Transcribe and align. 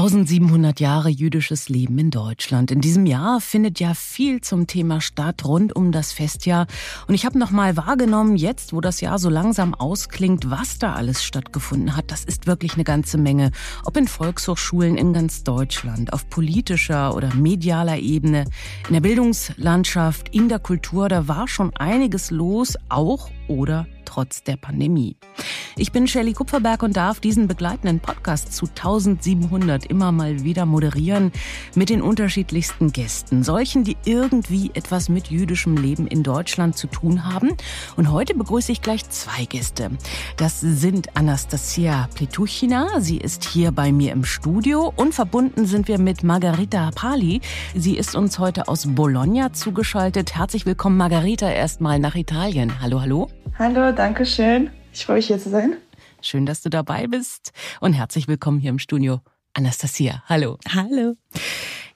1700 0.00 0.80
Jahre 0.80 1.10
jüdisches 1.10 1.68
Leben 1.68 1.98
in 1.98 2.10
Deutschland. 2.10 2.70
In 2.70 2.80
diesem 2.80 3.04
Jahr 3.04 3.38
findet 3.38 3.80
ja 3.80 3.92
viel 3.92 4.40
zum 4.40 4.66
Thema 4.66 5.02
statt 5.02 5.44
rund 5.44 5.76
um 5.76 5.92
das 5.92 6.14
Festjahr. 6.14 6.68
Und 7.06 7.12
ich 7.12 7.26
habe 7.26 7.38
noch 7.38 7.50
mal 7.50 7.76
wahrgenommen, 7.76 8.36
jetzt, 8.36 8.72
wo 8.72 8.80
das 8.80 9.02
Jahr 9.02 9.18
so 9.18 9.28
langsam 9.28 9.74
ausklingt, 9.74 10.48
was 10.48 10.78
da 10.78 10.94
alles 10.94 11.22
stattgefunden 11.22 11.98
hat. 11.98 12.10
Das 12.10 12.24
ist 12.24 12.46
wirklich 12.46 12.76
eine 12.76 12.84
ganze 12.84 13.18
Menge. 13.18 13.50
Ob 13.84 13.98
in 13.98 14.08
Volkshochschulen 14.08 14.96
in 14.96 15.12
ganz 15.12 15.44
Deutschland, 15.44 16.14
auf 16.14 16.30
politischer 16.30 17.14
oder 17.14 17.34
medialer 17.34 17.98
Ebene, 17.98 18.46
in 18.88 18.94
der 18.94 19.02
Bildungslandschaft, 19.02 20.34
in 20.34 20.48
der 20.48 20.60
Kultur, 20.60 21.10
da 21.10 21.28
war 21.28 21.46
schon 21.46 21.76
einiges 21.76 22.30
los, 22.30 22.78
auch 22.88 23.28
oder 23.48 23.86
trotz 24.10 24.42
der 24.42 24.56
Pandemie. 24.56 25.16
Ich 25.76 25.92
bin 25.92 26.08
Shelley 26.08 26.32
Kupferberg 26.32 26.82
und 26.82 26.96
darf 26.96 27.20
diesen 27.20 27.46
begleitenden 27.46 28.00
Podcast 28.00 28.52
zu 28.52 28.66
1700 28.66 29.86
immer 29.86 30.10
mal 30.10 30.42
wieder 30.42 30.66
moderieren 30.66 31.30
mit 31.76 31.90
den 31.90 32.02
unterschiedlichsten 32.02 32.92
Gästen. 32.92 33.44
Solchen, 33.44 33.84
die 33.84 33.96
irgendwie 34.04 34.72
etwas 34.74 35.08
mit 35.08 35.28
jüdischem 35.28 35.76
Leben 35.76 36.08
in 36.08 36.24
Deutschland 36.24 36.76
zu 36.76 36.88
tun 36.88 37.24
haben. 37.24 37.56
Und 37.96 38.10
heute 38.10 38.34
begrüße 38.34 38.72
ich 38.72 38.82
gleich 38.82 39.08
zwei 39.08 39.44
Gäste. 39.44 39.90
Das 40.36 40.60
sind 40.60 41.16
Anastasia 41.16 42.08
Pletuchina. 42.14 43.00
Sie 43.00 43.18
ist 43.18 43.44
hier 43.44 43.70
bei 43.70 43.92
mir 43.92 44.12
im 44.12 44.24
Studio 44.24 44.92
und 44.96 45.14
verbunden 45.14 45.66
sind 45.66 45.86
wir 45.86 45.98
mit 45.98 46.24
Margarita 46.24 46.90
Pali. 46.94 47.40
Sie 47.76 47.96
ist 47.96 48.16
uns 48.16 48.40
heute 48.40 48.66
aus 48.66 48.86
Bologna 48.88 49.52
zugeschaltet. 49.52 50.34
Herzlich 50.34 50.66
willkommen, 50.66 50.96
Margarita, 50.96 51.48
erstmal 51.48 52.00
nach 52.00 52.16
Italien. 52.16 52.80
Hallo, 52.80 53.00
hallo. 53.00 53.28
Hallo, 53.58 53.92
danke 54.00 54.24
schön. 54.24 54.70
Ich 54.94 55.04
freue 55.04 55.16
mich 55.16 55.26
hier 55.26 55.38
zu 55.38 55.50
sein. 55.50 55.76
Schön, 56.22 56.46
dass 56.46 56.62
du 56.62 56.70
dabei 56.70 57.06
bist 57.06 57.52
und 57.80 57.92
herzlich 57.92 58.28
willkommen 58.28 58.58
hier 58.58 58.70
im 58.70 58.78
Studio. 58.78 59.20
Anastasia, 59.52 60.22
hallo. 60.26 60.56
Hallo. 60.70 61.16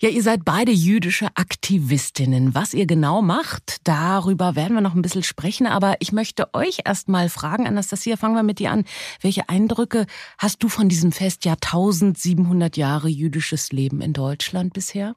Ja, 0.01 0.11
ihr 0.11 0.23
seid 0.23 0.45
beide 0.45 0.71
jüdische 0.71 1.29
Aktivistinnen. 1.35 2.55
Was 2.55 2.75
ihr 2.75 2.85
genau 2.85 3.23
macht, 3.23 3.79
darüber 3.85 4.55
werden 4.55 4.75
wir 4.75 4.83
noch 4.83 4.95
ein 4.95 5.01
bisschen 5.01 5.23
sprechen. 5.23 5.67
Aber 5.67 5.95
ich 6.01 6.13
möchte 6.13 6.53
euch 6.53 6.81
erst 6.85 7.09
mal 7.09 7.31
fragen, 7.31 7.67
Anastasia, 7.67 8.19
fangen 8.19 8.35
wir 8.35 8.43
mit 8.43 8.59
dir 8.59 8.71
an. 8.71 8.85
Welche 9.23 9.49
Eindrücke 9.49 10.05
hast 10.37 10.63
du 10.63 10.69
von 10.69 10.91
diesem 10.91 11.11
Fest 11.11 11.47
ja 11.47 11.53
1700 11.53 12.77
Jahre 12.77 13.09
jüdisches 13.09 13.73
Leben 13.73 14.03
in 14.03 14.13
Deutschland 14.13 14.75
bisher? 14.75 15.17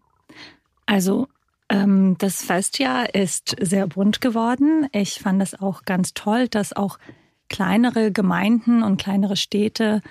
Also 0.85 1.27
das 1.69 2.43
Festjahr 2.43 3.13
ist 3.13 3.55
sehr 3.59 3.87
bunt 3.87 4.21
geworden. 4.21 4.87
Ich 4.93 5.19
fand 5.19 5.41
es 5.41 5.59
auch 5.59 5.83
ganz 5.83 6.13
toll, 6.13 6.47
dass 6.47 6.71
auch 6.71 6.97
kleinere 7.49 8.11
Gemeinden 8.11 8.83
und 8.83 8.97
kleinere 8.97 9.35
Städte 9.35 10.01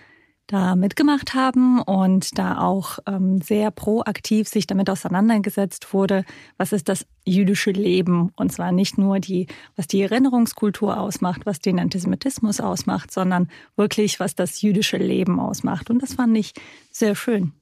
da 0.46 0.76
mitgemacht 0.76 1.34
haben 1.34 1.80
und 1.80 2.38
da 2.38 2.58
auch 2.58 3.00
ähm, 3.06 3.40
sehr 3.40 3.72
proaktiv 3.72 4.46
sich 4.46 4.66
damit 4.66 4.88
auseinandergesetzt 4.88 5.92
wurde, 5.92 6.24
was 6.56 6.72
ist 6.72 6.88
das 6.88 7.04
jüdische 7.24 7.72
Leben 7.72 8.32
und 8.36 8.52
zwar 8.52 8.70
nicht 8.70 8.96
nur 8.96 9.18
die, 9.18 9.48
was 9.74 9.88
die 9.88 10.02
Erinnerungskultur 10.02 11.00
ausmacht, 11.00 11.46
was 11.46 11.58
den 11.58 11.80
Antisemitismus 11.80 12.60
ausmacht, 12.60 13.10
sondern 13.10 13.48
wirklich, 13.74 14.20
was 14.20 14.36
das 14.36 14.62
jüdische 14.62 14.98
Leben 14.98 15.40
ausmacht. 15.40 15.90
Und 15.90 16.00
das 16.00 16.14
fand 16.14 16.36
ich 16.36 16.52
sehr 16.92 17.16
schön. 17.16 17.52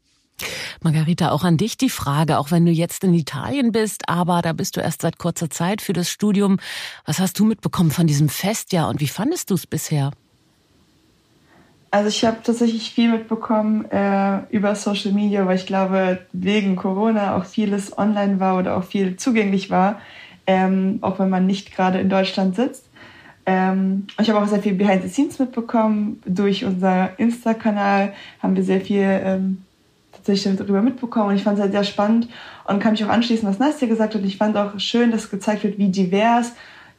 Margarita, 0.83 1.31
auch 1.31 1.45
an 1.45 1.57
dich 1.57 1.77
die 1.77 1.91
Frage, 1.91 2.39
auch 2.39 2.51
wenn 2.51 2.67
du 2.67 2.73
jetzt 2.73 3.05
in 3.05 3.15
Italien 3.15 3.73
bist, 3.73 4.09
aber 4.09 4.43
da 4.43 4.53
bist 4.53 4.77
du 4.77 4.81
erst 4.81 5.03
seit 5.03 5.19
kurzer 5.19 5.49
Zeit 5.51 5.81
für 5.81 5.93
das 5.93 6.11
Studium. 6.11 6.59
Was 7.07 7.21
hast 7.21 7.39
du 7.39 7.45
mitbekommen 7.45 7.91
von 7.91 8.07
diesem 8.07 8.29
Festjahr 8.29 8.89
und 8.89 9.01
wie 9.01 9.09
fandest 9.09 9.51
du 9.51 9.55
es 9.55 9.67
bisher? 9.67 10.11
Also 11.95 12.09
ich 12.09 12.25
habe 12.25 12.39
tatsächlich 12.43 12.91
viel 12.91 13.09
mitbekommen 13.09 13.85
äh, 13.93 14.41
über 14.51 14.75
Social 14.75 15.13
Media, 15.13 15.47
weil 15.47 15.57
ich 15.57 15.67
glaube, 15.67 16.19
wegen 16.33 16.75
Corona 16.75 17.37
auch 17.37 17.45
vieles 17.45 17.97
online 17.97 18.41
war 18.41 18.59
oder 18.59 18.77
auch 18.77 18.83
viel 18.83 19.17
zugänglich 19.17 19.71
war, 19.71 20.01
ähm, 20.49 20.99
auch 21.03 21.21
wenn 21.21 21.31
man 21.31 21.47
nicht 21.47 21.73
gerade 21.73 22.01
in 22.01 22.11
Deutschland 22.11 22.57
sitzt. 22.57 22.89
Ähm, 23.47 24.09
ich 24.21 24.29
habe 24.29 24.43
auch 24.43 24.49
sehr 24.49 24.61
viel 24.61 24.75
Behind 24.75 25.05
the 25.05 25.09
Scenes 25.09 25.39
mitbekommen. 25.39 26.21
Durch 26.27 26.65
unser 26.65 27.17
Insta-Kanal 27.19 28.13
haben 28.43 28.57
wir 28.57 28.65
sehr 28.65 28.81
viel 28.81 29.03
ähm, 29.03 29.63
tatsächlich 30.25 30.57
darüber 30.57 30.83
mitbekommen 30.83 31.31
und 31.31 31.37
ich 31.37 31.43
fand 31.43 31.59
es 31.59 31.63
halt 31.63 31.73
sehr 31.73 31.85
spannend 31.85 32.29
und 32.67 32.81
kann 32.81 32.93
mich 32.93 33.05
auch 33.05 33.11
anschließen, 33.11 33.49
was 33.49 33.59
Nastja 33.59 33.87
gesagt 33.87 34.15
hat. 34.15 34.25
Ich 34.25 34.39
fand 34.39 34.57
auch 34.57 34.79
schön, 34.79 35.11
dass 35.11 35.31
gezeigt 35.31 35.65
wird, 35.65 35.79
wie 35.79 35.89
divers 35.89 36.53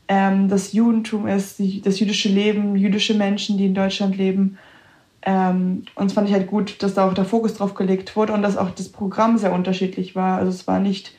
ähm, 0.07 0.47
das 0.47 0.73
Judentum 0.73 1.27
ist, 1.27 1.57
die, 1.57 1.81
das 1.81 1.99
jüdische 1.99 2.29
Leben, 2.29 2.75
jüdische 2.75 3.15
Menschen, 3.15 3.57
die 3.57 3.65
in 3.65 3.73
Deutschland 3.73 4.15
leben. 4.15 4.57
Ähm, 5.23 5.85
und 5.95 6.05
es 6.05 6.13
fand 6.13 6.29
ich 6.29 6.35
halt 6.35 6.47
gut, 6.47 6.83
dass 6.83 6.93
da 6.93 7.07
auch 7.07 7.15
der 7.15 7.25
Fokus 7.25 7.55
drauf 7.55 7.73
gelegt 7.73 8.15
wurde 8.15 8.33
und 8.33 8.43
dass 8.43 8.57
auch 8.57 8.69
das 8.69 8.89
Programm 8.89 9.39
sehr 9.39 9.53
unterschiedlich 9.53 10.15
war. 10.15 10.37
Also 10.37 10.51
es 10.51 10.67
war 10.67 10.79
nicht 10.79 11.15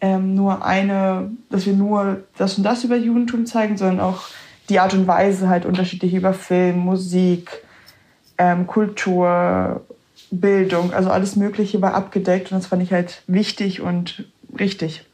ähm, 0.00 0.34
nur 0.34 0.64
eine, 0.64 1.32
dass 1.50 1.66
wir 1.66 1.72
nur 1.72 2.22
das 2.38 2.56
und 2.56 2.62
das 2.62 2.84
über 2.84 2.96
Judentum 2.96 3.46
zeigen, 3.46 3.76
sondern 3.76 3.98
auch 3.98 4.22
die 4.68 4.78
Art 4.78 4.94
und 4.94 5.08
Weise 5.08 5.48
halt 5.48 5.66
unterschiedlich 5.66 6.14
über 6.14 6.32
Film, 6.32 6.78
Musik, 6.78 7.50
ähm, 8.38 8.68
Kultur, 8.68 9.82
Bildung, 10.32 10.92
also 10.92 11.10
alles 11.10 11.36
Mögliche 11.36 11.82
war 11.82 11.94
abgedeckt 11.94 12.50
und 12.50 12.58
das 12.58 12.66
fand 12.66 12.82
ich 12.82 12.92
halt 12.92 13.22
wichtig 13.26 13.80
und 13.80 14.24
richtig. 14.58 15.04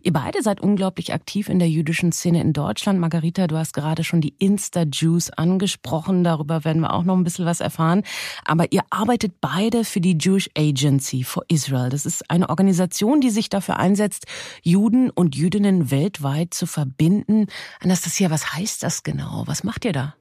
Ihr 0.00 0.12
beide 0.12 0.42
seid 0.42 0.60
unglaublich 0.60 1.12
aktiv 1.12 1.48
in 1.48 1.58
der 1.58 1.68
jüdischen 1.68 2.12
Szene 2.12 2.40
in 2.40 2.52
Deutschland. 2.52 2.98
Margarita, 3.00 3.46
du 3.46 3.56
hast 3.56 3.74
gerade 3.74 4.02
schon 4.02 4.20
die 4.20 4.34
Insta-Jews 4.38 5.30
angesprochen. 5.30 6.24
Darüber 6.24 6.64
werden 6.64 6.80
wir 6.80 6.94
auch 6.94 7.04
noch 7.04 7.16
ein 7.16 7.24
bisschen 7.24 7.44
was 7.44 7.60
erfahren. 7.60 8.02
Aber 8.46 8.72
ihr 8.72 8.82
arbeitet 8.88 9.40
beide 9.40 9.84
für 9.84 10.00
die 10.00 10.16
Jewish 10.18 10.48
Agency 10.56 11.22
for 11.22 11.42
Israel. 11.48 11.90
Das 11.90 12.06
ist 12.06 12.30
eine 12.30 12.48
Organisation, 12.48 13.20
die 13.20 13.30
sich 13.30 13.50
dafür 13.50 13.76
einsetzt, 13.76 14.24
Juden 14.62 15.10
und 15.10 15.36
Jüdinnen 15.36 15.90
weltweit 15.90 16.54
zu 16.54 16.66
verbinden. 16.66 17.46
Anastasia, 17.80 18.30
was 18.30 18.54
heißt 18.54 18.82
das 18.82 19.02
genau? 19.02 19.42
Was 19.46 19.64
macht 19.64 19.84
ihr 19.84 19.92
da? 19.92 20.14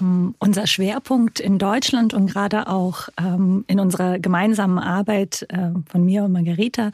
Ähm, 0.00 0.34
unser 0.38 0.66
Schwerpunkt 0.66 1.40
in 1.40 1.58
Deutschland 1.58 2.14
und 2.14 2.26
gerade 2.26 2.68
auch 2.68 3.08
ähm, 3.18 3.64
in 3.66 3.80
unserer 3.80 4.18
gemeinsamen 4.18 4.78
Arbeit 4.78 5.46
äh, 5.48 5.70
von 5.90 6.04
mir 6.04 6.24
und 6.24 6.32
Margarita 6.32 6.92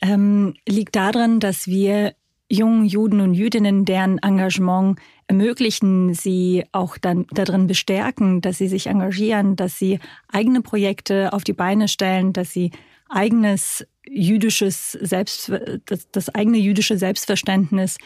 ähm, 0.00 0.54
liegt 0.66 0.96
darin, 0.96 1.40
dass 1.40 1.66
wir 1.66 2.14
jungen 2.48 2.84
Juden 2.84 3.20
und 3.20 3.34
Jüdinnen, 3.34 3.84
deren 3.84 4.18
Engagement 4.18 4.98
ermöglichen, 5.28 6.14
sie 6.14 6.64
auch 6.72 6.98
dann 6.98 7.26
darin 7.30 7.68
bestärken, 7.68 8.40
dass 8.40 8.58
sie 8.58 8.66
sich 8.66 8.88
engagieren, 8.88 9.54
dass 9.54 9.78
sie 9.78 10.00
eigene 10.28 10.60
Projekte 10.60 11.32
auf 11.32 11.44
die 11.44 11.52
Beine 11.52 11.86
stellen, 11.86 12.32
dass 12.32 12.50
sie 12.50 12.72
eigenes 13.08 13.86
jüdisches 14.04 14.92
Selbst, 14.92 15.52
das, 15.86 16.10
das 16.10 16.34
eigene 16.34 16.58
jüdische 16.58 16.96
Selbstverständnis 16.96 17.98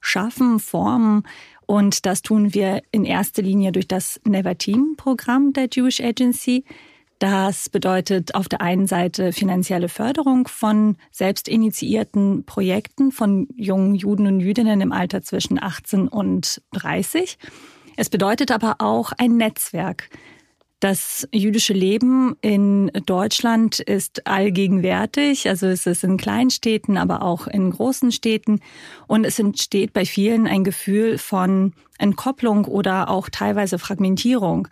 schaffen, 0.00 0.58
formen 0.60 1.24
und 1.72 2.04
das 2.04 2.20
tun 2.20 2.52
wir 2.52 2.82
in 2.90 3.06
erster 3.06 3.40
Linie 3.40 3.72
durch 3.72 3.88
das 3.88 4.20
Never 4.26 4.58
Team 4.58 4.92
Programm 4.98 5.54
der 5.54 5.70
Jewish 5.72 6.02
Agency. 6.02 6.66
Das 7.18 7.70
bedeutet 7.70 8.34
auf 8.34 8.46
der 8.46 8.60
einen 8.60 8.86
Seite 8.86 9.32
finanzielle 9.32 9.88
Förderung 9.88 10.46
von 10.48 10.98
selbstinitiierten 11.12 12.44
Projekten 12.44 13.10
von 13.10 13.48
jungen 13.56 13.94
Juden 13.94 14.26
und 14.26 14.40
Jüdinnen 14.40 14.82
im 14.82 14.92
Alter 14.92 15.22
zwischen 15.22 15.62
18 15.62 16.08
und 16.08 16.60
30. 16.72 17.38
Es 17.96 18.10
bedeutet 18.10 18.50
aber 18.50 18.74
auch 18.80 19.12
ein 19.16 19.38
Netzwerk. 19.38 20.10
Das 20.82 21.28
jüdische 21.30 21.74
Leben 21.74 22.34
in 22.40 22.90
Deutschland 23.06 23.78
ist 23.78 24.26
allgegenwärtig. 24.26 25.48
Also 25.48 25.68
es 25.68 25.86
ist 25.86 26.02
in 26.02 26.16
Kleinstädten, 26.16 26.96
aber 26.96 27.22
auch 27.22 27.46
in 27.46 27.70
großen 27.70 28.10
Städten. 28.10 28.58
Und 29.06 29.24
es 29.24 29.38
entsteht 29.38 29.92
bei 29.92 30.04
vielen 30.04 30.48
ein 30.48 30.64
Gefühl 30.64 31.18
von 31.18 31.72
Entkopplung 31.98 32.64
oder 32.64 33.10
auch 33.10 33.28
teilweise 33.28 33.78
Fragmentierung. 33.78 34.66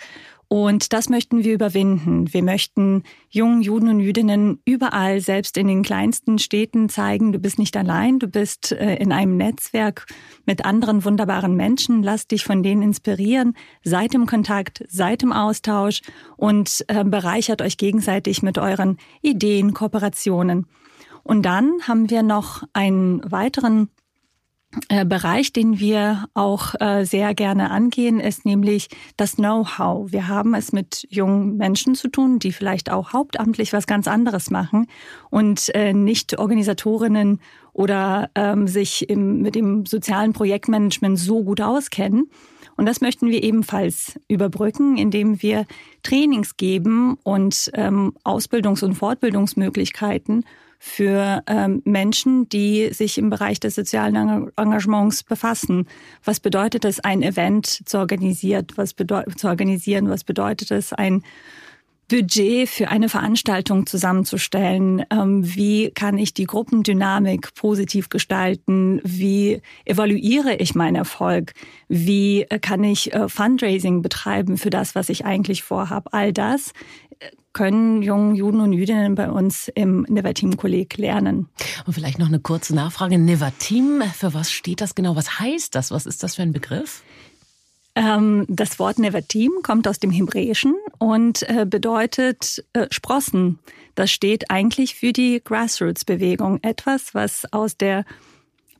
Und 0.53 0.93
das 0.93 1.09
möchten 1.09 1.45
wir 1.45 1.55
überwinden. 1.55 2.35
Wir 2.35 2.43
möchten 2.43 3.05
jungen 3.29 3.63
Juden 3.63 3.89
und 3.89 4.01
Jüdinnen 4.01 4.61
überall, 4.65 5.21
selbst 5.21 5.57
in 5.57 5.69
den 5.69 5.85
kleinsten 5.85 6.41
Städten 6.41 6.89
zeigen, 6.89 7.31
du 7.31 7.39
bist 7.39 7.61
nicht 7.61 7.77
allein, 7.77 8.19
du 8.19 8.27
bist 8.27 8.73
äh, 8.73 8.97
in 8.97 9.13
einem 9.13 9.37
Netzwerk 9.37 10.07
mit 10.47 10.65
anderen 10.65 11.05
wunderbaren 11.05 11.55
Menschen. 11.55 12.03
Lass 12.03 12.27
dich 12.27 12.43
von 12.43 12.65
denen 12.65 12.83
inspirieren. 12.83 13.55
Seid 13.85 14.13
im 14.13 14.27
Kontakt, 14.27 14.83
seid 14.89 15.23
im 15.23 15.33
Austausch 15.33 16.01
und 16.37 16.85
äh, 16.89 17.05
bereichert 17.05 17.63
euch 17.63 17.77
gegenseitig 17.77 18.43
mit 18.43 18.59
euren 18.59 18.97
Ideen, 19.23 19.73
Kooperationen. 19.73 20.67
Und 21.23 21.43
dann 21.43 21.75
haben 21.87 22.11
wir 22.11 22.25
noch 22.25 22.65
einen 22.73 23.21
weiteren 23.31 23.89
Bereich, 25.05 25.53
den 25.53 25.81
wir 25.81 26.27
auch 26.35 26.75
äh, 26.79 27.05
sehr 27.05 27.35
gerne 27.35 27.73
angehen, 27.73 28.21
ist 28.21 28.45
nämlich 28.45 28.89
das 29.17 29.35
Know-how. 29.35 30.13
Wir 30.13 30.29
haben 30.29 30.55
es 30.55 30.71
mit 30.73 31.09
jungen 31.11 31.57
Menschen 31.57 31.97
zu 31.97 32.07
tun, 32.07 32.39
die 32.39 32.53
vielleicht 32.53 32.89
auch 32.89 33.13
hauptamtlich 33.13 33.73
was 33.73 33.89
ganz 33.89 34.07
anderes 34.07 34.49
machen 34.49 34.87
und 35.29 35.75
äh, 35.75 35.93
nicht 35.93 36.39
Organisatorinnen 36.39 37.41
oder 37.73 38.31
ähm, 38.37 38.69
sich 38.69 39.09
mit 39.11 39.57
dem 39.57 39.87
sozialen 39.87 40.33
Projektmanagement 40.33 41.19
so 41.19 41.43
gut 41.43 41.61
auskennen. 41.61 42.31
Und 42.77 42.87
das 42.87 43.01
möchten 43.01 43.29
wir 43.29 43.43
ebenfalls 43.43 44.21
überbrücken, 44.29 44.97
indem 44.97 45.43
wir 45.43 45.67
Trainings 46.05 46.57
geben 46.57 47.19
und 47.25 47.73
ähm, 47.75 48.15
Ausbildungs- 48.23 48.85
und 48.85 48.95
Fortbildungsmöglichkeiten 48.95 50.45
für 50.83 51.43
ähm, 51.47 51.83
Menschen, 51.85 52.49
die 52.49 52.89
sich 52.95 53.19
im 53.19 53.29
Bereich 53.29 53.61
des 53.61 53.75
sozialen 53.75 54.51
Engagements 54.57 55.23
befassen. 55.23 55.87
Was 56.25 56.41
bedeutet 56.41 56.87
es, 56.87 57.01
ein 57.01 57.23
Event 57.23 57.83
zu 57.87 57.99
organisieren? 57.99 58.67
Was, 58.77 58.95
zu 59.37 59.47
organisieren? 59.47 60.09
Was 60.09 60.25
bedeutet 60.25 60.71
es, 60.71 60.95
ein 60.95 61.23
Budget 62.09 62.67
für 62.69 62.89
eine 62.89 63.11
Veranstaltung 63.11 63.87
zusammenzustellen? 63.87 65.05
Ähm, 65.11 65.43
wie 65.55 65.91
kann 65.91 66.17
ich 66.17 66.33
die 66.33 66.47
Gruppendynamik 66.47 67.55
positiv 67.55 68.09
gestalten? 68.09 69.03
Wie 69.05 69.61
evaluiere 69.85 70.57
ich 70.57 70.75
meinen 70.75 70.97
Erfolg? 70.97 71.53
Wie 71.89 72.47
äh, 72.49 72.59
kann 72.59 72.83
ich 72.85 73.13
äh, 73.13 73.29
Fundraising 73.29 74.01
betreiben 74.01 74.57
für 74.57 74.71
das, 74.71 74.95
was 74.95 75.11
ich 75.11 75.27
eigentlich 75.27 75.63
vorhabe? 75.63 76.13
All 76.15 76.33
das 76.33 76.73
können 77.53 78.03
jungen 78.03 78.35
Juden 78.35 78.61
und 78.61 78.73
Jüdinnen 78.73 79.15
bei 79.15 79.31
uns 79.31 79.69
im 79.75 80.03
Nevatim-Kolleg 80.09 80.97
lernen. 80.97 81.49
Und 81.87 81.93
vielleicht 81.93 82.19
noch 82.19 82.29
eine 82.29 82.41
kurze 82.41 82.75
Nachfrage. 82.75 83.19
Nevatim, 83.19 84.03
für 84.15 84.35
was 84.35 84.51
steht 84.51 84.81
das 84.81 84.95
genau? 84.95 85.17
Was 85.17 85.41
heißt 85.41 85.75
das? 85.75 85.91
Was 85.91 86.07
ist 86.07 86.23
das 86.23 86.37
für 86.37 86.43
ein 86.43 86.53
Begriff? 86.53 87.03
Ähm, 87.97 88.47
das 88.49 88.79
Wort 88.79 88.99
Nevatim 88.99 89.51
kommt 89.63 89.89
aus 89.89 89.99
dem 89.99 90.11
Hebräischen 90.11 90.75
und 90.99 91.43
äh, 91.49 91.67
bedeutet 91.69 92.65
äh, 92.73 92.87
Sprossen. 92.91 93.59
Das 93.97 94.11
steht 94.11 94.51
eigentlich 94.51 94.95
für 94.95 95.13
die 95.13 95.43
Grassroots-Bewegung. 95.43 96.61
Etwas, 96.63 97.15
was 97.15 97.53
aus 97.53 97.77
der 97.77 98.05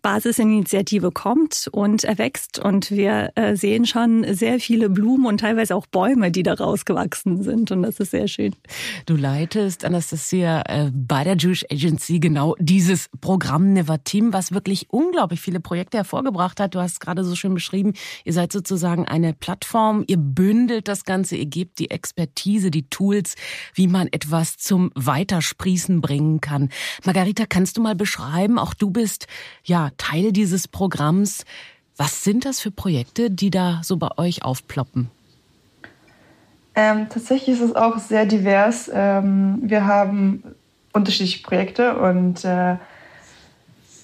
Basisinitiative 0.03 1.11
kommt 1.11 1.69
und 1.73 2.05
erwächst. 2.05 2.59
Und 2.59 2.91
wir 2.91 3.31
äh, 3.35 3.57
sehen 3.57 3.87
schon 3.87 4.25
sehr 4.35 4.61
viele 4.61 4.89
Blumen 4.89 5.27
und 5.27 5.41
teilweise 5.41 5.75
auch 5.75 5.87
Bäume, 5.87 6.31
die 6.31 6.43
da 6.43 6.55
rausgewachsen 6.55 7.43
sind. 7.43 7.71
Und 7.71 7.83
das 7.83 8.01
ist 8.01 8.11
sehr 8.11 8.29
schön. 8.29 8.55
Du 9.07 9.17
leitest, 9.17 9.85
Anastasia, 9.85 10.63
äh, 10.63 10.91
bei 10.93 11.25
der 11.25 11.37
Jewish 11.37 11.65
Agency 11.71 12.21
genau 12.21 12.57
dieses 12.59 13.09
Programm 13.21 13.73
Nevatim, 13.73 14.33
was 14.33 14.53
wirklich 14.53 14.87
unglaublich 14.91 15.41
viele 15.41 15.61
Projekte 15.61 15.99
hervorgebracht 15.99 16.61
hat. 16.61 16.75
Du 16.75 16.81
hast 16.81 17.01
gerade 17.01 17.25
so 17.25 17.35
schön 17.35 17.55
beschrieben, 17.55 17.93
ihr 18.25 18.33
seid 18.33 18.53
sozusagen 18.53 19.07
eine 19.07 19.35
Plattform, 19.35 20.05
ihr 20.07 20.17
bündelt 20.17 20.89
das 20.89 21.05
Ganze, 21.05 21.37
ihr 21.37 21.47
gebt 21.47 21.79
die 21.79 21.91
Expertise, 21.91 22.71
die 22.71 22.89
Tools, 22.89 23.35
wie 23.75 23.89
man 23.89 24.09
etwas 24.09 24.57
zum 24.57 24.91
Weitersprießen 24.95 26.01
bringen 26.01 26.41
kann. 26.41 26.71
Margarita, 27.05 27.45
kannst 27.47 27.77
du 27.77 27.83
mal 27.83 27.95
beschreiben, 27.95 28.59
auch 28.59 28.75
du 28.75 28.91
bist 28.91 29.27
ja 29.65 29.90
Teil 29.97 30.33
dieses 30.33 30.69
Programms. 30.69 31.45
Was 31.97 32.25
sind 32.25 32.45
das 32.45 32.61
für 32.61 32.71
Projekte, 32.71 33.31
die 33.31 33.51
da 33.51 33.81
so 33.83 33.97
bei 33.97 34.09
euch 34.17 34.45
aufploppen? 34.45 35.11
Ähm, 36.75 37.09
tatsächlich 37.11 37.57
ist 37.57 37.63
es 37.63 37.77
auch 37.77 37.99
sehr 37.99 38.27
divers. 38.27 38.91
Ähm, 38.93 39.61
wir 39.63 39.87
haben 39.87 40.43
unterschiedliche 40.93 41.43
Projekte 41.43 41.97
und 41.99 42.45
äh, 42.45 42.77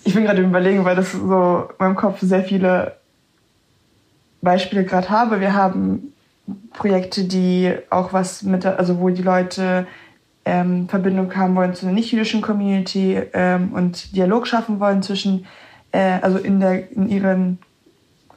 ich 0.05 0.15
bin 0.15 0.25
gerade 0.25 0.43
überlegen, 0.43 0.85
weil 0.85 0.97
das 0.97 1.13
so 1.13 1.69
in 1.71 1.75
meinem 1.79 1.97
Kopf 1.97 2.19
sehr 2.21 2.45
viele 2.45 2.97
Beispiele 4.43 4.85
gerade 4.85 5.11
habe. 5.11 5.41
Wir 5.41 5.55
haben 5.55 6.13
Projekte, 6.73 7.25
die 7.25 7.75
auch 7.91 8.13
was 8.13 8.43
mit, 8.43 8.65
also 8.67 9.01
wo 9.01 9.09
die 9.11 9.23
Leute 9.23 9.87
ähm, 10.45 10.89
Verbindung 10.89 11.35
haben 11.35 11.57
wollen 11.57 11.75
zu 11.75 11.87
einer 11.87 11.95
nicht-jüdischen 11.95 12.41
Community 12.41 13.21
ähm, 13.33 13.73
und 13.73 14.15
Dialog 14.15 14.47
schaffen 14.47 14.79
wollen 14.79 15.03
zwischen 15.03 15.47
äh, 15.97 16.19
also 16.21 16.37
in, 16.39 16.61
der, 16.61 16.91
in 16.93 17.09
ihren 17.09 17.59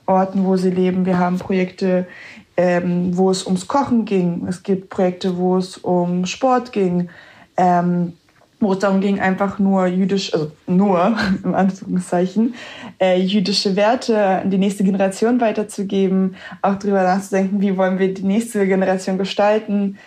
Orten, 0.06 0.46
wo 0.46 0.56
sie 0.56 0.72
leben. 0.72 1.06
Wir 1.06 1.20
haben 1.20 1.38
Projekte, 1.38 2.08
ähm, 2.56 3.18
wo 3.18 3.30
es 3.30 3.46
ums 3.46 3.68
Kochen 3.68 4.06
ging. 4.06 4.46
Es 4.48 4.64
gibt 4.64 4.90
Projekte, 4.90 5.38
wo 5.38 5.58
es 5.58 5.78
um 5.78 6.26
Sport 6.26 6.72
ging, 6.72 7.10
ähm, 7.58 8.14
wo 8.62 8.74
es 8.74 8.80
darum 8.80 9.02
ging, 9.02 9.20
einfach 9.20 9.60
nur 9.60 9.88
jüdisch, 9.88 10.34
also 10.34 10.52
nur 10.68 11.18
im 11.44 11.54
Anführungszeichen, 11.54 12.56
äh, 13.00 13.20
jüdische 13.20 13.76
Werte 13.76 14.18
an 14.18 14.52
die 14.52 14.58
nächste 14.58 14.86
Generation 14.86 15.42
weiterzugeben, 15.42 16.36
auch 16.62 16.76
darüber 16.76 17.04
nachzudenken, 17.04 17.60
wie 17.60 17.76
wollen 17.76 18.00
wir 18.00 18.14
die 18.14 18.24
nächste 18.24 18.66
Generation 18.68 19.18
gestalten. 19.18 19.98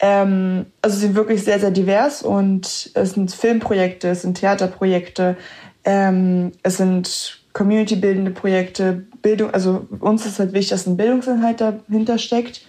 Ähm, 0.00 0.66
also 0.82 0.96
sie 0.96 1.06
sind 1.06 1.14
wirklich 1.16 1.42
sehr, 1.42 1.58
sehr 1.58 1.70
divers 1.70 2.22
und 2.22 2.90
es 2.94 3.12
sind 3.12 3.32
Filmprojekte, 3.32 4.10
es 4.10 4.22
sind 4.22 4.38
Theaterprojekte, 4.38 5.36
ähm, 5.88 6.52
es 6.62 6.76
sind 6.76 7.40
community-bildende 7.54 8.30
Projekte, 8.30 9.06
Bildung, 9.22 9.52
also 9.52 9.86
uns 10.00 10.26
ist 10.26 10.38
halt 10.38 10.52
wichtig, 10.52 10.68
dass 10.68 10.86
ein 10.86 10.98
Bildungsinhalt 10.98 11.62
dahinter 11.62 12.18
steckt. 12.18 12.60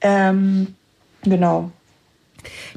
Ähm, 0.00 0.74
genau. 1.22 1.70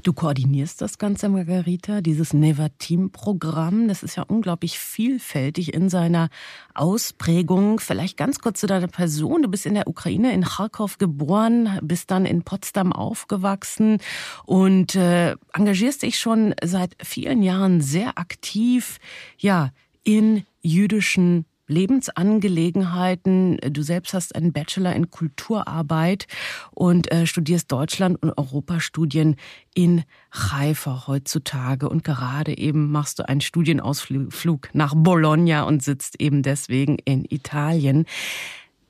Du 0.04 0.14
koordinierst 0.14 0.82
das 0.82 0.98
Ganze, 0.98 1.30
Margarita, 1.30 2.02
dieses 2.02 2.34
Never-Team-Programm. 2.34 3.88
Das 3.88 4.04
ist 4.04 4.16
ja 4.16 4.24
unglaublich 4.24 4.80
vielfältig 4.80 5.74
in 5.74 5.90
seiner 5.90 6.30
Ausprägung. 6.74 7.80
Vielleicht 7.80 8.18
ganz 8.18 8.40
kurz 8.40 8.60
zu 8.60 8.68
deiner 8.68 8.88
Person. 8.88 9.42
Du 9.42 9.50
bist 9.50 9.66
in 9.66 9.74
der 9.74 9.88
Ukraine, 9.88 10.34
in 10.34 10.44
Kharkov 10.44 10.98
geboren, 10.98 11.80
bist 11.82 12.12
dann 12.12 12.26
in 12.26 12.44
Potsdam 12.44 12.94
aufgewachsen 12.94 13.98
und 14.46 14.96
äh, 14.96 15.36
engagierst 15.54 16.04
dich 16.04 16.20
schon 16.20 16.54
seit 16.64 16.96
vielen 17.04 17.44
Jahren 17.44 17.82
sehr 17.82 18.18
aktiv, 18.18 19.00
ja, 19.38 19.72
in 20.04 20.44
jüdischen 20.62 21.46
Lebensangelegenheiten. 21.70 23.58
Du 23.70 23.82
selbst 23.82 24.14
hast 24.14 24.36
einen 24.36 24.52
Bachelor 24.52 24.94
in 24.94 25.10
Kulturarbeit 25.10 26.28
und 26.72 27.12
äh, 27.12 27.26
studierst 27.26 27.72
Deutschland- 27.72 28.22
und 28.22 28.38
Europastudien 28.38 29.38
in 29.74 30.04
Haifa 30.34 31.08
heutzutage. 31.08 31.88
Und 31.88 32.04
gerade 32.04 32.58
eben 32.58 32.92
machst 32.92 33.20
du 33.20 33.30
einen 33.30 33.42
Studienausflug 33.42 34.70
nach 34.74 34.94
Bologna 34.96 35.64
und 35.64 35.84
sitzt 35.84 36.20
eben 36.20 36.44
deswegen 36.44 36.98
in 37.06 37.24
Italien. 37.30 38.06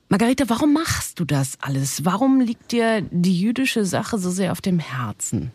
Margarete, 0.08 0.50
warum 0.50 0.72
machst 0.72 1.20
du 1.20 1.24
das 1.24 1.56
alles? 1.60 2.04
Warum 2.04 2.40
liegt 2.40 2.72
dir 2.72 3.02
die 3.12 3.40
jüdische 3.40 3.84
Sache 3.84 4.18
so 4.18 4.30
sehr 4.30 4.50
auf 4.50 4.60
dem 4.60 4.80
Herzen? 4.80 5.52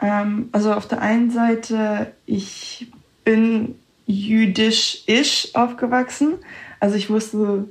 Ähm, 0.00 0.48
also 0.52 0.72
auf 0.72 0.88
der 0.88 1.00
einen 1.00 1.30
Seite, 1.30 2.12
ich 2.26 2.90
bin 3.24 3.76
jüdisch-isch 4.08 5.54
aufgewachsen. 5.54 6.34
Also 6.80 6.96
ich 6.96 7.10
wusste 7.10 7.68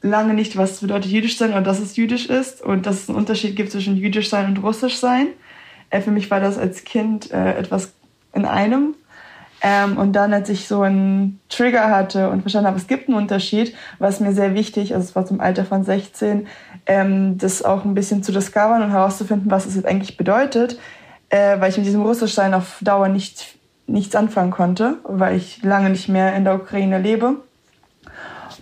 lange 0.00 0.34
nicht, 0.34 0.56
was 0.56 0.80
bedeutet 0.80 1.12
jüdisch 1.12 1.38
sein 1.38 1.52
und 1.52 1.64
dass 1.64 1.78
es 1.78 1.96
jüdisch 1.96 2.26
ist 2.26 2.60
und 2.60 2.86
dass 2.86 3.02
es 3.02 3.08
einen 3.08 3.18
Unterschied 3.18 3.54
gibt 3.54 3.70
zwischen 3.70 3.96
jüdisch 3.96 4.30
sein 4.30 4.46
und 4.46 4.58
russisch 4.62 4.96
sein. 4.96 5.28
Äh, 5.90 6.00
für 6.00 6.10
mich 6.10 6.30
war 6.30 6.40
das 6.40 6.58
als 6.58 6.84
Kind 6.84 7.30
äh, 7.30 7.54
etwas 7.54 7.92
in 8.32 8.44
einem. 8.44 8.94
Ähm, 9.64 9.96
und 9.96 10.14
dann, 10.14 10.32
als 10.32 10.48
ich 10.48 10.66
so 10.66 10.82
einen 10.82 11.38
Trigger 11.48 11.88
hatte 11.88 12.30
und 12.30 12.40
verstanden 12.40 12.66
habe, 12.66 12.78
es 12.78 12.88
gibt 12.88 13.08
einen 13.08 13.16
Unterschied, 13.16 13.76
war 14.00 14.08
es 14.08 14.18
mir 14.18 14.32
sehr 14.32 14.54
wichtig, 14.54 14.92
also 14.92 15.06
es 15.06 15.14
war 15.14 15.24
zum 15.24 15.40
Alter 15.40 15.64
von 15.64 15.84
16, 15.84 16.48
ähm, 16.86 17.38
das 17.38 17.62
auch 17.62 17.84
ein 17.84 17.94
bisschen 17.94 18.24
zu 18.24 18.32
discovern 18.32 18.82
und 18.82 18.90
herauszufinden, 18.90 19.52
was 19.52 19.66
es 19.66 19.76
jetzt 19.76 19.86
eigentlich 19.86 20.16
bedeutet, 20.16 20.80
äh, 21.28 21.60
weil 21.60 21.70
ich 21.70 21.76
mit 21.76 21.86
diesem 21.86 22.02
Russischsein 22.02 22.54
auf 22.54 22.78
Dauer 22.80 23.06
nicht 23.06 23.54
nichts 23.92 24.16
anfangen 24.16 24.50
konnte, 24.50 24.98
weil 25.04 25.36
ich 25.36 25.62
lange 25.62 25.90
nicht 25.90 26.08
mehr 26.08 26.34
in 26.34 26.44
der 26.44 26.54
Ukraine 26.54 26.98
lebe. 26.98 27.36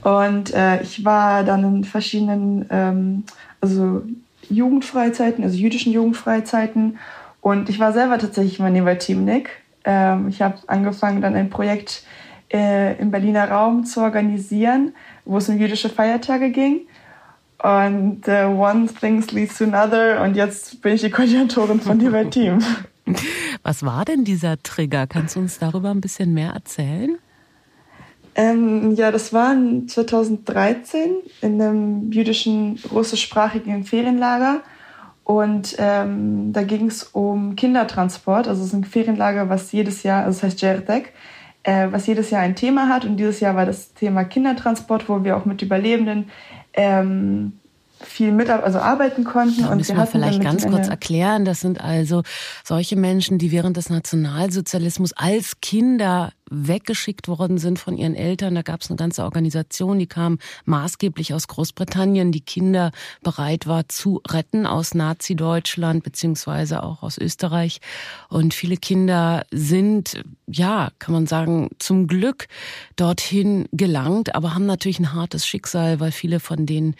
Und 0.03 0.53
äh, 0.55 0.83
ich 0.83 1.05
war 1.05 1.45
dann 1.45 1.65
in 1.65 1.85
verschiedenen 1.85 2.67
ähm, 2.71 3.25
also 3.61 4.03
Jugendfreizeiten, 4.49 5.45
also 5.45 5.57
jüdischen 5.57 5.93
Jugendfreizeiten. 5.93 6.99
Und 7.41 7.69
ich 7.69 7.79
war 7.79 7.93
selber 7.93 8.19
tatsächlich 8.19 8.59
mal 8.59 8.71
neben 8.71 8.99
Teamnik. 8.99 9.51
Ähm, 9.85 10.29
ich 10.29 10.43
habe 10.43 10.57
angefangen, 10.67 11.21
dann 11.21 11.35
ein 11.35 11.51
Projekt 11.51 12.03
äh, 12.53 12.99
im 12.99 13.11
Berliner 13.11 13.51
Raum 13.51 13.85
zu 13.85 14.01
organisieren, 14.01 14.95
wo 15.25 15.39
es 15.39 15.49
um 15.49 15.59
jüdische 15.59 15.89
Feiertage 15.89 16.51
ging. 16.51 16.81
Und 17.63 18.27
uh, 18.27 18.47
one 18.47 18.87
things 18.87 19.33
leads 19.33 19.59
to 19.59 19.65
another. 19.65 20.23
Und 20.23 20.35
jetzt 20.35 20.81
bin 20.81 20.95
ich 20.95 21.03
die 21.03 21.11
Koordinatorin 21.11 21.81
von 21.81 21.99
Neva 21.99 22.25
Team. 22.25 22.59
Was 23.63 23.85
war 23.85 24.05
denn 24.05 24.25
dieser 24.25 24.63
Trigger? 24.63 25.07
Kannst 25.07 25.37
du 25.37 25.41
uns 25.41 25.59
darüber 25.59 25.91
ein 25.91 26.01
bisschen 26.01 26.33
mehr 26.35 26.53
erzählen? 26.53 27.19
Ähm, 28.35 28.95
ja, 28.95 29.11
das 29.11 29.33
war 29.33 29.55
2013 29.87 31.17
in 31.43 31.61
einem 31.61 32.13
jüdischen 32.13 32.79
russischsprachigen 32.91 33.85
Ferienlager. 33.85 34.63
Und 35.25 35.77
ähm, 35.79 36.53
da 36.53 36.63
ging 36.63 36.87
es 36.87 37.05
um 37.05 37.55
Kindertransport. 37.55 38.49
Also 38.49 38.63
es 38.63 38.69
ist 38.69 38.75
ein 38.75 38.85
Ferienlager, 38.85 39.49
was 39.49 39.71
jedes 39.73 40.03
Jahr, 40.03 40.25
also 40.25 40.41
das 40.41 40.43
heißt 40.43 40.63
Jerdek, 40.63 41.13
äh, 41.63 41.89
was 41.91 42.07
jedes 42.07 42.31
Jahr 42.31 42.43
ein 42.43 42.57
Thema 42.57 42.89
hat. 42.89 43.05
Und 43.05 43.17
dieses 43.17 43.41
Jahr 43.41 43.55
war 43.55 43.67
das 43.67 43.95
Thema 43.95 44.25
Kindertransport, 44.25 45.09
wo 45.09 45.23
wir 45.23 45.37
auch 45.37 45.45
mit 45.45 45.63
Überlebenden 45.63 46.31
ähm, 46.73 47.60
viel 48.03 48.33
mit, 48.33 48.51
also 48.51 48.79
arbeiten 48.79 49.25
konnten. 49.25 49.63
Da 49.63 49.71
und 49.71 49.79
müssen 49.79 49.97
wir, 49.97 50.07
vielleicht 50.07 50.41
ganz 50.43 50.67
kurz 50.67 50.89
erklären, 50.89 51.45
das 51.45 51.61
sind 51.61 51.81
also 51.81 52.23
solche 52.65 52.97
Menschen, 52.97 53.39
die 53.39 53.53
während 53.53 53.77
des 53.77 53.91
Nationalsozialismus 53.91 55.13
als 55.13 55.61
Kinder 55.61 56.33
weggeschickt 56.51 57.29
worden 57.29 57.59
sind 57.59 57.79
von 57.79 57.97
ihren 57.97 58.15
Eltern. 58.15 58.55
Da 58.55 58.63
gab 58.63 58.83
es 58.83 58.91
eine 58.91 58.97
ganze 58.97 59.25
Organisation, 59.25 59.99
die 59.99 60.07
kam 60.07 60.39
maßgeblich 60.65 61.33
aus 61.33 61.49
Großbritannien, 61.49 62.33
die 62.33 62.41
Kinder 62.41 62.91
bereit 63.23 63.67
war 63.67 63.89
zu 63.89 64.21
retten 64.29 64.67
aus 64.67 64.95
Nazi-Deutschland 64.95 66.03
beziehungsweise 66.03 66.83
auch 66.83 67.03
aus 67.03 67.19
Österreich. 67.19 67.81
Und 68.29 68.53
viele 68.53 68.77
Kinder 68.77 69.47
sind, 69.51 70.23
ja, 70.47 70.91
kann 70.99 71.15
man 71.15 71.27
sagen, 71.27 71.71
zum 71.79 72.07
Glück 72.07 72.49
dorthin 72.97 73.69
gelangt, 73.73 74.35
aber 74.35 74.55
haben 74.55 74.67
natürlich 74.67 74.99
ein 74.99 75.15
hartes 75.15 75.47
Schicksal, 75.47 76.01
weil 76.01 76.13
viele 76.13 76.41
von 76.41 76.67
denen 76.67 76.97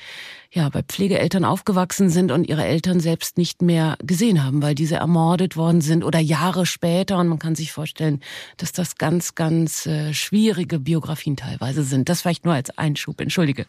ja, 0.53 0.69
bei 0.69 0.83
Pflegeeltern 0.83 1.45
aufgewachsen 1.45 2.11
sind 2.11 2.33
und 2.33 2.49
ihre 2.49 2.65
Eltern 2.65 2.99
selbst 2.99 3.39
nicht 3.39 3.63
mehr 3.63 3.97
gesehen 4.03 4.43
haben, 4.43 4.63
weil 4.63 4.75
diese 4.75 4.97
ermordet 4.97 5.57
worden 5.57 5.81
sind 5.81 6.03
oder 6.03 6.19
Jahre 6.19 6.67
später. 6.67 7.19
Und 7.19 7.29
man 7.29 7.39
kann 7.39 7.55
sich 7.55 7.71
vorstellen, 7.71 8.21
dass 8.57 8.73
das 8.73 8.97
ganz, 8.97 9.37
ganz 9.41 9.87
äh, 9.87 10.13
schwierige 10.13 10.79
Biografien 10.79 11.35
teilweise 11.35 11.83
sind. 11.83 12.11
Das 12.11 12.21
vielleicht 12.21 12.45
nur 12.45 12.53
als 12.53 12.77
Einschub. 12.77 13.23
Entschuldige. 13.23 13.65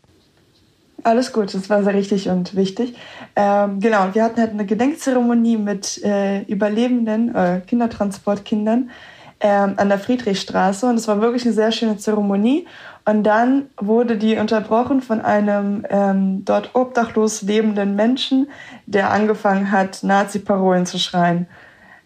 Alles 1.04 1.32
gut, 1.32 1.54
das 1.54 1.70
war 1.70 1.82
sehr 1.82 1.94
richtig 1.94 2.28
und 2.28 2.58
wichtig. 2.58 2.94
Ähm, 3.38 3.80
genau, 3.80 4.10
wir 4.12 4.22
hatten 4.22 4.42
halt 4.42 4.52
eine 4.52 4.66
Gedenkzeremonie 4.66 5.56
mit 5.56 6.04
äh, 6.04 6.42
Überlebenden, 6.42 7.34
äh, 7.34 7.62
Kindertransportkindern 7.66 8.90
ähm, 9.40 9.74
an 9.78 9.88
der 9.88 9.98
Friedrichstraße 9.98 10.88
und 10.88 10.96
es 10.96 11.08
war 11.08 11.22
wirklich 11.22 11.46
eine 11.46 11.54
sehr 11.54 11.72
schöne 11.72 11.96
Zeremonie. 11.96 12.68
Und 13.06 13.24
dann 13.24 13.70
wurde 13.78 14.18
die 14.18 14.36
unterbrochen 14.36 15.02
von 15.02 15.22
einem 15.22 15.86
ähm, 15.90 16.44
dort 16.44 16.72
obdachlos 16.76 17.44
lebenden 17.44 17.96
Menschen, 17.96 18.50
der 18.88 19.10
angefangen 19.12 19.72
hat, 19.72 20.04
Nazi-Parolen 20.04 20.86
zu 20.86 21.00
schreien. 21.00 21.48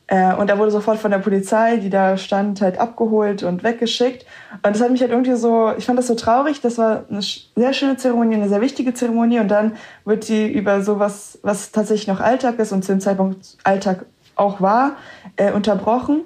Äh, 0.07 0.35
und 0.35 0.49
er 0.49 0.59
wurde 0.59 0.71
sofort 0.71 0.99
von 0.99 1.11
der 1.11 1.17
Polizei, 1.17 1.77
die 1.77 1.89
da 1.89 2.17
stand, 2.17 2.61
halt 2.61 2.77
abgeholt 2.79 3.43
und 3.43 3.63
weggeschickt. 3.63 4.25
Und 4.63 4.75
das 4.75 4.81
hat 4.81 4.91
mich 4.91 5.01
halt 5.01 5.11
irgendwie 5.11 5.35
so, 5.35 5.71
ich 5.77 5.85
fand 5.85 5.97
das 5.97 6.07
so 6.07 6.15
traurig. 6.15 6.61
Das 6.61 6.77
war 6.77 7.05
eine 7.09 7.21
sehr 7.21 7.73
schöne 7.73 7.97
Zeremonie, 7.97 8.35
eine 8.35 8.49
sehr 8.49 8.61
wichtige 8.61 8.93
Zeremonie. 8.93 9.39
Und 9.39 9.47
dann 9.47 9.73
wird 10.03 10.27
die 10.27 10.51
über 10.51 10.81
sowas, 10.81 11.39
was 11.41 11.71
tatsächlich 11.71 12.07
noch 12.07 12.19
Alltag 12.19 12.59
ist 12.59 12.71
und 12.71 12.83
zu 12.83 12.91
dem 12.91 13.01
Zeitpunkt 13.01 13.57
Alltag 13.63 14.05
auch 14.35 14.61
war, 14.61 14.97
äh, 15.37 15.51
unterbrochen. 15.51 16.21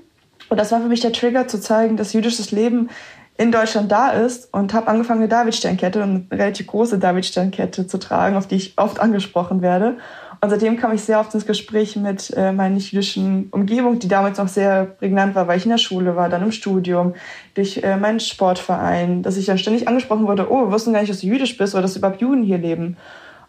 Und 0.49 0.59
das 0.59 0.71
war 0.71 0.81
für 0.81 0.87
mich 0.87 0.99
der 0.99 1.13
Trigger 1.13 1.47
zu 1.47 1.61
zeigen, 1.61 1.95
dass 1.95 2.13
jüdisches 2.13 2.51
Leben 2.51 2.89
in 3.37 3.53
Deutschland 3.53 3.89
da 3.89 4.09
ist 4.09 4.53
und 4.53 4.73
habe 4.73 4.87
angefangen, 4.87 5.21
eine 5.21 5.29
Davidsternkette, 5.29 6.03
eine 6.03 6.25
relativ 6.29 6.67
große 6.67 6.99
Davidsternkette 6.99 7.87
zu 7.87 7.97
tragen, 7.97 8.35
auf 8.35 8.47
die 8.47 8.55
ich 8.55 8.73
oft 8.77 8.99
angesprochen 8.99 9.61
werde. 9.61 9.97
Und 10.41 10.49
seitdem 10.49 10.77
kam 10.77 10.93
ich 10.93 11.01
sehr 11.01 11.19
oft 11.19 11.33
ins 11.33 11.45
Gespräch 11.45 11.97
mit 11.97 12.31
äh, 12.35 12.53
meiner 12.53 12.75
nicht-jüdischen 12.75 13.49
Umgebung, 13.51 13.99
die 13.99 14.07
damals 14.07 14.37
noch 14.37 14.47
sehr 14.47 14.85
prägnant 14.85 15.35
war, 15.35 15.47
weil 15.47 15.57
ich 15.57 15.65
in 15.65 15.71
der 15.71 15.77
Schule 15.77 16.15
war, 16.15 16.29
dann 16.29 16.43
im 16.43 16.53
Studium, 16.53 17.13
durch 17.55 17.83
äh, 17.83 17.97
meinen 17.97 18.21
Sportverein, 18.21 19.21
dass 19.21 19.35
ich 19.35 19.47
dann 19.47 19.57
ständig 19.57 19.87
angesprochen 19.89 20.27
wurde, 20.27 20.49
oh, 20.49 20.65
wir 20.65 20.71
wussten 20.71 20.93
gar 20.93 21.01
nicht, 21.01 21.11
dass 21.11 21.19
du 21.19 21.27
jüdisch 21.27 21.57
bist 21.57 21.73
oder 21.73 21.81
dass 21.81 21.97
überhaupt 21.97 22.21
Juden 22.21 22.43
hier 22.43 22.57
leben. 22.57 22.95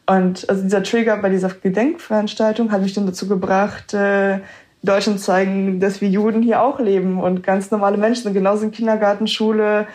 Und 0.07 0.49
also 0.49 0.63
dieser 0.63 0.83
Trigger 0.83 1.17
bei 1.19 1.29
dieser 1.29 1.51
Gedenkveranstaltung 1.51 2.73
hat 2.73 2.83
mich 2.83 2.95
dann 2.95 3.07
dazu 3.07 3.29
gebracht, 3.29 3.95
äh, 3.95 4.41
Deutschland 4.83 5.21
zeigen, 5.21 5.79
dass 5.79 6.01
wir 6.01 6.09
Juden 6.09 6.43
hier 6.43 6.63
auch 6.63 6.81
leben 6.81 7.21
und 7.21 7.45
ganz 7.45 7.71
normale 7.71 7.99
Menschen 7.99 8.25
sind, 8.25 8.35
genauso 8.35 8.65
in 8.65 8.73
Kindergarten, 8.73 9.29
Schule 9.29 9.87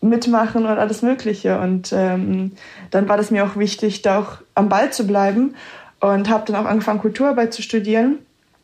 mitmachen 0.00 0.66
und 0.66 0.78
alles 0.78 1.02
Mögliche. 1.02 1.58
Und 1.58 1.92
ähm, 1.92 2.52
dann 2.90 3.08
war 3.08 3.16
das 3.16 3.30
mir 3.30 3.44
auch 3.44 3.56
wichtig, 3.56 4.02
da 4.02 4.20
auch 4.20 4.32
am 4.54 4.68
Ball 4.68 4.92
zu 4.92 5.06
bleiben 5.06 5.54
und 6.00 6.28
habe 6.28 6.50
dann 6.50 6.56
auch 6.56 6.68
angefangen, 6.68 7.00
Kulturarbeit 7.00 7.52
zu 7.52 7.62
studieren, 7.62 8.18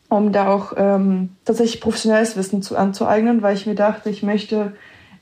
um 0.08 0.32
da 0.32 0.48
auch 0.48 0.72
ähm, 0.76 1.30
tatsächlich 1.44 1.80
professionelles 1.80 2.36
Wissen 2.36 2.62
zu, 2.62 2.76
anzueignen, 2.76 3.42
weil 3.42 3.54
ich 3.54 3.66
mir 3.66 3.74
dachte, 3.74 4.10
ich 4.10 4.22
möchte 4.22 4.72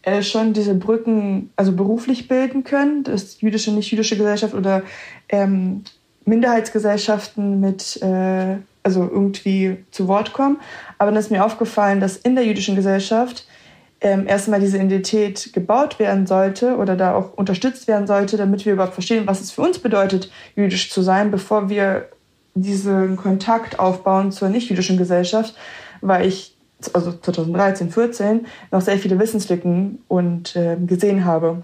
äh, 0.03 0.23
schon 0.23 0.53
diese 0.53 0.75
Brücken 0.75 1.51
also 1.57 1.73
beruflich 1.73 2.29
bilden 2.29 2.65
können, 2.65 3.05
das 3.05 3.41
jüdische, 3.41 3.73
nicht-jüdische 3.73 4.17
Gesellschaft 4.17 4.55
oder 4.55 4.83
ähm, 5.29 5.83
Minderheitsgesellschaften 6.25 7.61
mit 7.61 8.01
äh, 8.03 8.57
also 8.83 9.03
irgendwie 9.03 9.79
zu 9.91 10.09
Wort 10.09 10.33
kommen. 10.33 10.59
Aber 10.99 11.11
dann 11.11 11.19
ist 11.19 11.31
mir 11.31 11.45
aufgefallen, 11.45 12.01
dass 12.01 12.17
in 12.17 12.35
der 12.35 12.45
jüdischen 12.45 12.77
Gesellschaft 12.77 13.47
ähm, 14.05 14.27
erstmal 14.27 14.61
diese 14.61 14.77
Identität 14.77 15.55
gebaut 15.55 15.99
werden 15.99 16.27
sollte 16.27 16.77
oder 16.77 16.95
da 16.95 17.15
auch 17.15 17.33
unterstützt 17.33 17.89
werden 17.89 18.07
sollte, 18.07 18.37
damit 18.37 18.67
wir 18.67 18.75
überhaupt 18.75 18.93
verstehen, 18.93 19.27
was 19.27 19.41
es 19.41 19.51
für 19.51 19.63
uns 19.63 19.79
bedeutet, 19.79 20.31
jüdisch 20.55 20.91
zu 20.91 21.01
sein, 21.01 21.31
bevor 21.31 21.71
wir 21.71 22.11
diesen 22.55 23.17
Kontakt 23.17 23.79
aufbauen 23.79 24.31
zur 24.31 24.51
nicht-jüdischen 24.51 24.99
Gesellschaft, 24.99 25.57
weil 26.03 26.27
ich 26.27 26.55
also 26.93 27.13
2013, 27.13 27.91
14 27.91 28.47
noch 28.71 28.83
sehr 28.83 28.99
viele 28.99 29.19
Wissenslücken 29.19 30.03
und 30.07 30.55
äh, 30.55 30.77
gesehen 30.87 31.25
habe. 31.25 31.63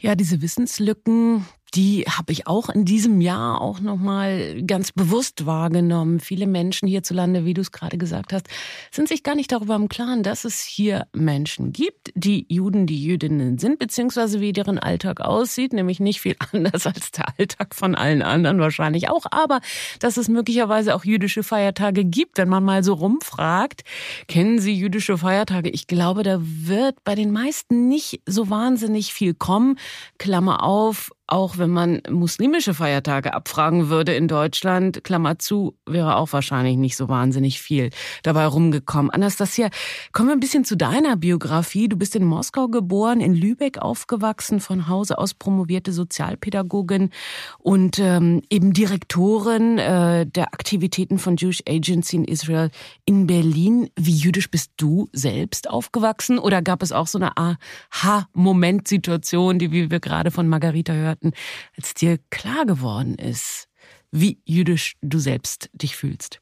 Ja, 0.00 0.14
diese 0.14 0.42
Wissenslücken, 0.42 1.46
die 1.74 2.04
habe 2.04 2.32
ich 2.32 2.46
auch 2.46 2.68
in 2.68 2.84
diesem 2.84 3.20
Jahr 3.20 3.60
auch 3.60 3.80
nochmal 3.80 4.62
ganz 4.62 4.92
bewusst 4.92 5.46
wahrgenommen. 5.46 6.20
Viele 6.20 6.46
Menschen 6.46 6.86
hierzulande, 6.86 7.44
wie 7.44 7.54
du 7.54 7.62
es 7.62 7.72
gerade 7.72 7.96
gesagt 7.96 8.32
hast, 8.32 8.48
sind 8.90 9.08
sich 9.08 9.22
gar 9.22 9.34
nicht 9.34 9.52
darüber 9.52 9.74
im 9.76 9.88
Klaren, 9.88 10.22
dass 10.22 10.44
es 10.44 10.60
hier 10.60 11.06
Menschen 11.14 11.72
gibt, 11.72 12.12
die 12.14 12.44
Juden, 12.48 12.86
die 12.86 13.02
Jüdinnen 13.02 13.58
sind, 13.58 13.78
beziehungsweise 13.78 14.40
wie 14.40 14.52
deren 14.52 14.78
Alltag 14.78 15.20
aussieht, 15.20 15.72
nämlich 15.72 15.98
nicht 15.98 16.20
viel 16.20 16.36
anders 16.52 16.86
als 16.86 17.10
der 17.10 17.26
Alltag 17.38 17.74
von 17.74 17.94
allen 17.94 18.22
anderen 18.22 18.58
wahrscheinlich 18.58 19.08
auch, 19.08 19.24
aber 19.30 19.60
dass 19.98 20.18
es 20.18 20.28
möglicherweise 20.28 20.94
auch 20.94 21.04
jüdische 21.04 21.42
Feiertage 21.42 22.04
gibt, 22.04 22.36
wenn 22.36 22.48
man 22.48 22.64
mal 22.64 22.84
so 22.84 22.94
rumfragt, 22.94 23.82
kennen 24.28 24.58
Sie 24.58 24.74
jüdische 24.74 25.16
Feiertage? 25.16 25.70
Ich 25.70 25.86
glaube, 25.86 26.22
da 26.22 26.38
wird 26.40 27.02
bei 27.04 27.14
den 27.14 27.32
meisten 27.32 27.88
nicht 27.88 28.20
so 28.26 28.50
wahnsinnig 28.50 29.14
viel 29.14 29.34
kommen. 29.34 29.78
Klammer 30.18 30.62
auf, 30.62 31.10
auch 31.32 31.56
wenn 31.56 31.70
man 31.70 32.02
muslimische 32.10 32.74
Feiertage 32.74 33.32
abfragen 33.32 33.88
würde 33.88 34.14
in 34.14 34.28
Deutschland, 34.28 35.02
Klammer 35.02 35.38
zu, 35.38 35.78
wäre 35.86 36.16
auch 36.16 36.30
wahrscheinlich 36.34 36.76
nicht 36.76 36.94
so 36.94 37.08
wahnsinnig 37.08 37.58
viel 37.58 37.88
dabei 38.22 38.44
rumgekommen. 38.44 39.10
Anastasia, 39.10 39.70
kommen 40.12 40.28
wir 40.28 40.34
ein 40.34 40.40
bisschen 40.40 40.66
zu 40.66 40.76
deiner 40.76 41.16
Biografie. 41.16 41.88
Du 41.88 41.96
bist 41.96 42.14
in 42.16 42.26
Moskau 42.26 42.68
geboren, 42.68 43.22
in 43.22 43.34
Lübeck 43.34 43.78
aufgewachsen, 43.78 44.60
von 44.60 44.88
Hause 44.88 45.16
aus 45.16 45.32
promovierte 45.32 45.94
Sozialpädagogin 45.94 47.08
und 47.58 47.98
ähm, 47.98 48.42
eben 48.50 48.74
Direktorin 48.74 49.78
äh, 49.78 50.26
der 50.26 50.52
Aktivitäten 50.52 51.18
von 51.18 51.38
Jewish 51.38 51.62
Agency 51.66 52.16
in 52.16 52.26
Israel 52.26 52.68
in 53.06 53.26
Berlin. 53.26 53.88
Wie 53.96 54.12
jüdisch 54.12 54.50
bist 54.50 54.72
du 54.76 55.08
selbst 55.14 55.70
aufgewachsen? 55.70 56.38
Oder 56.38 56.60
gab 56.60 56.82
es 56.82 56.92
auch 56.92 57.06
so 57.06 57.16
eine 57.16 57.38
Aha-Moment-Situation, 57.38 59.58
die 59.58 59.72
wie 59.72 59.90
wir 59.90 60.00
gerade 60.00 60.30
von 60.30 60.46
Margarita 60.46 60.92
hörten? 60.92 61.21
Monaten, 61.22 61.32
als 61.76 61.94
dir 61.94 62.18
klar 62.30 62.66
geworden 62.66 63.16
ist, 63.16 63.68
wie 64.10 64.38
jüdisch 64.44 64.96
du 65.00 65.18
selbst 65.18 65.70
dich 65.72 65.96
fühlst? 65.96 66.40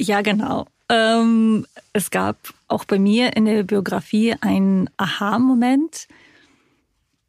Ja, 0.00 0.22
genau. 0.22 0.66
Ähm, 0.88 1.66
es 1.92 2.10
gab 2.10 2.52
auch 2.66 2.84
bei 2.84 2.98
mir 2.98 3.36
in 3.36 3.44
der 3.44 3.62
Biografie 3.62 4.34
einen 4.40 4.90
Aha-Moment. 4.96 6.08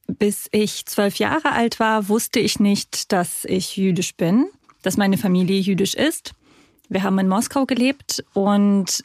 Bis 0.08 0.48
ich 0.51 0.86
zwölf 0.88 1.16
Jahre 1.16 1.51
alt 1.51 1.80
war, 1.80 2.10
wusste 2.10 2.40
ich 2.40 2.60
nicht, 2.60 3.12
dass 3.12 3.46
ich 3.46 3.78
jüdisch 3.78 4.16
bin, 4.16 4.48
dass 4.82 4.98
meine 4.98 5.18
Familie 5.18 5.60
jüdisch 5.60 5.94
ist. 5.94 6.34
Wir 6.90 7.04
haben 7.04 7.20
in 7.20 7.30
Moskau 7.30 7.66
gelebt 7.66 8.24
und 8.34 9.04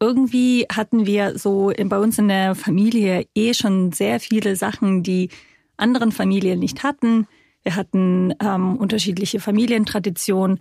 irgendwie 0.00 0.66
hatten 0.72 1.06
wir 1.06 1.38
so 1.38 1.72
bei 1.84 1.98
uns 1.98 2.18
in 2.18 2.28
der 2.28 2.54
Familie 2.56 3.26
eh 3.34 3.54
schon 3.54 3.92
sehr 3.92 4.18
viele 4.18 4.56
Sachen, 4.56 5.02
die 5.02 5.28
anderen 5.76 6.12
Familien 6.12 6.58
nicht 6.58 6.82
hatten. 6.82 7.26
Wir 7.62 7.76
hatten 7.76 8.34
ähm, 8.40 8.76
unterschiedliche 8.76 9.40
Familientraditionen. 9.40 10.60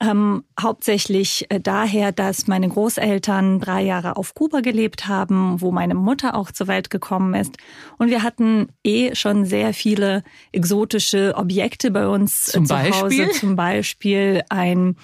Ähm, 0.00 0.42
hauptsächlich 0.60 1.46
äh, 1.50 1.60
daher, 1.60 2.10
dass 2.10 2.48
meine 2.48 2.68
Großeltern 2.68 3.60
drei 3.60 3.82
Jahre 3.82 4.16
auf 4.16 4.34
Kuba 4.34 4.60
gelebt 4.60 5.06
haben, 5.06 5.60
wo 5.60 5.70
meine 5.70 5.94
Mutter 5.94 6.34
auch 6.34 6.50
zur 6.50 6.66
Welt 6.66 6.90
gekommen 6.90 7.34
ist. 7.34 7.56
Und 7.96 8.10
wir 8.10 8.24
hatten 8.24 8.68
eh 8.82 9.14
schon 9.14 9.44
sehr 9.44 9.72
viele 9.72 10.24
exotische 10.50 11.34
Objekte 11.36 11.92
bei 11.92 12.08
uns 12.08 12.46
zum 12.46 12.66
zu 12.66 12.74
Beispiel? 12.74 13.28
Hause. 13.28 13.38
Zum 13.38 13.54
Beispiel 13.54 14.42
ein 14.48 14.96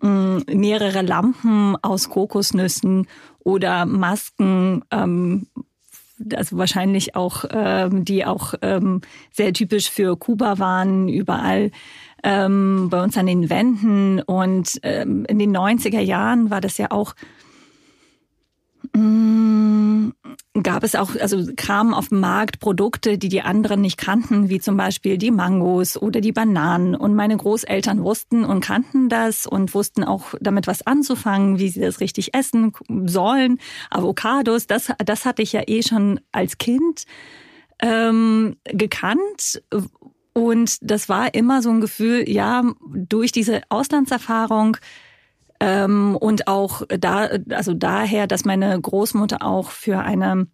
mh, 0.00 0.44
mehrere 0.54 1.02
Lampen 1.02 1.76
aus 1.82 2.08
Kokosnüssen 2.08 3.06
oder 3.40 3.84
Masken 3.84 4.82
ähm, 4.90 5.46
also 6.34 6.58
wahrscheinlich 6.58 7.14
auch, 7.14 7.44
ähm, 7.50 8.04
die 8.04 8.24
auch 8.24 8.54
ähm, 8.62 9.00
sehr 9.32 9.52
typisch 9.52 9.90
für 9.90 10.16
Kuba 10.16 10.58
waren, 10.58 11.08
überall 11.08 11.70
ähm, 12.22 12.88
bei 12.90 13.02
uns 13.02 13.16
an 13.16 13.26
den 13.26 13.50
Wänden. 13.50 14.20
Und 14.20 14.80
ähm, 14.82 15.24
in 15.26 15.38
den 15.38 15.56
90er 15.56 16.00
Jahren 16.00 16.50
war 16.50 16.60
das 16.60 16.78
ja 16.78 16.90
auch 16.90 17.14
gab 20.62 20.82
es 20.82 20.94
auch, 20.94 21.14
also 21.16 21.46
kamen 21.56 21.94
auf 21.94 22.08
den 22.08 22.20
Markt 22.20 22.60
Produkte, 22.60 23.18
die 23.18 23.28
die 23.28 23.42
anderen 23.42 23.80
nicht 23.80 23.98
kannten, 23.98 24.48
wie 24.48 24.60
zum 24.60 24.76
Beispiel 24.76 25.18
die 25.18 25.30
Mangos 25.30 25.96
oder 25.96 26.20
die 26.20 26.32
Bananen. 26.32 26.94
Und 26.94 27.14
meine 27.14 27.36
Großeltern 27.36 28.02
wussten 28.02 28.44
und 28.44 28.60
kannten 28.60 29.08
das 29.08 29.46
und 29.46 29.74
wussten 29.74 30.04
auch 30.04 30.34
damit 30.40 30.66
was 30.66 30.86
anzufangen, 30.86 31.58
wie 31.58 31.68
sie 31.68 31.80
das 31.80 32.00
richtig 32.00 32.34
essen 32.34 32.72
sollen. 33.06 33.58
Avocados, 33.90 34.66
das, 34.66 34.92
das 35.04 35.24
hatte 35.24 35.42
ich 35.42 35.52
ja 35.52 35.62
eh 35.66 35.82
schon 35.82 36.20
als 36.32 36.58
Kind 36.58 37.04
ähm, 37.80 38.56
gekannt. 38.64 39.62
Und 40.32 40.78
das 40.82 41.08
war 41.08 41.34
immer 41.34 41.62
so 41.62 41.70
ein 41.70 41.80
Gefühl, 41.80 42.28
ja, 42.28 42.62
durch 42.94 43.32
diese 43.32 43.62
Auslandserfahrung 43.70 44.76
ähm, 45.60 46.16
und 46.16 46.46
auch 46.46 46.82
da, 46.88 47.28
also 47.50 47.74
daher, 47.74 48.26
dass 48.26 48.44
meine 48.44 48.80
Großmutter 48.80 49.42
auch 49.42 49.70
für 49.70 50.00
eine 50.00 50.46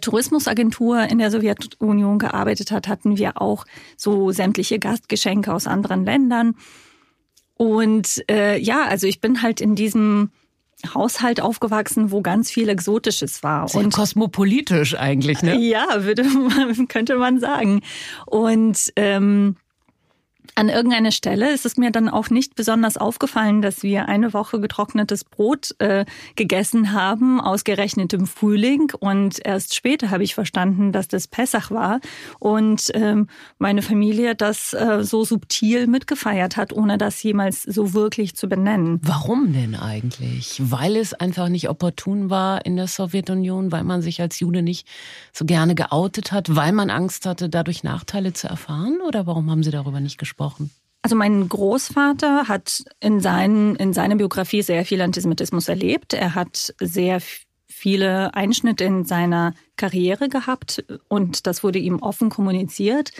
Tourismusagentur 0.00 1.04
in 1.04 1.18
der 1.18 1.30
Sowjetunion 1.30 2.18
gearbeitet 2.18 2.70
hat, 2.70 2.88
hatten 2.88 3.18
wir 3.18 3.40
auch 3.40 3.64
so 3.96 4.30
sämtliche 4.30 4.78
Gastgeschenke 4.78 5.52
aus 5.52 5.66
anderen 5.66 6.04
Ländern. 6.04 6.54
Und 7.54 8.22
äh, 8.30 8.58
ja, 8.58 8.84
also 8.84 9.06
ich 9.06 9.20
bin 9.20 9.42
halt 9.42 9.60
in 9.60 9.74
diesem 9.74 10.30
Haushalt 10.94 11.40
aufgewachsen, 11.40 12.10
wo 12.10 12.22
ganz 12.22 12.50
viel 12.50 12.68
Exotisches 12.68 13.42
war. 13.42 13.68
Sehr 13.68 13.80
und 13.80 13.92
kosmopolitisch 13.92 14.96
eigentlich, 14.96 15.42
ne? 15.42 15.58
Ja, 15.58 16.04
würde 16.04 16.24
man, 16.24 16.88
könnte 16.88 17.16
man 17.16 17.40
sagen. 17.40 17.82
Und 18.26 18.92
ähm, 18.96 19.56
an 20.54 20.68
irgendeiner 20.68 21.12
Stelle 21.12 21.52
ist 21.52 21.64
es 21.64 21.78
mir 21.78 21.90
dann 21.90 22.10
auch 22.10 22.28
nicht 22.28 22.54
besonders 22.56 22.98
aufgefallen, 22.98 23.62
dass 23.62 23.82
wir 23.82 24.08
eine 24.08 24.34
Woche 24.34 24.60
getrocknetes 24.60 25.24
Brot 25.24 25.74
äh, 25.78 26.04
gegessen 26.36 26.92
haben, 26.92 27.40
ausgerechnet 27.40 28.12
im 28.12 28.26
Frühling. 28.26 28.92
Und 29.00 29.44
erst 29.44 29.74
später 29.74 30.10
habe 30.10 30.24
ich 30.24 30.34
verstanden, 30.34 30.92
dass 30.92 31.08
das 31.08 31.26
Pessach 31.26 31.70
war 31.70 32.00
und 32.38 32.90
ähm, 32.92 33.28
meine 33.58 33.80
Familie 33.80 34.34
das 34.34 34.74
äh, 34.74 35.02
so 35.02 35.24
subtil 35.24 35.86
mitgefeiert 35.86 36.58
hat, 36.58 36.74
ohne 36.74 36.98
das 36.98 37.22
jemals 37.22 37.62
so 37.62 37.94
wirklich 37.94 38.34
zu 38.36 38.46
benennen. 38.46 39.00
Warum 39.02 39.54
denn 39.54 39.74
eigentlich? 39.74 40.60
Weil 40.62 40.96
es 40.96 41.14
einfach 41.14 41.48
nicht 41.48 41.70
opportun 41.70 42.28
war 42.28 42.66
in 42.66 42.76
der 42.76 42.88
Sowjetunion, 42.88 43.72
weil 43.72 43.84
man 43.84 44.02
sich 44.02 44.20
als 44.20 44.38
Jude 44.38 44.62
nicht 44.62 44.86
so 45.32 45.46
gerne 45.46 45.74
geoutet 45.74 46.30
hat, 46.30 46.54
weil 46.54 46.72
man 46.72 46.90
Angst 46.90 47.24
hatte, 47.24 47.48
dadurch 47.48 47.84
Nachteile 47.84 48.34
zu 48.34 48.48
erfahren? 48.48 48.98
Oder 49.06 49.26
warum 49.26 49.50
haben 49.50 49.62
Sie 49.62 49.70
darüber 49.70 50.00
nicht 50.00 50.18
gesprochen? 50.18 50.41
Gesprochen? 50.42 50.70
Also 51.02 51.16
mein 51.16 51.48
Großvater 51.48 52.46
hat 52.46 52.84
in, 53.00 53.20
seinen, 53.20 53.74
in 53.76 53.92
seiner 53.92 54.16
Biografie 54.16 54.62
sehr 54.62 54.84
viel 54.84 55.00
Antisemitismus 55.00 55.68
erlebt. 55.68 56.14
Er 56.14 56.36
hat 56.36 56.74
sehr 56.78 57.20
viele 57.66 58.34
Einschnitte 58.34 58.84
in 58.84 59.04
seiner 59.04 59.54
Karriere 59.76 60.28
gehabt 60.28 60.84
und 61.08 61.46
das 61.48 61.64
wurde 61.64 61.80
ihm 61.80 61.98
offen 61.98 62.30
kommuniziert. 62.30 63.10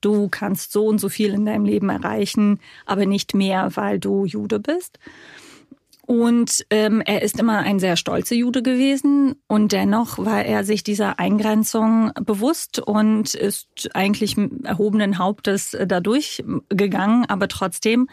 Du 0.00 0.28
kannst 0.28 0.70
so 0.70 0.86
und 0.86 0.98
so 0.98 1.08
viel 1.08 1.32
in 1.34 1.46
deinem 1.46 1.64
Leben 1.64 1.88
erreichen, 1.88 2.60
aber 2.86 3.06
nicht 3.06 3.34
mehr, 3.34 3.74
weil 3.74 3.98
du 3.98 4.24
Jude 4.24 4.60
bist. 4.60 4.98
Und 6.04 6.66
ähm, 6.70 7.00
er 7.00 7.22
ist 7.22 7.38
immer 7.38 7.58
ein 7.60 7.78
sehr 7.78 7.96
stolzer 7.96 8.34
Jude 8.34 8.62
gewesen 8.62 9.36
und 9.46 9.70
dennoch 9.70 10.18
war 10.18 10.44
er 10.44 10.64
sich 10.64 10.82
dieser 10.82 11.20
Eingrenzung 11.20 12.10
bewusst 12.20 12.80
und 12.80 13.34
ist 13.34 13.88
eigentlich 13.94 14.36
erhobenen 14.64 15.18
Hauptes 15.18 15.76
dadurch 15.86 16.42
gegangen. 16.68 17.24
Aber 17.26 17.46
trotzdem 17.46 18.08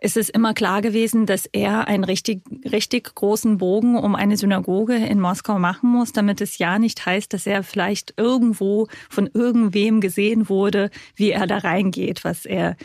ist 0.00 0.16
es 0.16 0.28
immer 0.28 0.54
klar 0.54 0.82
gewesen, 0.82 1.26
dass 1.26 1.46
er 1.46 1.88
einen 1.88 2.04
richtig, 2.04 2.42
richtig 2.70 3.14
großen 3.14 3.58
Bogen 3.58 3.96
um 3.96 4.14
eine 4.14 4.36
Synagoge 4.36 4.94
in 4.94 5.18
Moskau 5.18 5.58
machen 5.58 5.90
muss, 5.90 6.12
damit 6.12 6.40
es 6.40 6.58
ja 6.58 6.78
nicht 6.78 7.04
heißt, 7.06 7.32
dass 7.32 7.46
er 7.46 7.62
vielleicht 7.62 8.14
irgendwo 8.16 8.86
von 9.08 9.28
irgendwem 9.32 10.00
gesehen 10.00 10.48
wurde, 10.48 10.90
wie 11.16 11.30
er 11.30 11.46
da 11.46 11.58
reingeht, 11.58 12.22
was 12.22 12.44
er 12.44 12.76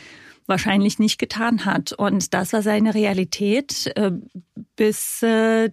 wahrscheinlich 0.50 1.00
nicht 1.00 1.20
getan 1.20 1.66
hat. 1.66 1.94
Und 1.94 2.34
das 2.34 2.54
war 2.54 2.62
seine 2.62 2.94
Realität 2.94 3.92
äh, 3.96 4.12
bis, 4.76 5.24
äh, 5.24 5.70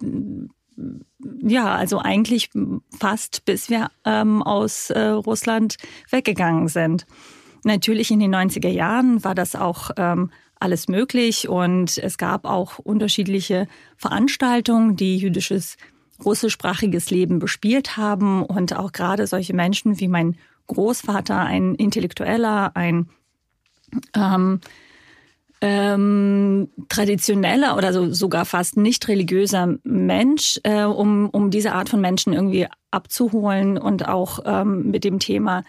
ja, 1.42 1.74
also 1.74 1.98
eigentlich 1.98 2.50
fast 2.98 3.44
bis 3.44 3.70
wir 3.70 3.90
ähm, 4.04 4.42
aus 4.42 4.90
äh, 4.90 5.00
Russland 5.08 5.76
weggegangen 6.10 6.68
sind. 6.68 7.06
Natürlich 7.64 8.10
in 8.10 8.20
den 8.20 8.34
90er 8.34 8.68
Jahren 8.68 9.24
war 9.24 9.34
das 9.34 9.56
auch 9.56 9.90
ähm, 9.96 10.30
alles 10.60 10.88
möglich 10.88 11.48
und 11.48 11.98
es 11.98 12.18
gab 12.18 12.44
auch 12.44 12.78
unterschiedliche 12.78 13.66
Veranstaltungen, 13.96 14.96
die 14.96 15.16
jüdisches 15.18 15.76
russischsprachiges 16.24 17.10
Leben 17.10 17.38
bespielt 17.38 17.96
haben 17.96 18.42
und 18.42 18.74
auch 18.74 18.92
gerade 18.92 19.26
solche 19.26 19.54
Menschen 19.54 20.00
wie 20.00 20.08
mein 20.08 20.36
Großvater, 20.66 21.38
ein 21.38 21.74
Intellektueller, 21.74 22.72
ein 22.74 23.08
ähm, 24.14 24.60
ähm, 25.60 26.68
traditioneller 26.88 27.76
oder 27.76 27.92
so, 27.92 28.12
sogar 28.12 28.44
fast 28.44 28.76
nicht 28.76 29.08
religiöser 29.08 29.76
Mensch, 29.84 30.60
äh, 30.64 30.84
um, 30.84 31.30
um 31.30 31.50
diese 31.50 31.72
Art 31.72 31.88
von 31.88 32.00
Menschen 32.00 32.32
irgendwie 32.32 32.66
abzuholen 32.90 33.78
und 33.78 34.06
auch 34.06 34.40
ähm, 34.44 34.90
mit 34.90 35.04
dem 35.04 35.18
Thema 35.18 35.64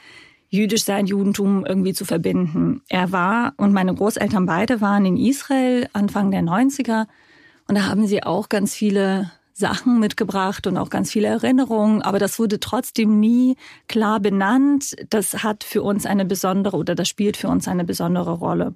jüdisch 0.50 0.84
sein, 0.84 1.08
Judentum 1.08 1.66
irgendwie 1.66 1.94
zu 1.94 2.06
verbinden. 2.06 2.82
Er 2.90 3.12
war 3.12 3.54
und 3.58 3.74
meine 3.74 3.94
Großeltern 3.94 4.46
beide 4.46 4.82
waren 4.82 5.06
in 5.06 5.18
Israel 5.18 5.88
Anfang 5.94 6.32
der 6.32 6.42
90er 6.42 7.06
und 7.68 7.76
da 7.76 7.88
haben 7.88 8.08
sie 8.08 8.24
auch 8.24 8.50
ganz 8.50 8.74
viele 8.74 9.32
Sachen 9.58 10.00
mitgebracht 10.00 10.68
und 10.68 10.78
auch 10.78 10.92
ganz 10.92 11.12
viele 11.12 11.28
Erinnerungen, 11.28 12.04
aber 12.04 12.20
das 12.20 12.38
wurde 12.38 12.60
trotzdem 12.60 13.20
nie 13.20 13.56
klar 13.88 14.20
benannt. 14.20 14.96
Das 15.10 15.44
hat 15.44 15.64
für 15.64 15.82
uns 15.82 16.06
eine 16.06 16.26
besondere 16.26 16.78
oder 16.78 16.94
das 16.94 17.10
spielt 17.10 17.38
für 17.38 17.48
uns 17.48 17.68
eine 17.68 17.84
besondere 17.84 18.34
Rolle. 18.34 18.74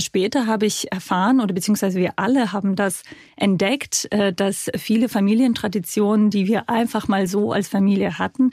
Später 0.00 0.46
habe 0.46 0.66
ich 0.66 0.90
erfahren 0.90 1.40
oder 1.40 1.54
beziehungsweise 1.54 1.98
wir 1.98 2.14
alle 2.16 2.52
haben 2.52 2.74
das 2.74 3.02
entdeckt, 3.36 4.08
äh, 4.10 4.32
dass 4.32 4.68
viele 4.76 5.08
Familientraditionen, 5.08 6.30
die 6.30 6.48
wir 6.48 6.68
einfach 6.68 7.06
mal 7.06 7.28
so 7.28 7.52
als 7.52 7.68
Familie 7.68 8.18
hatten, 8.18 8.50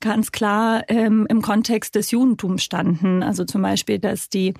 ganz 0.00 0.30
klar 0.30 0.84
ähm, 0.88 1.26
im 1.28 1.42
Kontext 1.42 1.96
des 1.96 2.12
Judentums 2.12 2.62
standen. 2.62 3.24
Also 3.24 3.44
zum 3.44 3.62
Beispiel, 3.62 3.98
dass 3.98 4.28
die 4.28 4.54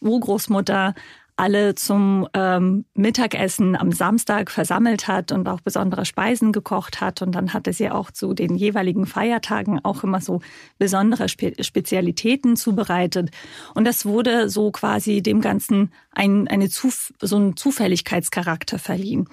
Urgroßmutter 0.00 0.94
alle 1.36 1.74
zum 1.74 2.28
ähm, 2.34 2.84
Mittagessen 2.94 3.74
am 3.74 3.90
Samstag 3.90 4.50
versammelt 4.50 5.08
hat 5.08 5.32
und 5.32 5.48
auch 5.48 5.60
besondere 5.60 6.04
Speisen 6.04 6.52
gekocht 6.52 7.00
hat. 7.00 7.22
Und 7.22 7.34
dann 7.34 7.52
hatte 7.52 7.72
sie 7.72 7.90
auch 7.90 8.10
zu 8.10 8.34
den 8.34 8.54
jeweiligen 8.54 9.06
Feiertagen 9.06 9.80
auch 9.82 10.04
immer 10.04 10.20
so 10.20 10.40
besondere 10.78 11.28
Spe 11.28 11.52
Spezialitäten 11.60 12.56
zubereitet. 12.56 13.30
Und 13.74 13.86
das 13.86 14.04
wurde 14.04 14.48
so 14.50 14.70
quasi 14.70 15.22
dem 15.22 15.40
Ganzen 15.40 15.92
ein, 16.12 16.48
eine 16.48 16.68
Zuf 16.68 17.12
so 17.20 17.36
einen 17.36 17.56
Zufälligkeitscharakter 17.56 18.78
verliehen. 18.78 19.28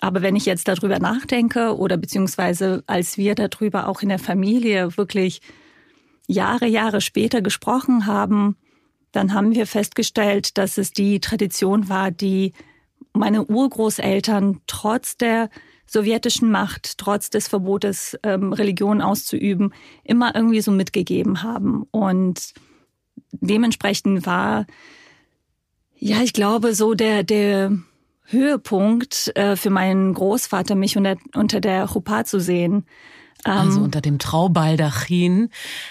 Aber 0.00 0.22
wenn 0.22 0.34
ich 0.34 0.46
jetzt 0.46 0.66
darüber 0.66 0.98
nachdenke 0.98 1.76
oder 1.76 1.96
beziehungsweise 1.96 2.82
als 2.86 3.18
wir 3.18 3.34
darüber 3.34 3.88
auch 3.88 4.02
in 4.02 4.08
der 4.08 4.18
Familie 4.18 4.96
wirklich 4.96 5.40
Jahre, 6.26 6.66
Jahre 6.66 7.00
später 7.00 7.40
gesprochen 7.42 8.06
haben, 8.06 8.56
dann 9.12 9.34
haben 9.34 9.54
wir 9.54 9.66
festgestellt, 9.66 10.58
dass 10.58 10.78
es 10.78 10.92
die 10.92 11.20
Tradition 11.20 11.88
war, 11.88 12.10
die 12.10 12.52
meine 13.12 13.44
Urgroßeltern 13.44 14.60
trotz 14.66 15.16
der 15.16 15.50
sowjetischen 15.86 16.50
Macht, 16.50 16.96
trotz 16.98 17.28
des 17.28 17.48
Verbotes, 17.48 18.18
ähm, 18.22 18.52
Religion 18.52 19.02
auszuüben, 19.02 19.74
immer 20.04 20.34
irgendwie 20.34 20.62
so 20.62 20.70
mitgegeben 20.70 21.42
haben. 21.42 21.84
Und 21.90 22.54
dementsprechend 23.32 24.24
war, 24.24 24.66
ja, 25.98 26.22
ich 26.22 26.32
glaube, 26.32 26.74
so 26.74 26.94
der, 26.94 27.22
der 27.22 27.72
Höhepunkt 28.24 29.36
äh, 29.36 29.56
für 29.56 29.70
meinen 29.70 30.14
Großvater, 30.14 30.74
mich 30.74 30.96
unter, 30.96 31.16
unter 31.34 31.60
der 31.60 31.86
Chuppah 31.86 32.24
zu 32.24 32.40
sehen. 32.40 32.86
also 33.44 33.78
ähm, 33.78 33.84
unter 33.84 34.00
dem 34.00 34.18
Traubaldachin 34.18 35.50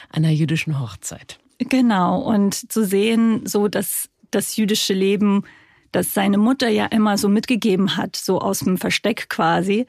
einer 0.09 0.31
jüdischen 0.31 0.79
Hochzeit. 0.79 1.40
Genau, 1.69 2.19
und 2.19 2.71
zu 2.71 2.85
sehen, 2.85 3.45
so 3.45 3.67
dass 3.67 4.09
das 4.31 4.55
jüdische 4.55 4.93
Leben, 4.93 5.43
das 5.91 6.13
seine 6.13 6.37
Mutter 6.37 6.69
ja 6.69 6.85
immer 6.87 7.17
so 7.17 7.29
mitgegeben 7.29 7.97
hat, 7.97 8.15
so 8.15 8.39
aus 8.39 8.59
dem 8.59 8.77
Versteck 8.77 9.29
quasi, 9.29 9.85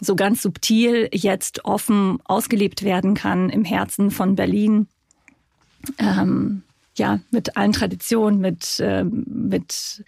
so 0.00 0.16
ganz 0.16 0.42
subtil 0.42 1.08
jetzt 1.12 1.64
offen 1.64 2.18
ausgelebt 2.24 2.82
werden 2.82 3.14
kann 3.14 3.48
im 3.50 3.64
Herzen 3.64 4.10
von 4.10 4.34
Berlin. 4.34 4.88
Ähm, 5.98 6.62
ja, 6.96 7.20
mit 7.30 7.56
allen 7.56 7.72
Traditionen, 7.72 8.40
mit, 8.40 8.80
äh, 8.80 9.04
mit 9.04 10.04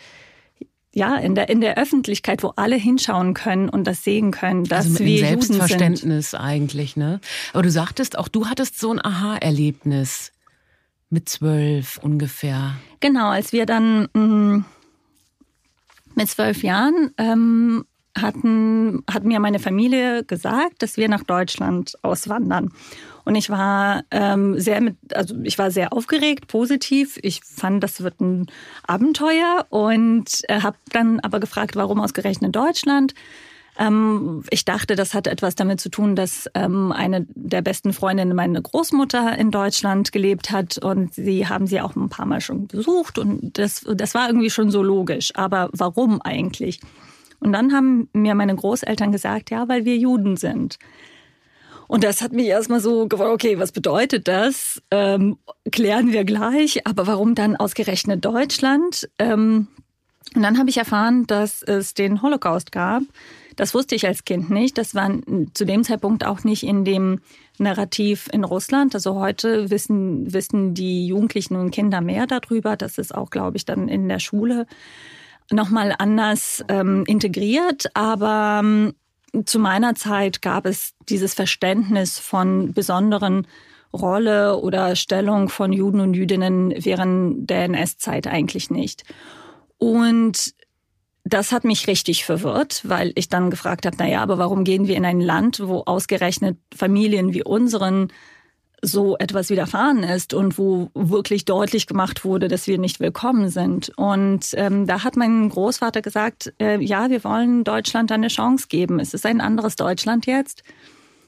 ja, 0.94 1.16
in 1.16 1.34
der, 1.34 1.48
in 1.48 1.62
der 1.62 1.78
Öffentlichkeit, 1.78 2.42
wo 2.42 2.48
alle 2.56 2.76
hinschauen 2.76 3.32
können 3.32 3.70
und 3.70 3.86
das 3.86 4.04
sehen 4.04 4.30
können, 4.30 4.64
dass 4.64 4.86
also 4.86 4.98
mit 4.98 5.04
wir 5.04 5.18
Selbstverständnis 5.26 6.02
Juden 6.02 6.22
sind. 6.22 6.40
eigentlich, 6.40 6.96
ne? 6.96 7.20
Aber 7.54 7.62
du 7.62 7.70
sagtest 7.70 8.18
auch, 8.18 8.28
du 8.28 8.46
hattest 8.48 8.78
so 8.78 8.92
ein 8.92 9.02
Aha-Erlebnis 9.02 10.32
mit 11.12 11.28
zwölf 11.28 11.98
ungefähr. 11.98 12.74
Genau, 13.00 13.28
als 13.28 13.52
wir 13.52 13.66
dann 13.66 14.08
mh, 14.14 14.20
mm, 14.20 14.64
mit 16.14 16.28
zwölf 16.28 16.62
Jahren 16.62 17.12
ähm, 17.18 17.84
hatten, 18.16 19.04
hat 19.10 19.24
mir 19.24 19.40
meine 19.40 19.58
Familie 19.58 20.24
gesagt, 20.24 20.82
dass 20.82 20.96
wir 20.96 21.08
nach 21.08 21.22
Deutschland 21.22 21.96
auswandern. 22.02 22.72
Und 23.24 23.36
ich 23.36 23.50
war 23.50 24.02
ähm, 24.10 24.58
sehr 24.58 24.80
mit, 24.80 24.96
also 25.14 25.36
ich 25.44 25.58
war 25.58 25.70
sehr 25.70 25.92
aufgeregt, 25.92 26.48
positiv. 26.48 27.18
Ich 27.22 27.42
fand, 27.44 27.82
das 27.82 28.02
wird 28.02 28.20
ein 28.20 28.46
Abenteuer 28.86 29.66
und 29.70 30.42
äh, 30.48 30.60
habe 30.60 30.76
dann 30.90 31.20
aber 31.20 31.40
gefragt, 31.40 31.76
warum 31.76 32.00
ausgerechnet 32.00 32.56
Deutschland? 32.56 33.14
Ähm, 33.78 34.44
ich 34.50 34.64
dachte, 34.64 34.96
das 34.96 35.14
hat 35.14 35.26
etwas 35.26 35.54
damit 35.54 35.80
zu 35.80 35.88
tun, 35.88 36.14
dass 36.14 36.48
ähm, 36.54 36.92
eine 36.92 37.26
der 37.30 37.62
besten 37.62 37.92
Freundinnen 37.92 38.36
meine 38.36 38.60
Großmutter 38.60 39.36
in 39.38 39.50
Deutschland 39.50 40.12
gelebt 40.12 40.50
hat 40.50 40.76
und 40.78 41.14
sie 41.14 41.48
haben 41.48 41.66
sie 41.66 41.80
auch 41.80 41.96
ein 41.96 42.10
paar 42.10 42.26
Mal 42.26 42.40
schon 42.40 42.66
besucht 42.66 43.18
und 43.18 43.58
das, 43.58 43.84
das 43.94 44.14
war 44.14 44.28
irgendwie 44.28 44.50
schon 44.50 44.70
so 44.70 44.82
logisch. 44.82 45.32
Aber 45.34 45.70
warum 45.72 46.20
eigentlich? 46.20 46.80
Und 47.40 47.52
dann 47.52 47.72
haben 47.72 48.08
mir 48.12 48.34
meine 48.34 48.54
Großeltern 48.54 49.10
gesagt, 49.10 49.50
ja, 49.50 49.68
weil 49.68 49.84
wir 49.84 49.96
Juden 49.96 50.36
sind. 50.36 50.78
Und 51.88 52.04
das 52.04 52.22
hat 52.22 52.32
mich 52.32 52.46
erstmal 52.46 52.80
so 52.80 53.08
gefragt, 53.08 53.30
okay, 53.32 53.58
was 53.58 53.72
bedeutet 53.72 54.28
das? 54.28 54.80
Ähm, 54.90 55.38
klären 55.70 56.12
wir 56.12 56.24
gleich, 56.24 56.86
aber 56.86 57.06
warum 57.06 57.34
dann 57.34 57.56
ausgerechnet 57.56 58.24
Deutschland? 58.24 59.08
Ähm, 59.18 59.68
und 60.34 60.42
dann 60.42 60.58
habe 60.58 60.70
ich 60.70 60.76
erfahren, 60.76 61.26
dass 61.26 61.62
es 61.62 61.94
den 61.94 62.22
Holocaust 62.22 62.70
gab 62.70 63.02
das 63.62 63.74
wusste 63.74 63.94
ich 63.94 64.08
als 64.08 64.24
Kind 64.24 64.50
nicht. 64.50 64.76
Das 64.76 64.92
war 64.96 65.08
zu 65.54 65.64
dem 65.64 65.84
Zeitpunkt 65.84 66.26
auch 66.26 66.42
nicht 66.42 66.64
in 66.64 66.84
dem 66.84 67.20
Narrativ 67.58 68.28
in 68.32 68.42
Russland. 68.42 68.92
Also 68.96 69.14
heute 69.14 69.70
wissen, 69.70 70.32
wissen 70.32 70.74
die 70.74 71.06
Jugendlichen 71.06 71.54
und 71.54 71.70
Kinder 71.70 72.00
mehr 72.00 72.26
darüber. 72.26 72.76
Das 72.76 72.98
ist 72.98 73.14
auch, 73.14 73.30
glaube 73.30 73.58
ich, 73.58 73.64
dann 73.64 73.86
in 73.86 74.08
der 74.08 74.18
Schule 74.18 74.66
nochmal 75.48 75.94
anders 75.96 76.64
ähm, 76.66 77.04
integriert. 77.06 77.86
Aber 77.94 78.62
ähm, 78.64 78.94
zu 79.44 79.60
meiner 79.60 79.94
Zeit 79.94 80.42
gab 80.42 80.66
es 80.66 80.94
dieses 81.08 81.32
Verständnis 81.32 82.18
von 82.18 82.72
besonderen 82.72 83.46
Rolle 83.92 84.58
oder 84.58 84.96
Stellung 84.96 85.48
von 85.48 85.72
Juden 85.72 86.00
und 86.00 86.14
Jüdinnen 86.14 86.74
während 86.76 87.48
der 87.48 87.66
NS-Zeit 87.66 88.26
eigentlich 88.26 88.70
nicht. 88.70 89.04
Und 89.78 90.52
das 91.24 91.52
hat 91.52 91.64
mich 91.64 91.86
richtig 91.86 92.24
verwirrt, 92.24 92.82
weil 92.84 93.12
ich 93.14 93.28
dann 93.28 93.50
gefragt 93.50 93.86
habe, 93.86 93.96
na 93.98 94.08
ja, 94.08 94.22
aber 94.22 94.38
warum 94.38 94.64
gehen 94.64 94.88
wir 94.88 94.96
in 94.96 95.04
ein 95.04 95.20
Land, 95.20 95.60
wo 95.64 95.82
ausgerechnet 95.86 96.58
Familien 96.74 97.32
wie 97.32 97.44
unseren 97.44 98.08
so 98.84 99.16
etwas 99.18 99.48
widerfahren 99.48 100.02
ist 100.02 100.34
und 100.34 100.58
wo 100.58 100.90
wirklich 100.94 101.44
deutlich 101.44 101.86
gemacht 101.86 102.24
wurde, 102.24 102.48
dass 102.48 102.66
wir 102.66 102.78
nicht 102.78 102.98
willkommen 102.98 103.48
sind. 103.48 103.90
Und 103.96 104.48
ähm, 104.54 104.88
da 104.88 105.04
hat 105.04 105.16
mein 105.16 105.48
Großvater 105.48 106.02
gesagt, 106.02 106.52
äh, 106.60 106.82
ja, 106.82 107.08
wir 107.08 107.22
wollen 107.22 107.62
Deutschland 107.62 108.10
eine 108.10 108.26
Chance 108.26 108.66
geben. 108.68 108.98
Es 108.98 109.14
ist 109.14 109.24
ein 109.24 109.40
anderes 109.40 109.76
Deutschland 109.76 110.26
jetzt. 110.26 110.64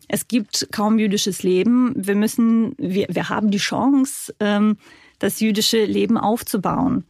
Es 0.08 0.26
gibt 0.26 0.68
kaum 0.72 0.98
jüdisches 0.98 1.44
Leben. 1.44 1.94
Wir 1.96 2.16
müssen, 2.16 2.74
wir, 2.76 3.06
wir 3.08 3.28
haben 3.28 3.52
die 3.52 3.58
Chance, 3.58 4.34
ähm, 4.40 4.76
das 5.20 5.38
jüdische 5.38 5.84
Leben 5.84 6.18
aufzubauen. 6.18 7.04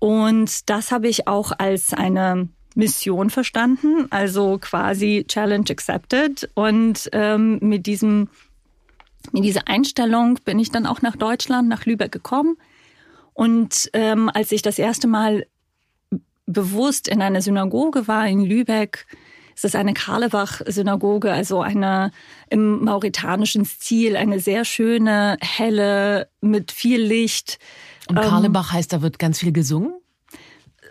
Und 0.00 0.68
das 0.68 0.90
habe 0.90 1.06
ich 1.08 1.28
auch 1.28 1.52
als 1.56 1.94
eine 1.94 2.48
Mission 2.74 3.30
verstanden, 3.30 4.06
also 4.10 4.58
quasi 4.58 5.24
Challenge 5.28 5.66
accepted. 5.70 6.50
Und 6.54 7.08
ähm, 7.12 7.58
mit 7.60 7.86
diesem, 7.86 8.28
mit 9.30 9.44
dieser 9.44 9.68
Einstellung 9.68 10.38
bin 10.44 10.58
ich 10.58 10.70
dann 10.70 10.86
auch 10.86 11.02
nach 11.02 11.16
Deutschland, 11.16 11.68
nach 11.68 11.84
Lübeck 11.84 12.10
gekommen. 12.10 12.56
Und 13.34 13.90
ähm, 13.92 14.30
als 14.32 14.50
ich 14.52 14.62
das 14.62 14.78
erste 14.78 15.06
Mal 15.06 15.46
bewusst 16.46 17.06
in 17.06 17.22
einer 17.22 17.42
Synagoge 17.42 18.08
war 18.08 18.26
in 18.26 18.44
Lübeck, 18.44 19.06
ist 19.54 19.64
das 19.64 19.74
eine 19.74 19.92
Karlebach-Synagoge, 19.92 21.30
also 21.30 21.60
eine 21.60 22.12
im 22.48 22.84
mauritanischen 22.84 23.66
Stil, 23.66 24.16
eine 24.16 24.40
sehr 24.40 24.64
schöne, 24.64 25.36
helle, 25.42 26.28
mit 26.40 26.72
viel 26.72 27.02
Licht. 27.02 27.58
Und 28.10 28.20
Karlebach 28.20 28.70
ähm, 28.70 28.72
heißt, 28.78 28.92
da 28.92 29.02
wird 29.02 29.18
ganz 29.18 29.38
viel 29.38 29.52
gesungen? 29.52 29.94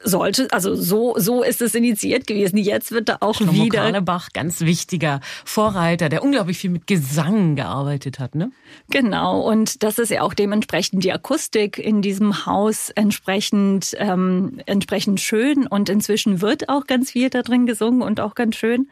sollte, 0.03 0.47
also 0.51 0.75
so, 0.75 1.15
so 1.17 1.43
ist 1.43 1.62
es 1.62 1.75
initiiert 1.75 2.27
gewesen. 2.27 2.58
Jetzt 2.58 2.91
wird 2.91 3.10
da 3.10 3.17
auch 3.19 3.36
Schlomo 3.36 3.65
wieder. 3.65 3.79
Karlebach, 3.79 4.29
ganz 4.34 4.62
wichtiger 4.62 5.19
Vorreiter, 5.45 6.10
der 6.10 6.23
unglaublich 6.23 6.58
viel 6.58 6.69
mit 6.69 6.88
Gesang 6.88 7.55
gearbeitet 7.55 8.19
hat, 8.19 8.36
ne? 8.36 8.51
Genau. 8.89 9.41
Und 9.41 9.84
das 9.84 9.99
ist 9.99 10.10
ja 10.10 10.21
auch 10.21 10.34
dementsprechend 10.34 11.03
die 11.03 11.12
Akustik 11.12 11.77
in 11.77 12.01
diesem 12.01 12.45
Haus 12.45 12.89
entsprechend, 12.91 13.95
ähm, 13.97 14.60
entsprechend 14.65 15.19
schön. 15.19 15.67
Und 15.67 15.89
inzwischen 15.89 16.41
wird 16.41 16.69
auch 16.69 16.88
ganz 16.88 17.12
viel 17.12 17.29
da 17.29 17.41
drin 17.41 17.65
gesungen 17.65 18.01
und 18.01 18.19
auch 18.19 18.36
ganz 18.36 18.55
schön. 18.55 18.89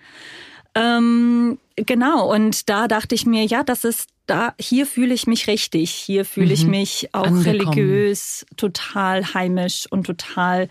Ähm, 0.75 1.57
genau. 1.77 2.33
Und 2.33 2.69
da 2.69 2.87
dachte 2.87 3.15
ich 3.15 3.25
mir, 3.25 3.45
ja, 3.45 3.63
das 3.63 3.83
ist 3.83 4.09
da, 4.25 4.53
hier 4.59 4.85
fühle 4.85 5.13
ich 5.13 5.27
mich 5.27 5.47
richtig. 5.47 5.91
Hier 5.91 6.25
fühle 6.25 6.47
mhm. 6.47 6.53
ich 6.53 6.65
mich 6.65 7.09
auch 7.13 7.27
Angekommen. 7.27 7.69
religiös, 7.69 8.45
total 8.57 9.33
heimisch 9.33 9.87
und 9.89 10.05
total. 10.05 10.67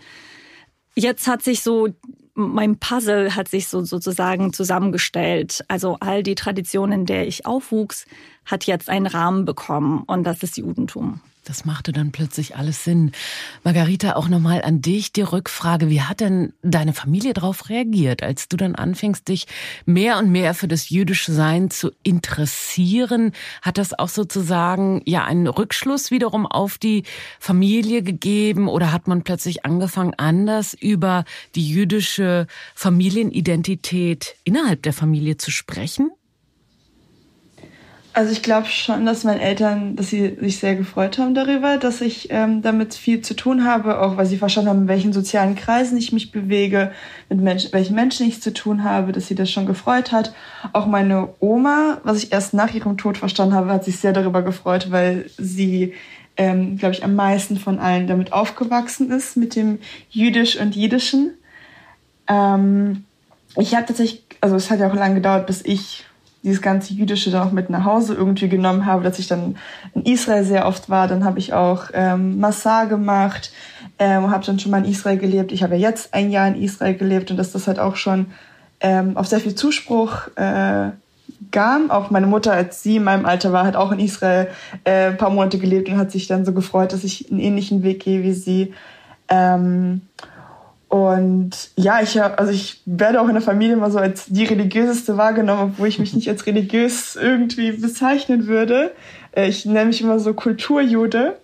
Jetzt 0.95 1.27
hat 1.27 1.43
sich 1.43 1.63
so 1.63 1.89
mein 2.39 2.77
Puzzle 2.77 3.35
hat 3.35 3.47
sich 3.47 3.67
so 3.67 3.83
sozusagen 3.83 4.53
zusammengestellt. 4.53 5.65
Also 5.67 5.97
all 5.99 6.21
die 6.21 6.35
Traditionen, 6.35 6.99
in 6.99 7.05
der 7.07 7.27
ich 7.27 7.47
aufwuchs, 7.47 8.05
hat 8.45 8.67
jetzt 8.67 8.89
einen 8.89 9.07
Rahmen 9.07 9.43
bekommen 9.43 10.03
und 10.05 10.23
das 10.23 10.43
ist 10.43 10.55
Judentum. 10.55 11.19
Das 11.47 11.63
machte 11.63 11.93
dann 11.93 12.11
plötzlich 12.11 12.57
alles 12.57 12.83
Sinn. 12.83 13.13
Margarita, 13.63 14.17
auch 14.17 14.27
nochmal 14.27 14.61
an 14.63 14.81
dich 14.81 15.13
die 15.13 15.21
Rückfrage. 15.21 15.89
Wie 15.89 16.01
hat 16.01 16.19
denn 16.19 16.51
deine 16.61 16.91
Familie 16.91 17.33
darauf 17.33 17.69
reagiert, 17.69 18.21
als 18.21 18.49
du 18.49 18.57
dann 18.57 18.75
anfingst, 18.75 19.29
dich 19.29 19.47
mehr 19.85 20.17
und 20.17 20.29
mehr 20.29 20.53
für 20.53 20.67
das 20.67 20.89
jüdische 20.89 21.31
Sein 21.31 21.69
zu 21.69 21.91
interessieren? 22.03 23.31
Hat 23.61 23.77
das 23.77 23.97
auch 23.97 24.09
sozusagen 24.09 25.01
ja 25.05 25.23
einen 25.23 25.47
Rückschluss 25.47 26.11
wiederum 26.11 26.45
auf 26.45 26.77
die 26.77 27.03
Familie 27.39 28.03
gegeben 28.03 28.67
oder 28.67 28.91
hat 28.91 29.07
man 29.07 29.23
plötzlich 29.23 29.65
angefangen, 29.65 30.15
anders 30.17 30.73
über 30.73 31.23
die 31.55 31.65
jüdische 31.65 32.47
Familienidentität 32.75 34.35
innerhalb 34.43 34.83
der 34.83 34.91
Familie 34.91 35.37
zu 35.37 35.49
sprechen? 35.49 36.11
Also 38.17 38.31
ich 38.31 38.41
glaube 38.41 38.65
schon, 38.65 39.05
dass 39.05 39.25
meine 39.25 39.41
Eltern, 39.41 39.95
dass 39.95 40.09
sie 40.09 40.37
sich 40.41 40.57
sehr 40.57 40.73
gefreut 40.73 41.19
haben 41.19 41.35
darüber, 41.35 41.77
dass 41.77 42.01
ich 42.01 42.29
ähm, 42.31 42.63
damit 42.63 42.95
viel 42.95 43.21
zu 43.21 43.35
tun 43.35 43.63
habe, 43.63 44.01
auch 44.01 44.17
weil 44.17 44.25
sie 44.25 44.37
verstanden 44.37 44.71
haben, 44.71 44.81
in 44.81 44.87
welchen 44.87 45.13
sozialen 45.13 45.53
Kreisen 45.53 45.99
ich 45.99 46.13
mich 46.13 46.31
bewege, 46.31 46.91
mit 47.29 47.39
Menschen, 47.41 47.71
welchen 47.73 47.93
Menschen 47.93 48.27
ich 48.27 48.41
zu 48.41 48.51
tun 48.53 48.83
habe, 48.83 49.11
dass 49.11 49.27
sie 49.27 49.35
das 49.35 49.51
schon 49.51 49.67
gefreut 49.67 50.11
hat. 50.11 50.33
Auch 50.73 50.87
meine 50.87 51.29
Oma, 51.41 52.01
was 52.01 52.23
ich 52.23 52.31
erst 52.31 52.55
nach 52.55 52.73
ihrem 52.73 52.97
Tod 52.97 53.19
verstanden 53.19 53.53
habe, 53.53 53.69
hat 53.69 53.85
sich 53.85 53.99
sehr 53.99 54.13
darüber 54.13 54.41
gefreut, 54.41 54.89
weil 54.89 55.29
sie, 55.37 55.93
ähm, 56.37 56.79
glaube 56.79 56.95
ich, 56.95 57.03
am 57.03 57.13
meisten 57.13 57.57
von 57.57 57.77
allen 57.77 58.07
damit 58.07 58.33
aufgewachsen 58.33 59.11
ist, 59.11 59.37
mit 59.37 59.55
dem 59.55 59.77
Jüdisch 60.09 60.59
und 60.59 60.75
Jiddischen. 60.75 61.35
Ähm, 62.27 63.05
ich 63.57 63.75
habe 63.75 63.85
tatsächlich, 63.85 64.23
also 64.41 64.55
es 64.55 64.71
hat 64.71 64.79
ja 64.79 64.89
auch 64.89 64.95
lange 64.95 65.13
gedauert, 65.13 65.45
bis 65.45 65.63
ich 65.63 66.07
dieses 66.47 66.61
ganze 66.61 66.93
Jüdische 66.93 67.29
dann 67.29 67.47
auch 67.47 67.51
mit 67.51 67.69
nach 67.69 67.83
Hause 67.83 68.13
irgendwie 68.13 68.47
genommen 68.47 68.85
habe, 68.85 69.03
dass 69.03 69.19
ich 69.19 69.27
dann 69.27 69.57
in 69.93 70.03
Israel 70.03 70.43
sehr 70.45 70.65
oft 70.65 70.89
war. 70.89 71.07
Dann 71.07 71.25
habe 71.25 71.39
ich 71.39 71.53
auch 71.53 71.89
ähm, 71.93 72.39
Massah 72.39 72.85
gemacht, 72.85 73.51
ähm, 73.99 74.31
habe 74.31 74.45
dann 74.45 74.57
schon 74.57 74.71
mal 74.71 74.83
in 74.83 74.89
Israel 74.89 75.17
gelebt. 75.17 75.51
Ich 75.51 75.61
habe 75.61 75.75
ja 75.75 75.89
jetzt 75.89 76.13
ein 76.13 76.31
Jahr 76.31 76.47
in 76.47 76.55
Israel 76.55 76.95
gelebt 76.95 77.29
und 77.31 77.37
dass 77.37 77.51
das 77.51 77.67
halt 77.67 77.79
auch 77.79 77.97
schon 77.97 78.27
ähm, 78.79 79.17
auf 79.17 79.27
sehr 79.27 79.41
viel 79.41 79.55
Zuspruch 79.55 80.29
äh, 80.35 80.91
gab. 81.51 81.89
Auch 81.89 82.11
meine 82.11 82.27
Mutter, 82.27 82.53
als 82.53 82.81
sie 82.81 82.95
in 82.95 83.03
meinem 83.03 83.25
Alter 83.25 83.51
war, 83.51 83.65
hat 83.65 83.75
auch 83.75 83.91
in 83.91 83.99
Israel 83.99 84.47
äh, 84.85 85.07
ein 85.07 85.17
paar 85.17 85.29
Monate 85.29 85.57
gelebt 85.59 85.89
und 85.89 85.97
hat 85.97 86.11
sich 86.11 86.27
dann 86.27 86.45
so 86.45 86.53
gefreut, 86.53 86.93
dass 86.93 87.03
ich 87.03 87.29
einen 87.29 87.41
ähnlichen 87.41 87.83
Weg 87.83 88.01
gehe 88.03 88.23
wie 88.23 88.33
sie. 88.33 88.73
Ähm, 89.27 90.01
und 90.89 91.51
ja, 91.75 92.01
ich 92.01 92.21
also 92.21 92.51
ich 92.51 92.81
werde 92.85 93.19
auch 93.19 93.27
in 93.27 93.33
der 93.33 93.41
Familie 93.41 93.73
immer 93.73 93.91
so 93.91 93.97
als 93.97 94.27
die 94.27 94.45
religiöseste 94.45 95.17
wahrgenommen, 95.17 95.73
obwohl 95.73 95.89
ich 95.89 95.99
mich 95.99 96.13
nicht 96.13 96.29
als 96.29 96.45
religiös 96.45 97.17
irgendwie 97.17 97.73
bezeichnen 97.73 98.47
würde. 98.47 98.91
Äh, 99.33 99.49
ich 99.49 99.65
nenne 99.65 99.87
mich 99.87 100.01
immer 100.01 100.19
so 100.19 100.33
Kulturjude. 100.33 101.37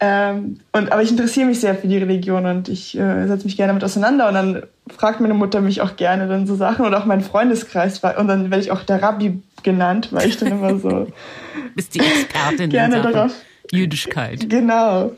Ähm, 0.00 0.60
und, 0.72 0.92
aber 0.92 1.02
ich 1.02 1.10
interessiere 1.10 1.46
mich 1.46 1.60
sehr 1.60 1.74
für 1.74 1.86
die 1.86 1.96
Religion 1.96 2.44
und 2.44 2.68
ich 2.68 2.98
äh, 2.98 3.26
setze 3.26 3.46
mich 3.46 3.56
gerne 3.56 3.70
damit 3.70 3.84
auseinander. 3.84 4.28
Und 4.28 4.34
dann 4.34 4.62
fragt 4.94 5.20
meine 5.20 5.34
Mutter 5.34 5.62
mich 5.62 5.80
auch 5.80 5.96
gerne 5.96 6.28
dann 6.28 6.46
so 6.46 6.54
Sachen 6.54 6.84
oder 6.84 6.98
auch 6.98 7.06
mein 7.06 7.22
Freundeskreis. 7.22 8.00
Und 8.00 8.28
dann 8.28 8.50
werde 8.50 8.62
ich 8.62 8.70
auch 8.70 8.82
der 8.82 9.02
Rabbi 9.02 9.40
genannt, 9.62 10.08
weil 10.10 10.28
ich 10.28 10.36
dann 10.36 10.48
immer 10.48 10.78
so. 10.78 11.06
Bist 11.74 11.94
die 11.94 12.00
Expertin 12.00 12.68
gerne 12.68 13.00
darauf. 13.00 13.32
Jüdischkeit. 13.72 14.50
Genau. 14.50 15.12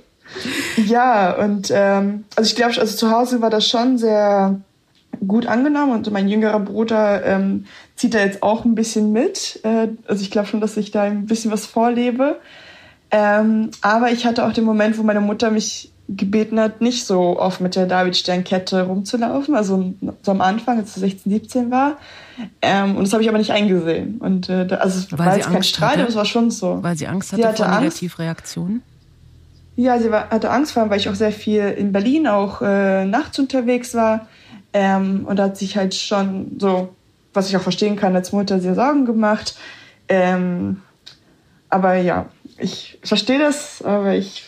Ja, 0.77 1.33
und 1.33 1.71
ähm, 1.75 2.25
also 2.37 2.49
ich 2.49 2.57
glaube, 2.57 2.79
also 2.79 2.97
zu 2.97 3.11
Hause 3.11 3.41
war 3.41 3.51
das 3.51 3.69
schon 3.69 3.99
sehr 3.99 4.61
gut 5.27 5.47
angenommen 5.47 5.93
und 5.93 6.11
mein 6.11 6.29
jüngerer 6.29 6.61
Bruder 6.61 7.25
ähm, 7.25 7.67
zieht 7.95 8.15
da 8.15 8.19
jetzt 8.19 8.43
auch 8.43 8.65
ein 8.65 8.75
bisschen 8.75 9.12
mit. 9.12 9.61
Äh, 9.62 9.89
also 10.07 10.23
ich 10.23 10.31
glaube 10.31 10.49
schon, 10.49 10.61
dass 10.61 10.77
ich 10.77 10.91
da 10.91 11.03
ein 11.03 11.27
bisschen 11.27 11.51
was 11.51 11.67
vorlebe. 11.67 12.39
Ähm, 13.11 13.71
aber 13.83 14.11
ich 14.11 14.27
hatte 14.27 14.45
auch 14.45 14.53
den 14.53 14.65
Moment, 14.65 14.99
wo 14.99 15.03
meine 15.03 15.21
Mutter 15.21 15.51
mich 15.51 15.93
gebeten 16.09 16.61
hat, 16.61 16.81
nicht 16.81 17.05
so 17.05 17.39
oft 17.39 17.61
mit 17.61 17.75
der 17.75 17.87
Davidsternkette 17.87 18.83
rumzulaufen, 18.83 19.57
also 19.57 19.93
so 20.23 20.31
am 20.31 20.41
Anfang, 20.41 20.79
als 20.79 20.95
sie 20.95 21.01
16, 21.01 21.33
17 21.33 21.71
war. 21.71 21.97
Ähm, 22.62 22.97
und 22.97 23.05
das 23.05 23.12
habe 23.12 23.23
ich 23.23 23.29
aber 23.29 23.39
nicht 23.39 23.51
eingesehen. 23.51 24.19
Und 24.19 24.49
äh, 24.49 24.69
also 24.79 25.01
es 25.01 25.19
war 25.19 25.37
jetzt 25.37 25.51
kein 25.51 25.65
Streit, 25.65 25.99
aber 25.99 26.09
es 26.09 26.15
war 26.15 26.25
schon 26.25 26.51
so. 26.51 26.79
Weil 26.83 26.97
sie 26.97 27.09
Angst 27.09 27.33
hatte, 27.33 27.43
sie 27.43 27.49
hatte 27.49 27.65
vor 27.65 27.81
Negativreaktionen? 27.81 28.83
Ja, 29.77 29.99
sie 29.99 30.11
war, 30.11 30.31
hatte 30.31 30.51
Angst 30.51 30.73
vor 30.73 30.83
allem, 30.83 30.91
weil 30.91 30.99
ich 30.99 31.09
auch 31.09 31.15
sehr 31.15 31.33
viel 31.33 31.62
in 31.62 31.93
Berlin 31.93 32.27
auch 32.27 32.62
äh, 32.62 33.05
nachts 33.05 33.39
unterwegs 33.39 33.95
war. 33.95 34.27
Ähm, 34.73 35.27
und 35.27 35.39
da 35.39 35.45
hat 35.45 35.57
sich 35.57 35.77
halt 35.77 35.95
schon 35.95 36.57
so, 36.59 36.95
was 37.35 37.49
ich 37.49 37.57
auch 37.57 37.62
verstehen 37.62 37.97
kann, 37.97 38.17
als 38.17 38.33
Mutter 38.33 38.59
sehr 38.59 38.75
Sorgen 38.75 39.05
gemacht. 39.05 39.57
Ähm, 40.09 40.83
aber 41.69 41.97
ja, 41.97 42.27
ich 42.59 42.99
verstehe 43.03 43.39
das, 43.39 43.83
aber 43.83 44.15
ich 44.15 44.45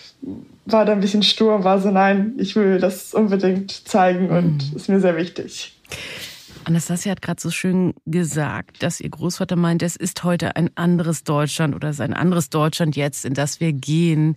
war 0.64 0.84
da 0.84 0.92
ein 0.92 1.00
bisschen 1.00 1.22
stur, 1.22 1.64
war 1.64 1.80
so, 1.80 1.90
nein, 1.90 2.34
ich 2.38 2.56
will 2.56 2.78
das 2.78 3.14
unbedingt 3.14 3.70
zeigen 3.88 4.30
und 4.30 4.70
mhm. 4.70 4.76
ist 4.76 4.88
mir 4.88 5.00
sehr 5.00 5.16
wichtig. 5.16 5.78
Anastasia 6.68 7.12
hat 7.12 7.22
gerade 7.22 7.40
so 7.40 7.50
schön 7.50 7.94
gesagt, 8.04 8.82
dass 8.82 9.00
ihr 9.00 9.08
Großvater 9.08 9.56
meint, 9.56 9.82
es 9.82 9.96
ist 9.96 10.22
heute 10.22 10.54
ein 10.54 10.70
anderes 10.74 11.24
Deutschland 11.24 11.74
oder 11.74 11.88
es 11.88 11.96
ist 11.96 12.02
ein 12.02 12.12
anderes 12.12 12.50
Deutschland 12.50 12.94
jetzt, 12.94 13.24
in 13.24 13.32
das 13.32 13.58
wir 13.58 13.72
gehen. 13.72 14.36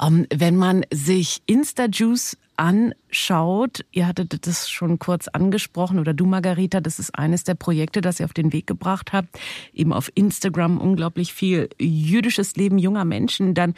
Ähm, 0.00 0.28
wenn 0.32 0.56
man 0.56 0.86
sich 0.92 1.42
Insta-Juice 1.46 2.38
anschaut, 2.54 3.84
ihr 3.90 4.06
hattet 4.06 4.46
das 4.46 4.70
schon 4.70 5.00
kurz 5.00 5.26
angesprochen 5.26 5.98
oder 5.98 6.14
du 6.14 6.24
Margarita, 6.24 6.80
das 6.80 7.00
ist 7.00 7.18
eines 7.18 7.42
der 7.42 7.56
Projekte, 7.56 8.00
das 8.00 8.20
ihr 8.20 8.26
auf 8.26 8.32
den 8.32 8.52
Weg 8.52 8.68
gebracht 8.68 9.12
habt, 9.12 9.36
eben 9.74 9.92
auf 9.92 10.08
Instagram 10.14 10.78
unglaublich 10.78 11.34
viel 11.34 11.68
jüdisches 11.80 12.54
Leben 12.54 12.78
junger 12.78 13.04
Menschen, 13.04 13.54
dann 13.54 13.74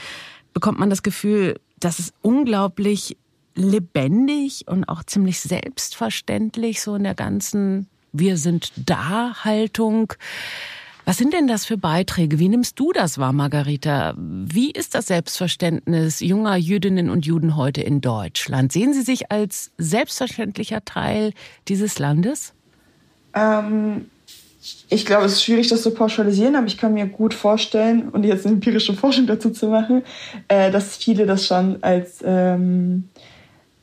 bekommt 0.52 0.78
man 0.78 0.90
das 0.90 1.02
Gefühl, 1.02 1.58
dass 1.80 1.98
es 2.00 2.12
unglaublich 2.20 3.16
lebendig 3.54 4.64
und 4.66 4.84
auch 4.90 5.04
ziemlich 5.04 5.40
selbstverständlich 5.40 6.82
so 6.82 6.96
in 6.96 7.04
der 7.04 7.14
ganzen 7.14 7.88
Wir 8.16 8.36
sind 8.36 8.70
da 8.76 9.44
Haltung. 9.44 10.12
Was 11.04 11.18
sind 11.18 11.32
denn 11.32 11.48
das 11.48 11.66
für 11.66 11.76
Beiträge? 11.76 12.38
Wie 12.38 12.48
nimmst 12.48 12.78
du 12.78 12.92
das 12.92 13.18
wahr, 13.18 13.32
Margarita? 13.32 14.14
Wie 14.16 14.70
ist 14.70 14.94
das 14.94 15.08
Selbstverständnis 15.08 16.20
junger 16.20 16.54
Jüdinnen 16.54 17.10
und 17.10 17.26
Juden 17.26 17.56
heute 17.56 17.82
in 17.82 18.00
Deutschland? 18.00 18.70
Sehen 18.70 18.94
Sie 18.94 19.02
sich 19.02 19.32
als 19.32 19.72
selbstverständlicher 19.78 20.84
Teil 20.84 21.32
dieses 21.66 21.98
Landes? 21.98 22.54
Ähm, 23.34 24.06
ich 24.88 25.04
glaube, 25.04 25.24
es 25.24 25.32
ist 25.32 25.42
schwierig, 25.42 25.66
das 25.66 25.82
zu 25.82 25.90
pauschalisieren, 25.90 26.54
aber 26.54 26.68
ich 26.68 26.78
kann 26.78 26.94
mir 26.94 27.06
gut 27.06 27.34
vorstellen, 27.34 28.10
und 28.10 28.22
jetzt 28.22 28.46
eine 28.46 28.54
empirische 28.54 28.94
Forschung 28.94 29.26
dazu 29.26 29.50
zu 29.50 29.66
machen, 29.66 30.04
äh, 30.46 30.70
dass 30.70 30.96
viele 30.96 31.26
das 31.26 31.48
schon 31.48 31.82
als 31.82 32.22
ähm, 32.24 33.08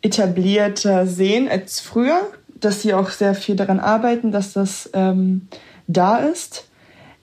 etablierter 0.01 1.05
sehen 1.05 1.47
als 1.47 1.79
früher, 1.79 2.21
dass 2.61 2.81
sie 2.81 2.93
auch 2.93 3.09
sehr 3.09 3.35
viel 3.35 3.55
daran 3.55 3.79
arbeiten, 3.79 4.31
dass 4.31 4.53
das 4.53 4.89
ähm, 4.93 5.47
da 5.87 6.17
ist. 6.17 6.65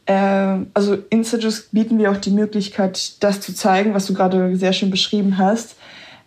Ähm, 0.07 0.71
also 0.75 0.97
Instajuice 1.11 1.69
bieten 1.73 1.99
wir 1.99 2.11
auch 2.11 2.17
die 2.17 2.31
Möglichkeit, 2.31 3.23
das 3.23 3.41
zu 3.41 3.55
zeigen, 3.55 3.95
was 3.95 4.07
du 4.07 4.15
gerade 4.15 4.57
sehr 4.57 4.73
schön 4.73 4.91
beschrieben 4.91 5.39
hast, 5.39 5.77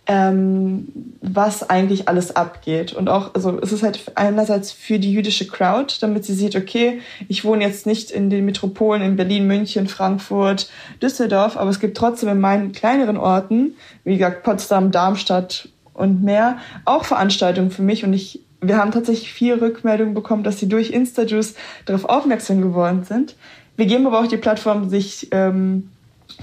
ähm, 0.06 0.88
was 1.21 1.67
eigentlich 1.67 2.08
alles 2.08 2.36
abgeht. 2.36 2.93
Und 2.93 3.10
auch, 3.10 3.34
also 3.34 3.60
es 3.60 3.71
ist 3.71 3.82
halt 3.82 4.00
einerseits 4.15 4.71
für 4.71 5.00
die 5.00 5.12
jüdische 5.12 5.47
Crowd, 5.47 5.95
damit 6.00 6.26
sie 6.26 6.34
sieht, 6.34 6.56
okay, 6.56 7.02
ich 7.28 7.43
wohne 7.43 7.63
jetzt 7.63 7.88
nicht 7.88 8.12
in 8.12 8.30
den 8.30 8.45
Metropolen 8.45 9.02
in 9.02 9.15
Berlin, 9.15 9.47
München, 9.47 9.88
Frankfurt, 9.88 10.69
Düsseldorf, 11.02 11.58
aber 11.58 11.69
es 11.69 11.80
gibt 11.80 11.97
trotzdem 11.97 12.30
in 12.30 12.39
meinen 12.39 12.71
kleineren 12.71 13.17
Orten, 13.17 13.76
wie 14.04 14.17
gesagt 14.17 14.43
Potsdam, 14.43 14.91
Darmstadt 14.91 15.69
und 15.93 16.24
mehr, 16.24 16.58
auch 16.86 17.06
Veranstaltungen 17.06 17.71
für 17.71 17.84
mich. 17.84 18.04
Und 18.04 18.13
ich, 18.13 18.41
wir 18.62 18.78
haben 18.78 18.91
tatsächlich 18.91 19.34
viel 19.34 19.56
Rückmeldungen 19.56 20.13
bekommen, 20.13 20.43
dass 20.43 20.60
sie 20.60 20.69
durch 20.69 20.91
Instajuice 20.91 21.56
darauf 21.86 22.06
aufmerksam 22.06 22.62
geworden 22.62 23.04
sind. 23.04 23.36
Wir 23.76 23.88
geben 23.88 24.06
aber 24.06 24.19
auch 24.19 24.28
die 24.28 24.38
Plattform, 24.38 24.89
sich 24.89 25.30
ähm, 25.32 25.89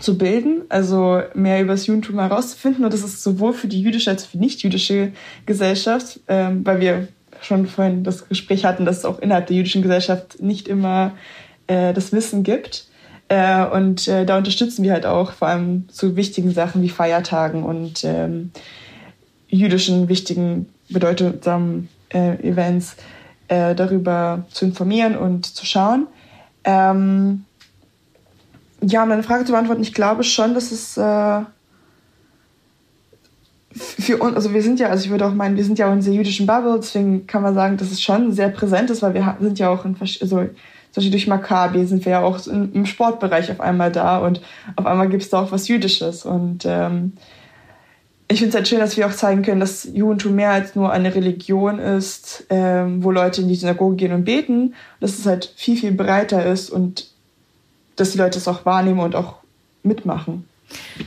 zu 0.01 0.19
bilden, 0.19 0.63
also 0.69 1.23
mehr 1.35 1.63
über 1.63 1.73
das 1.73 1.87
Judentum 1.87 2.19
herauszufinden. 2.19 2.85
Und 2.85 2.93
das 2.93 3.05
ist 3.05 3.23
sowohl 3.23 3.53
für 3.53 3.69
die 3.69 3.81
jüdische 3.81 4.11
als 4.11 4.25
auch 4.25 4.29
für 4.29 4.39
die 4.39 4.45
nicht-jüdische 4.45 5.13
Gesellschaft, 5.47 6.21
ähm, 6.29 6.67
weil 6.67 6.81
wir 6.81 7.09
schon 7.41 7.67
vorhin 7.67 8.03
das 8.03 8.29
Gespräch 8.29 8.65
hatten, 8.65 8.85
dass 8.85 8.99
es 8.99 9.05
auch 9.05 9.21
innerhalb 9.21 9.47
der 9.47 9.57
jüdischen 9.57 9.83
Gesellschaft 9.83 10.43
nicht 10.43 10.67
immer 10.67 11.13
äh, 11.69 11.93
das 11.95 12.13
Wissen 12.13 12.43
gibt. 12.43 12.89
Äh, 13.29 13.65
und 13.67 14.09
äh, 14.09 14.27
da 14.27 14.39
unterstützen 14.39 14.83
wir 14.83 14.93
halt 14.93 15.07
auch 15.07 15.33
vor 15.33 15.49
allem 15.49 15.89
zu 15.89 16.17
wichtigen 16.17 16.51
Sachen 16.51 16.83
wie 16.83 16.89
Feiertagen 16.89 17.63
und 17.63 18.03
ähm, 18.03 18.51
jüdischen 19.49 20.09
wichtigen, 20.09 20.69
bedeutsamen 20.89 21.89
äh, 22.11 22.35
Events 22.43 22.97
äh, 23.49 23.75
darüber 23.75 24.45
zu 24.51 24.65
informieren 24.65 25.17
und 25.17 25.47
zu 25.47 25.67
schauen. 25.67 26.07
Ähm, 26.65 27.45
ja, 28.81 29.03
um 29.03 29.09
deine 29.09 29.23
Frage 29.23 29.45
zu 29.45 29.53
beantworten, 29.53 29.83
ich 29.83 29.95
glaube 29.95 30.23
schon, 30.23 30.55
dass 30.55 30.71
es 30.71 30.97
äh, 30.97 31.41
für 33.73 34.19
uns, 34.19 34.37
also 34.37 34.53
wir 34.53 34.63
sind 34.63 34.81
ja, 34.81 34.89
also 34.89 35.05
ich 35.05 35.11
würde 35.11 35.27
auch 35.27 35.35
meinen, 35.35 35.57
wir 35.57 35.65
sind 35.65 35.79
ja 35.79 35.89
auch 35.89 35.93
in 35.93 36.03
der 36.03 36.13
jüdischen 36.13 36.47
Bubble, 36.47 36.77
deswegen 36.77 37.27
kann 37.27 37.43
man 37.43 37.55
sagen, 37.55 37.77
dass 37.77 37.91
es 37.91 38.01
schon 38.01 38.33
sehr 38.33 38.49
präsent 38.49 38.91
ist, 38.91 39.03
weil 39.03 39.15
wir 39.15 39.37
sind 39.41 39.59
ja 39.59 39.69
auch 39.69 39.85
in, 39.85 39.97
also 40.01 40.19
zum 40.19 40.95
Beispiel 40.95 41.11
durch 41.11 41.27
Maccabi 41.27 41.85
sind 41.85 42.05
wir 42.05 42.13
ja 42.13 42.23
auch 42.23 42.47
im 42.47 42.87
Sportbereich 42.87 43.51
auf 43.51 43.61
einmal 43.61 43.93
da 43.93 44.19
und 44.19 44.41
auf 44.77 44.87
einmal 44.87 45.09
gibt 45.09 45.23
es 45.23 45.31
da 45.31 45.43
auch 45.43 45.53
was 45.53 45.69
Jüdisches 45.69 46.25
und 46.25 46.65
ähm, 46.67 47.13
ich 48.31 48.39
finde 48.39 48.51
es 48.51 48.55
halt 48.55 48.69
schön, 48.69 48.81
dass 48.81 48.97
wir 48.97 49.07
auch 49.07 49.15
zeigen 49.15 49.43
können, 49.43 49.61
dass 49.61 49.85
Judentum 49.85 50.35
mehr 50.35 50.51
als 50.51 50.75
nur 50.75 50.93
eine 50.93 51.15
Religion 51.15 51.79
ist, 51.79 52.45
ähm, 52.51 53.03
wo 53.03 53.11
Leute 53.11 53.41
in 53.41 53.49
die 53.49 53.55
Synagoge 53.55 53.97
gehen 53.97 54.13
und 54.13 54.25
beten, 54.25 54.75
dass 55.01 55.19
es 55.19 55.25
halt 55.25 55.53
viel, 55.57 55.79
viel 55.79 55.93
breiter 55.93 56.45
ist 56.45 56.69
und 56.69 57.11
dass 57.97 58.13
die 58.13 58.19
Leute 58.19 58.39
es 58.39 58.47
auch 58.47 58.67
wahrnehmen 58.67 59.01
und 59.01 59.17
auch 59.17 59.37
mitmachen. 59.83 60.47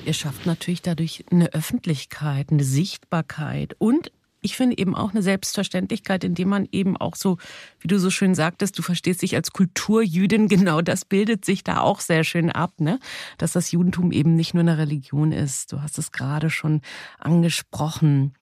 Ihr 0.05 0.13
schafft 0.13 0.47
natürlich 0.47 0.81
dadurch 0.81 1.23
eine 1.31 1.53
Öffentlichkeit, 1.53 2.47
eine 2.49 2.63
Sichtbarkeit 2.63 3.75
und 3.77 4.11
ich 4.41 4.57
finde 4.57 4.77
eben 4.77 4.95
auch 4.95 5.11
eine 5.11 5.21
Selbstverständlichkeit, 5.21 6.23
indem 6.23 6.49
man 6.49 6.67
eben 6.71 6.97
auch 6.97 7.15
so, 7.15 7.37
wie 7.79 7.87
du 7.87 7.99
so 7.99 8.09
schön 8.09 8.35
sagtest, 8.35 8.77
du 8.77 8.81
verstehst 8.81 9.21
dich 9.21 9.35
als 9.35 9.51
Kulturjüdin, 9.51 10.47
genau 10.49 10.81
das 10.81 11.05
bildet 11.05 11.45
sich 11.45 11.63
da 11.63 11.81
auch 11.81 11.99
sehr 11.99 12.23
schön 12.23 12.51
ab, 12.51 12.73
ne? 12.79 12.99
Dass 13.37 13.53
das 13.53 13.71
Judentum 13.71 14.11
eben 14.11 14.35
nicht 14.35 14.53
nur 14.53 14.61
eine 14.61 14.77
Religion 14.77 15.31
ist. 15.31 15.71
Du 15.71 15.81
hast 15.81 15.97
es 15.97 16.11
gerade 16.11 16.49
schon 16.49 16.81
angesprochen. 17.19 18.33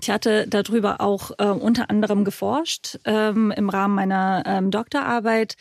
Ich 0.00 0.10
hatte 0.10 0.46
darüber 0.48 1.00
auch 1.00 1.30
äh, 1.38 1.46
unter 1.46 1.90
anderem 1.90 2.24
geforscht 2.24 2.98
ähm, 3.04 3.52
im 3.52 3.68
Rahmen 3.68 3.94
meiner 3.94 4.42
ähm, 4.44 4.70
Doktorarbeit, 4.70 5.56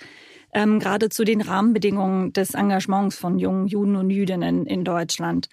ähm, 0.54 0.80
gerade 0.80 1.10
zu 1.10 1.24
den 1.24 1.42
Rahmenbedingungen 1.42 2.34
des 2.34 2.56
Engagements 2.56 3.16
von 3.16 3.38
jungen 3.38 3.68
Juden 3.68 3.96
und 3.96 4.10
Jüdinnen 4.10 4.66
in 4.66 4.84
Deutschland. 4.84 5.50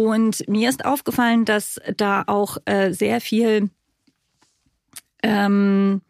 Und 0.00 0.48
mir 0.48 0.70
ist 0.70 0.86
aufgefallen, 0.86 1.44
dass 1.44 1.78
da 1.94 2.24
auch 2.26 2.56
äh, 2.64 2.92
sehr 2.92 3.20
viel 3.20 3.68
ähm, 5.22 6.00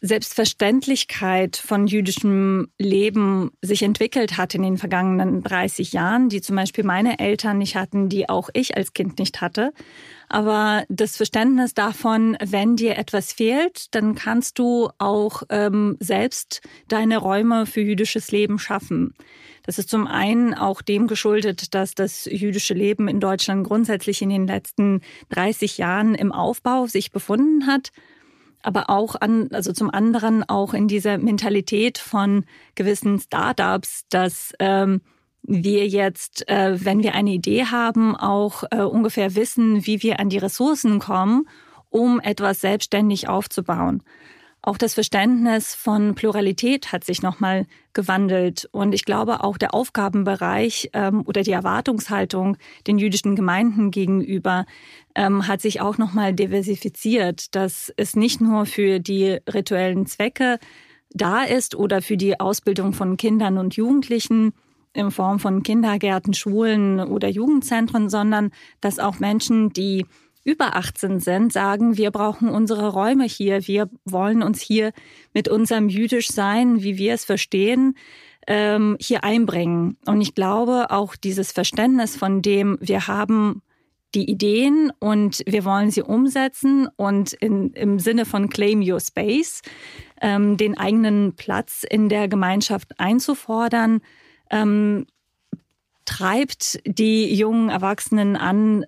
Selbstverständlichkeit 0.00 1.56
von 1.56 1.88
jüdischem 1.88 2.68
Leben 2.78 3.50
sich 3.60 3.82
entwickelt 3.82 4.36
hat 4.36 4.54
in 4.54 4.62
den 4.62 4.78
vergangenen 4.78 5.42
30 5.42 5.92
Jahren, 5.92 6.28
die 6.28 6.40
zum 6.40 6.54
Beispiel 6.54 6.84
meine 6.84 7.18
Eltern 7.18 7.58
nicht 7.58 7.74
hatten, 7.74 8.08
die 8.08 8.28
auch 8.28 8.50
ich 8.52 8.76
als 8.76 8.92
Kind 8.92 9.18
nicht 9.18 9.40
hatte. 9.40 9.72
Aber 10.28 10.84
das 10.88 11.16
Verständnis 11.16 11.74
davon, 11.74 12.36
wenn 12.40 12.76
dir 12.76 12.96
etwas 12.98 13.32
fehlt, 13.32 13.92
dann 13.96 14.14
kannst 14.14 14.60
du 14.60 14.90
auch 14.98 15.42
ähm, 15.48 15.96
selbst 15.98 16.60
deine 16.86 17.18
Räume 17.18 17.66
für 17.66 17.80
jüdisches 17.80 18.30
Leben 18.30 18.60
schaffen. 18.60 19.14
Das 19.64 19.78
ist 19.78 19.88
zum 19.88 20.06
einen 20.06 20.54
auch 20.54 20.82
dem 20.82 21.06
geschuldet, 21.06 21.74
dass 21.74 21.94
das 21.94 22.24
jüdische 22.24 22.74
Leben 22.74 23.08
in 23.08 23.20
Deutschland 23.20 23.66
grundsätzlich 23.66 24.22
in 24.22 24.30
den 24.30 24.46
letzten 24.46 25.00
30 25.30 25.78
Jahren 25.78 26.14
im 26.14 26.32
Aufbau 26.32 26.86
sich 26.86 27.12
befunden 27.12 27.66
hat 27.66 27.92
aber 28.62 28.90
auch 28.90 29.16
an, 29.20 29.48
also 29.52 29.72
zum 29.72 29.90
anderen 29.90 30.48
auch 30.48 30.72
in 30.72 30.88
dieser 30.88 31.18
Mentalität 31.18 31.98
von 31.98 32.44
gewissen 32.74 33.18
Startups, 33.18 34.06
dass 34.08 34.52
ähm, 34.58 35.00
wir 35.42 35.86
jetzt, 35.88 36.48
äh, 36.48 36.84
wenn 36.84 37.02
wir 37.02 37.14
eine 37.14 37.32
Idee 37.32 37.64
haben, 37.66 38.16
auch 38.16 38.64
äh, 38.70 38.82
ungefähr 38.82 39.34
wissen, 39.34 39.86
wie 39.86 40.02
wir 40.02 40.20
an 40.20 40.28
die 40.28 40.38
Ressourcen 40.38 41.00
kommen, 41.00 41.48
um 41.90 42.20
etwas 42.20 42.60
selbstständig 42.60 43.28
aufzubauen. 43.28 44.02
Auch 44.64 44.78
das 44.78 44.94
Verständnis 44.94 45.74
von 45.74 46.14
Pluralität 46.14 46.92
hat 46.92 47.02
sich 47.02 47.20
nochmal 47.20 47.66
gewandelt. 47.94 48.68
Und 48.70 48.94
ich 48.94 49.04
glaube, 49.04 49.42
auch 49.42 49.58
der 49.58 49.74
Aufgabenbereich 49.74 50.90
ähm, 50.92 51.24
oder 51.26 51.42
die 51.42 51.50
Erwartungshaltung 51.50 52.56
den 52.86 52.96
jüdischen 52.96 53.34
Gemeinden 53.34 53.90
gegenüber 53.90 54.64
ähm, 55.16 55.48
hat 55.48 55.60
sich 55.60 55.80
auch 55.80 55.98
nochmal 55.98 56.32
diversifiziert, 56.32 57.56
dass 57.56 57.92
es 57.96 58.14
nicht 58.14 58.40
nur 58.40 58.64
für 58.64 59.00
die 59.00 59.38
rituellen 59.52 60.06
Zwecke 60.06 60.60
da 61.10 61.42
ist 61.42 61.74
oder 61.74 62.00
für 62.00 62.16
die 62.16 62.38
Ausbildung 62.38 62.92
von 62.92 63.16
Kindern 63.16 63.58
und 63.58 63.74
Jugendlichen 63.74 64.52
in 64.92 65.10
Form 65.10 65.40
von 65.40 65.64
Kindergärten, 65.64 66.34
Schulen 66.34 67.00
oder 67.00 67.28
Jugendzentren, 67.28 68.08
sondern 68.08 68.52
dass 68.80 69.00
auch 69.00 69.18
Menschen, 69.18 69.72
die 69.72 70.06
über 70.44 70.76
18 70.76 71.20
sind, 71.20 71.52
sagen, 71.52 71.96
wir 71.96 72.10
brauchen 72.10 72.48
unsere 72.48 72.88
Räume 72.88 73.24
hier, 73.24 73.66
wir 73.66 73.88
wollen 74.04 74.42
uns 74.42 74.60
hier 74.60 74.92
mit 75.32 75.48
unserem 75.48 75.88
jüdisch 75.88 76.28
Sein, 76.28 76.82
wie 76.82 76.98
wir 76.98 77.14
es 77.14 77.24
verstehen, 77.24 77.94
ähm, 78.46 78.96
hier 79.00 79.24
einbringen. 79.24 79.96
Und 80.06 80.20
ich 80.20 80.34
glaube 80.34 80.90
auch 80.90 81.14
dieses 81.16 81.52
Verständnis 81.52 82.16
von 82.16 82.42
dem, 82.42 82.78
wir 82.80 83.06
haben 83.06 83.62
die 84.14 84.28
Ideen 84.30 84.92
und 84.98 85.42
wir 85.46 85.64
wollen 85.64 85.90
sie 85.90 86.02
umsetzen 86.02 86.88
und 86.96 87.32
in, 87.32 87.72
im 87.72 87.98
Sinne 87.98 88.26
von 88.26 88.50
Claim 88.50 88.82
Your 88.82 89.00
Space 89.00 89.62
ähm, 90.20 90.56
den 90.56 90.76
eigenen 90.76 91.34
Platz 91.34 91.84
in 91.88 92.08
der 92.08 92.28
Gemeinschaft 92.28 92.98
einzufordern, 93.00 94.00
ähm, 94.50 95.06
treibt 96.04 96.80
die 96.84 97.34
jungen 97.34 97.70
Erwachsenen 97.70 98.36
an, 98.36 98.84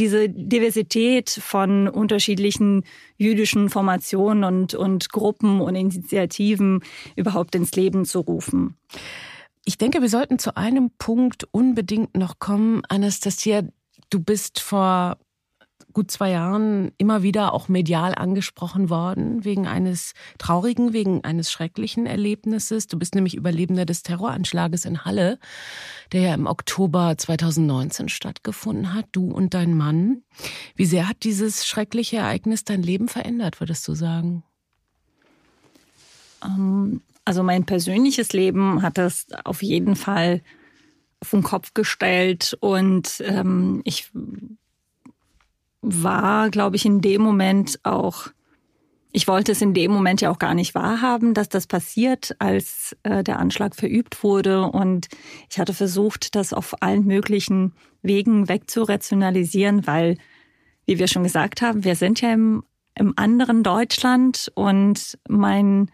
diese 0.00 0.30
Diversität 0.30 1.28
von 1.30 1.86
unterschiedlichen 1.86 2.84
jüdischen 3.18 3.68
Formationen 3.68 4.44
und, 4.44 4.74
und 4.74 5.10
Gruppen 5.10 5.60
und 5.60 5.74
Initiativen 5.74 6.82
überhaupt 7.16 7.54
ins 7.54 7.72
Leben 7.72 8.06
zu 8.06 8.20
rufen. 8.20 8.76
Ich 9.66 9.76
denke, 9.76 10.00
wir 10.00 10.08
sollten 10.08 10.38
zu 10.38 10.56
einem 10.56 10.90
Punkt 10.98 11.46
unbedingt 11.52 12.16
noch 12.16 12.38
kommen, 12.38 12.82
Anastasia. 12.88 13.62
Du 14.08 14.20
bist 14.20 14.58
vor 14.58 15.18
gut 15.92 16.10
zwei 16.10 16.30
Jahren 16.30 16.92
immer 16.98 17.22
wieder 17.22 17.52
auch 17.52 17.68
medial 17.68 18.14
angesprochen 18.14 18.90
worden 18.90 19.44
wegen 19.44 19.66
eines 19.66 20.14
traurigen, 20.38 20.92
wegen 20.92 21.24
eines 21.24 21.50
schrecklichen 21.50 22.06
Erlebnisses. 22.06 22.86
Du 22.86 22.98
bist 22.98 23.14
nämlich 23.14 23.34
Überlebender 23.34 23.84
des 23.84 24.02
Terroranschlages 24.02 24.84
in 24.84 25.04
Halle, 25.04 25.38
der 26.12 26.20
ja 26.22 26.34
im 26.34 26.46
Oktober 26.46 27.14
2019 27.16 28.08
stattgefunden 28.08 28.94
hat. 28.94 29.06
Du 29.12 29.30
und 29.30 29.54
dein 29.54 29.76
Mann. 29.76 30.22
Wie 30.76 30.86
sehr 30.86 31.08
hat 31.08 31.24
dieses 31.24 31.66
schreckliche 31.66 32.18
Ereignis 32.18 32.64
dein 32.64 32.82
Leben 32.82 33.08
verändert, 33.08 33.60
würdest 33.60 33.86
du 33.88 33.94
sagen? 33.94 34.42
Ähm, 36.44 37.02
also 37.24 37.42
mein 37.42 37.64
persönliches 37.64 38.32
Leben 38.32 38.82
hat 38.82 38.98
das 38.98 39.26
auf 39.44 39.62
jeden 39.62 39.96
Fall 39.96 40.42
auf 41.20 41.30
den 41.30 41.42
Kopf 41.42 41.74
gestellt 41.74 42.56
und 42.60 43.22
ähm, 43.26 43.82
ich 43.84 44.10
war, 45.82 46.50
glaube 46.50 46.76
ich, 46.76 46.84
in 46.84 47.00
dem 47.00 47.22
Moment 47.22 47.80
auch, 47.84 48.28
ich 49.12 49.26
wollte 49.26 49.52
es 49.52 49.62
in 49.62 49.74
dem 49.74 49.90
Moment 49.90 50.20
ja 50.20 50.30
auch 50.30 50.38
gar 50.38 50.54
nicht 50.54 50.74
wahrhaben, 50.74 51.34
dass 51.34 51.48
das 51.48 51.66
passiert, 51.66 52.36
als 52.38 52.96
äh, 53.02 53.24
der 53.24 53.38
Anschlag 53.38 53.74
verübt 53.74 54.22
wurde. 54.22 54.62
Und 54.62 55.08
ich 55.50 55.58
hatte 55.58 55.74
versucht, 55.74 56.34
das 56.34 56.52
auf 56.52 56.82
allen 56.82 57.06
möglichen 57.06 57.72
Wegen 58.02 58.48
wegzurationalisieren, 58.48 59.86
weil, 59.86 60.16
wie 60.86 60.98
wir 60.98 61.08
schon 61.08 61.24
gesagt 61.24 61.62
haben, 61.62 61.84
wir 61.84 61.96
sind 61.96 62.20
ja 62.20 62.32
im, 62.32 62.62
im 62.94 63.14
anderen 63.16 63.62
Deutschland 63.62 64.52
und 64.54 65.18
mein 65.28 65.90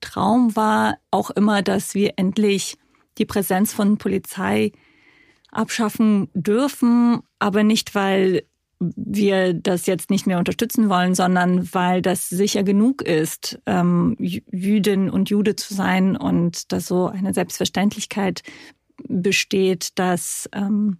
Traum 0.00 0.54
war 0.56 0.98
auch 1.10 1.30
immer, 1.30 1.62
dass 1.62 1.94
wir 1.94 2.14
endlich 2.16 2.76
die 3.18 3.26
Präsenz 3.26 3.72
von 3.72 3.98
Polizei 3.98 4.72
abschaffen 5.50 6.28
dürfen, 6.34 7.20
aber 7.38 7.62
nicht, 7.62 7.94
weil 7.94 8.42
wir 8.96 9.54
das 9.54 9.86
jetzt 9.86 10.10
nicht 10.10 10.26
mehr 10.26 10.38
unterstützen 10.38 10.88
wollen, 10.88 11.14
sondern 11.14 11.72
weil 11.72 12.02
das 12.02 12.28
sicher 12.28 12.62
genug 12.62 13.02
ist, 13.02 13.60
ähm, 13.66 14.16
Jüdin 14.18 15.10
und 15.10 15.30
Jude 15.30 15.56
zu 15.56 15.74
sein 15.74 16.16
und 16.16 16.72
dass 16.72 16.86
so 16.86 17.06
eine 17.08 17.34
Selbstverständlichkeit 17.34 18.42
besteht, 19.08 19.98
dass 19.98 20.48
ähm, 20.52 20.98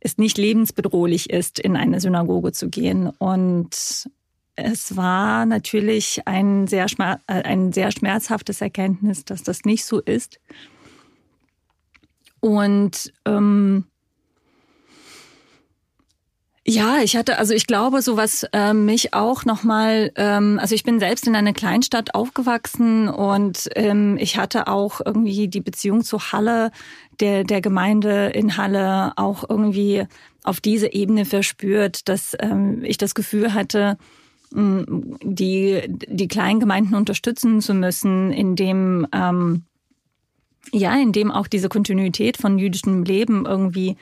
es 0.00 0.18
nicht 0.18 0.38
lebensbedrohlich 0.38 1.30
ist, 1.30 1.58
in 1.58 1.76
eine 1.76 2.00
Synagoge 2.00 2.52
zu 2.52 2.68
gehen. 2.68 3.08
Und 3.08 4.08
es 4.56 4.96
war 4.96 5.46
natürlich 5.46 6.26
ein 6.26 6.66
sehr, 6.66 6.86
äh, 6.98 7.16
ein 7.26 7.72
sehr 7.72 7.90
schmerzhaftes 7.90 8.60
Erkenntnis, 8.60 9.24
dass 9.24 9.42
das 9.42 9.64
nicht 9.64 9.84
so 9.84 10.00
ist. 10.00 10.40
Und 12.40 13.12
ähm, 13.24 13.86
ja, 16.66 16.98
ich 17.02 17.16
hatte, 17.16 17.38
also 17.38 17.52
ich 17.52 17.66
glaube, 17.66 18.00
so 18.00 18.16
was 18.16 18.46
äh, 18.52 18.72
mich 18.72 19.12
auch 19.12 19.44
nochmal, 19.44 20.12
ähm, 20.16 20.58
also 20.58 20.74
ich 20.74 20.82
bin 20.82 20.98
selbst 20.98 21.26
in 21.26 21.36
einer 21.36 21.52
Kleinstadt 21.52 22.14
aufgewachsen 22.14 23.08
und 23.08 23.68
ähm, 23.74 24.16
ich 24.18 24.38
hatte 24.38 24.66
auch 24.66 25.02
irgendwie 25.04 25.48
die 25.48 25.60
Beziehung 25.60 26.02
zu 26.02 26.32
Halle, 26.32 26.70
der, 27.20 27.44
der 27.44 27.60
Gemeinde 27.60 28.28
in 28.28 28.56
Halle 28.56 29.12
auch 29.16 29.44
irgendwie 29.48 30.04
auf 30.42 30.60
diese 30.60 30.92
Ebene 30.92 31.26
verspürt, 31.26 32.08
dass 32.08 32.34
ähm, 32.40 32.82
ich 32.82 32.96
das 32.96 33.14
Gefühl 33.14 33.52
hatte, 33.52 33.98
die, 34.56 35.82
die 35.88 36.28
kleinen 36.28 36.60
Gemeinden 36.60 36.94
unterstützen 36.94 37.60
zu 37.60 37.74
müssen, 37.74 38.30
indem 38.30 39.04
ähm, 39.12 39.64
ja, 40.72 40.94
indem 40.94 41.30
auch 41.30 41.48
diese 41.48 41.68
Kontinuität 41.68 42.36
von 42.36 42.58
jüdischem 42.58 43.02
Leben 43.02 43.46
irgendwie 43.46 43.96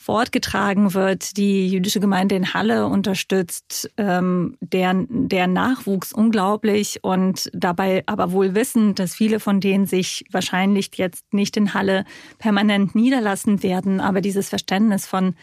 fortgetragen 0.00 0.94
wird. 0.94 1.36
Die 1.36 1.68
jüdische 1.68 2.00
Gemeinde 2.00 2.34
in 2.34 2.54
Halle 2.54 2.86
unterstützt 2.86 3.90
ähm, 3.98 4.56
deren, 4.60 5.28
deren 5.28 5.52
Nachwuchs 5.52 6.14
unglaublich 6.14 7.00
und 7.02 7.50
dabei 7.52 8.02
aber 8.06 8.32
wohl 8.32 8.54
wissen, 8.54 8.94
dass 8.94 9.14
viele 9.14 9.40
von 9.40 9.60
denen 9.60 9.84
sich 9.84 10.24
wahrscheinlich 10.30 10.90
jetzt 10.94 11.34
nicht 11.34 11.54
in 11.58 11.74
Halle 11.74 12.06
permanent 12.38 12.94
niederlassen 12.94 13.62
werden. 13.62 14.00
Aber 14.00 14.22
dieses 14.22 14.48
Verständnis 14.48 15.06
von 15.06 15.34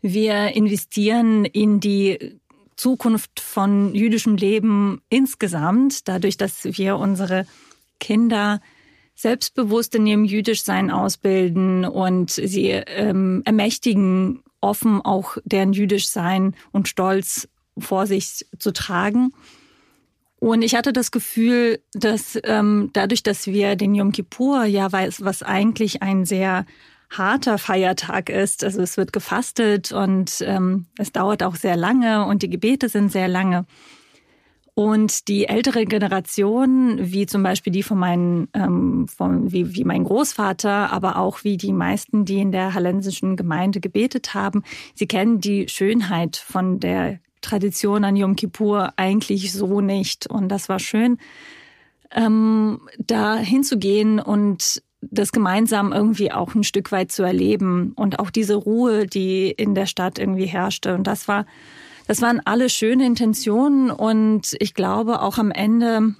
wir 0.00 0.54
investieren 0.54 1.44
in 1.44 1.80
die 1.80 2.38
Zukunft 2.76 3.40
von 3.40 3.92
jüdischem 3.96 4.36
Leben 4.36 5.02
insgesamt, 5.08 6.06
dadurch, 6.06 6.36
dass 6.36 6.64
wir 6.64 6.98
unsere 6.98 7.46
Kinder 7.98 8.60
selbstbewusst 9.18 9.96
in 9.96 10.06
ihrem 10.06 10.24
Jüdischsein 10.24 10.92
ausbilden 10.92 11.84
und 11.84 12.30
sie 12.30 12.68
ähm, 12.70 13.42
ermächtigen, 13.44 14.44
offen 14.60 15.00
auch 15.00 15.38
deren 15.44 15.72
Jüdischsein 15.72 16.54
und 16.70 16.86
Stolz 16.86 17.48
vor 17.76 18.06
sich 18.06 18.46
zu 18.60 18.72
tragen. 18.72 19.32
Und 20.38 20.62
ich 20.62 20.76
hatte 20.76 20.92
das 20.92 21.10
Gefühl, 21.10 21.80
dass 21.94 22.38
ähm, 22.44 22.90
dadurch, 22.92 23.24
dass 23.24 23.48
wir 23.48 23.74
den 23.74 23.96
Yom 23.96 24.12
Kippur 24.12 24.64
ja 24.66 24.90
weiß, 24.90 25.24
was 25.24 25.42
eigentlich 25.42 26.00
ein 26.00 26.24
sehr 26.24 26.64
harter 27.10 27.58
Feiertag 27.58 28.28
ist, 28.28 28.62
also 28.62 28.80
es 28.82 28.96
wird 28.96 29.12
gefastet 29.12 29.90
und 29.90 30.42
ähm, 30.42 30.86
es 30.96 31.10
dauert 31.10 31.42
auch 31.42 31.56
sehr 31.56 31.76
lange 31.76 32.24
und 32.24 32.42
die 32.42 32.50
Gebete 32.50 32.88
sind 32.88 33.10
sehr 33.10 33.26
lange. 33.26 33.66
Und 34.78 35.26
die 35.26 35.48
ältere 35.48 35.86
Generation, 35.86 36.98
wie 37.00 37.26
zum 37.26 37.42
Beispiel 37.42 37.72
die 37.72 37.82
von 37.82 37.98
meinen, 37.98 38.46
ähm, 38.54 39.08
von, 39.08 39.50
wie, 39.50 39.74
wie 39.74 39.82
mein 39.82 40.04
Großvater, 40.04 40.92
aber 40.92 41.18
auch 41.18 41.42
wie 41.42 41.56
die 41.56 41.72
meisten, 41.72 42.24
die 42.24 42.38
in 42.38 42.52
der 42.52 42.74
hallensischen 42.74 43.34
Gemeinde 43.34 43.80
gebetet 43.80 44.34
haben, 44.34 44.62
sie 44.94 45.08
kennen 45.08 45.40
die 45.40 45.66
Schönheit 45.68 46.36
von 46.36 46.78
der 46.78 47.18
Tradition 47.40 48.04
an 48.04 48.14
Yom 48.14 48.36
Kippur 48.36 48.92
eigentlich 48.94 49.52
so 49.52 49.80
nicht. 49.80 50.28
Und 50.28 50.48
das 50.48 50.68
war 50.68 50.78
schön, 50.78 51.18
ähm, 52.12 52.82
da 53.00 53.36
hinzugehen 53.36 54.20
und 54.20 54.80
das 55.00 55.32
gemeinsam 55.32 55.92
irgendwie 55.92 56.30
auch 56.30 56.54
ein 56.54 56.62
Stück 56.62 56.92
weit 56.92 57.10
zu 57.10 57.24
erleben 57.24 57.94
und 57.96 58.20
auch 58.20 58.30
diese 58.30 58.54
Ruhe, 58.54 59.08
die 59.08 59.50
in 59.50 59.74
der 59.74 59.86
Stadt 59.86 60.20
irgendwie 60.20 60.46
herrschte. 60.46 60.94
Und 60.94 61.08
das 61.08 61.26
war 61.26 61.46
das 62.08 62.22
waren 62.22 62.40
alle 62.44 62.70
schöne 62.70 63.06
Intentionen 63.06 63.90
und 63.90 64.56
ich 64.60 64.74
glaube 64.74 65.20
auch 65.20 65.38
am 65.38 65.50
Ende 65.50 66.14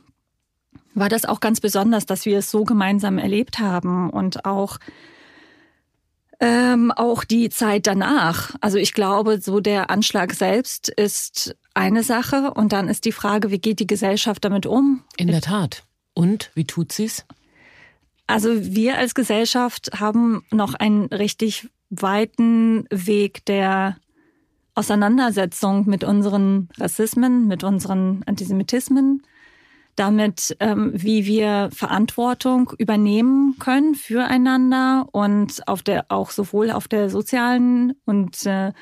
war 0.94 1.08
das 1.08 1.24
auch 1.24 1.40
ganz 1.40 1.60
besonders, 1.60 2.04
dass 2.04 2.26
wir 2.26 2.38
es 2.38 2.50
so 2.50 2.64
gemeinsam 2.64 3.18
erlebt 3.18 3.58
haben 3.58 4.10
und 4.10 4.44
auch 4.44 4.78
ähm, 6.40 6.92
auch 6.92 7.24
die 7.24 7.48
Zeit 7.48 7.86
danach. 7.86 8.54
Also 8.60 8.76
ich 8.76 8.92
glaube, 8.92 9.40
so 9.40 9.60
der 9.60 9.90
Anschlag 9.90 10.34
selbst 10.34 10.88
ist 10.90 11.56
eine 11.72 12.02
Sache 12.02 12.52
und 12.52 12.72
dann 12.72 12.88
ist 12.88 13.06
die 13.06 13.12
Frage, 13.12 13.50
wie 13.50 13.58
geht 13.58 13.80
die 13.80 13.86
Gesellschaft 13.86 14.44
damit 14.44 14.66
um? 14.66 15.02
In 15.16 15.28
der 15.28 15.40
Tat. 15.40 15.84
Und 16.12 16.50
wie 16.54 16.64
tut 16.64 16.92
sie's? 16.92 17.24
Also 18.26 18.50
wir 18.74 18.98
als 18.98 19.14
Gesellschaft 19.14 19.98
haben 19.98 20.44
noch 20.50 20.74
einen 20.74 21.06
richtig 21.06 21.70
weiten 21.88 22.84
Weg 22.90 23.46
der 23.46 23.96
Auseinandersetzung 24.78 25.88
mit 25.88 26.04
unseren 26.04 26.68
Rassismen, 26.78 27.48
mit 27.48 27.64
unseren 27.64 28.22
Antisemitismen, 28.26 29.22
damit, 29.96 30.56
ähm, 30.60 30.92
wie 30.94 31.26
wir 31.26 31.70
Verantwortung 31.72 32.72
übernehmen 32.78 33.56
können 33.58 33.96
füreinander 33.96 35.08
und 35.10 35.66
auf 35.66 35.82
der 35.82 36.06
auch 36.10 36.30
sowohl 36.30 36.70
auf 36.70 36.86
der 36.86 37.10
sozialen 37.10 37.94
und 38.04 38.46
äh, 38.46 38.72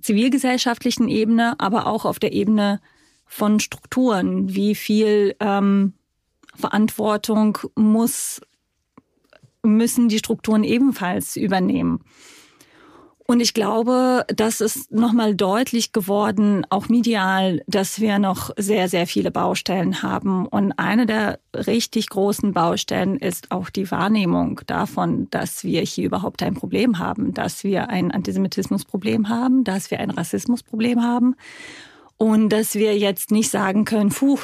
zivilgesellschaftlichen 0.00 1.08
Ebene, 1.08 1.54
aber 1.58 1.86
auch 1.86 2.04
auf 2.04 2.18
der 2.18 2.32
Ebene 2.32 2.80
von 3.24 3.60
Strukturen. 3.60 4.52
Wie 4.52 4.74
viel 4.74 5.36
ähm, 5.38 5.94
Verantwortung 6.56 7.58
muss 7.76 8.40
müssen 9.62 10.08
die 10.08 10.18
Strukturen 10.18 10.64
ebenfalls 10.64 11.36
übernehmen. 11.36 12.00
Und 13.26 13.40
ich 13.40 13.54
glaube, 13.54 14.26
das 14.28 14.60
ist 14.60 14.92
nochmal 14.92 15.34
deutlich 15.34 15.92
geworden, 15.92 16.66
auch 16.68 16.90
medial, 16.90 17.62
dass 17.66 17.98
wir 17.98 18.18
noch 18.18 18.50
sehr, 18.58 18.90
sehr 18.90 19.06
viele 19.06 19.30
Baustellen 19.30 20.02
haben. 20.02 20.46
Und 20.46 20.72
eine 20.72 21.06
der 21.06 21.38
richtig 21.54 22.10
großen 22.10 22.52
Baustellen 22.52 23.16
ist 23.16 23.50
auch 23.50 23.70
die 23.70 23.90
Wahrnehmung 23.90 24.60
davon, 24.66 25.28
dass 25.30 25.64
wir 25.64 25.80
hier 25.80 26.04
überhaupt 26.04 26.42
ein 26.42 26.52
Problem 26.52 26.98
haben, 26.98 27.32
dass 27.32 27.64
wir 27.64 27.88
ein 27.88 28.10
Antisemitismusproblem 28.10 29.30
haben, 29.30 29.64
dass 29.64 29.90
wir 29.90 30.00
ein 30.00 30.10
Rassismusproblem 30.10 31.02
haben 31.02 31.34
und 32.18 32.50
dass 32.50 32.74
wir 32.74 32.98
jetzt 32.98 33.30
nicht 33.30 33.50
sagen 33.50 33.86
können, 33.86 34.10
puh, 34.10 34.38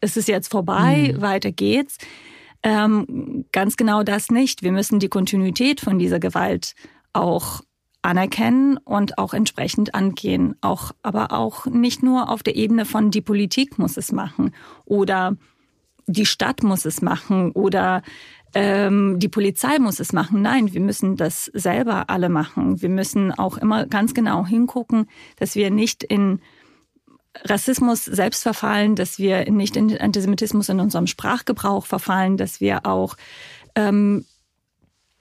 es 0.00 0.18
ist 0.18 0.28
jetzt 0.28 0.50
vorbei, 0.50 1.14
mhm. 1.14 1.22
weiter 1.22 1.50
geht's. 1.50 1.96
Ähm, 2.62 3.46
ganz 3.52 3.76
genau 3.78 4.02
das 4.02 4.30
nicht. 4.30 4.62
Wir 4.62 4.70
müssen 4.70 4.98
die 4.98 5.08
Kontinuität 5.08 5.80
von 5.80 5.98
dieser 5.98 6.20
Gewalt 6.20 6.74
auch 7.14 7.62
anerkennen 8.02 8.76
und 8.76 9.18
auch 9.18 9.32
entsprechend 9.32 9.94
angehen. 9.94 10.56
Auch, 10.60 10.92
aber 11.02 11.32
auch 11.32 11.66
nicht 11.66 12.02
nur 12.02 12.28
auf 12.28 12.42
der 12.42 12.56
Ebene 12.56 12.84
von 12.84 13.10
die 13.10 13.20
Politik 13.20 13.78
muss 13.78 13.96
es 13.96 14.12
machen 14.12 14.52
oder 14.84 15.36
die 16.06 16.26
Stadt 16.26 16.62
muss 16.62 16.84
es 16.84 17.00
machen 17.00 17.52
oder 17.52 18.02
ähm, 18.54 19.18
die 19.18 19.28
Polizei 19.28 19.78
muss 19.78 20.00
es 20.00 20.12
machen. 20.12 20.42
Nein, 20.42 20.72
wir 20.74 20.80
müssen 20.80 21.16
das 21.16 21.46
selber 21.54 22.10
alle 22.10 22.28
machen. 22.28 22.82
Wir 22.82 22.88
müssen 22.88 23.32
auch 23.32 23.56
immer 23.56 23.86
ganz 23.86 24.14
genau 24.14 24.44
hingucken, 24.44 25.08
dass 25.36 25.54
wir 25.54 25.70
nicht 25.70 26.02
in 26.02 26.40
Rassismus 27.44 28.04
selbst 28.04 28.42
verfallen, 28.42 28.94
dass 28.94 29.18
wir 29.18 29.50
nicht 29.50 29.76
in 29.76 29.96
Antisemitismus 29.96 30.68
in 30.68 30.80
unserem 30.80 31.06
Sprachgebrauch 31.06 31.86
verfallen, 31.86 32.36
dass 32.36 32.60
wir 32.60 32.84
auch 32.84 33.16
ähm, 33.74 34.26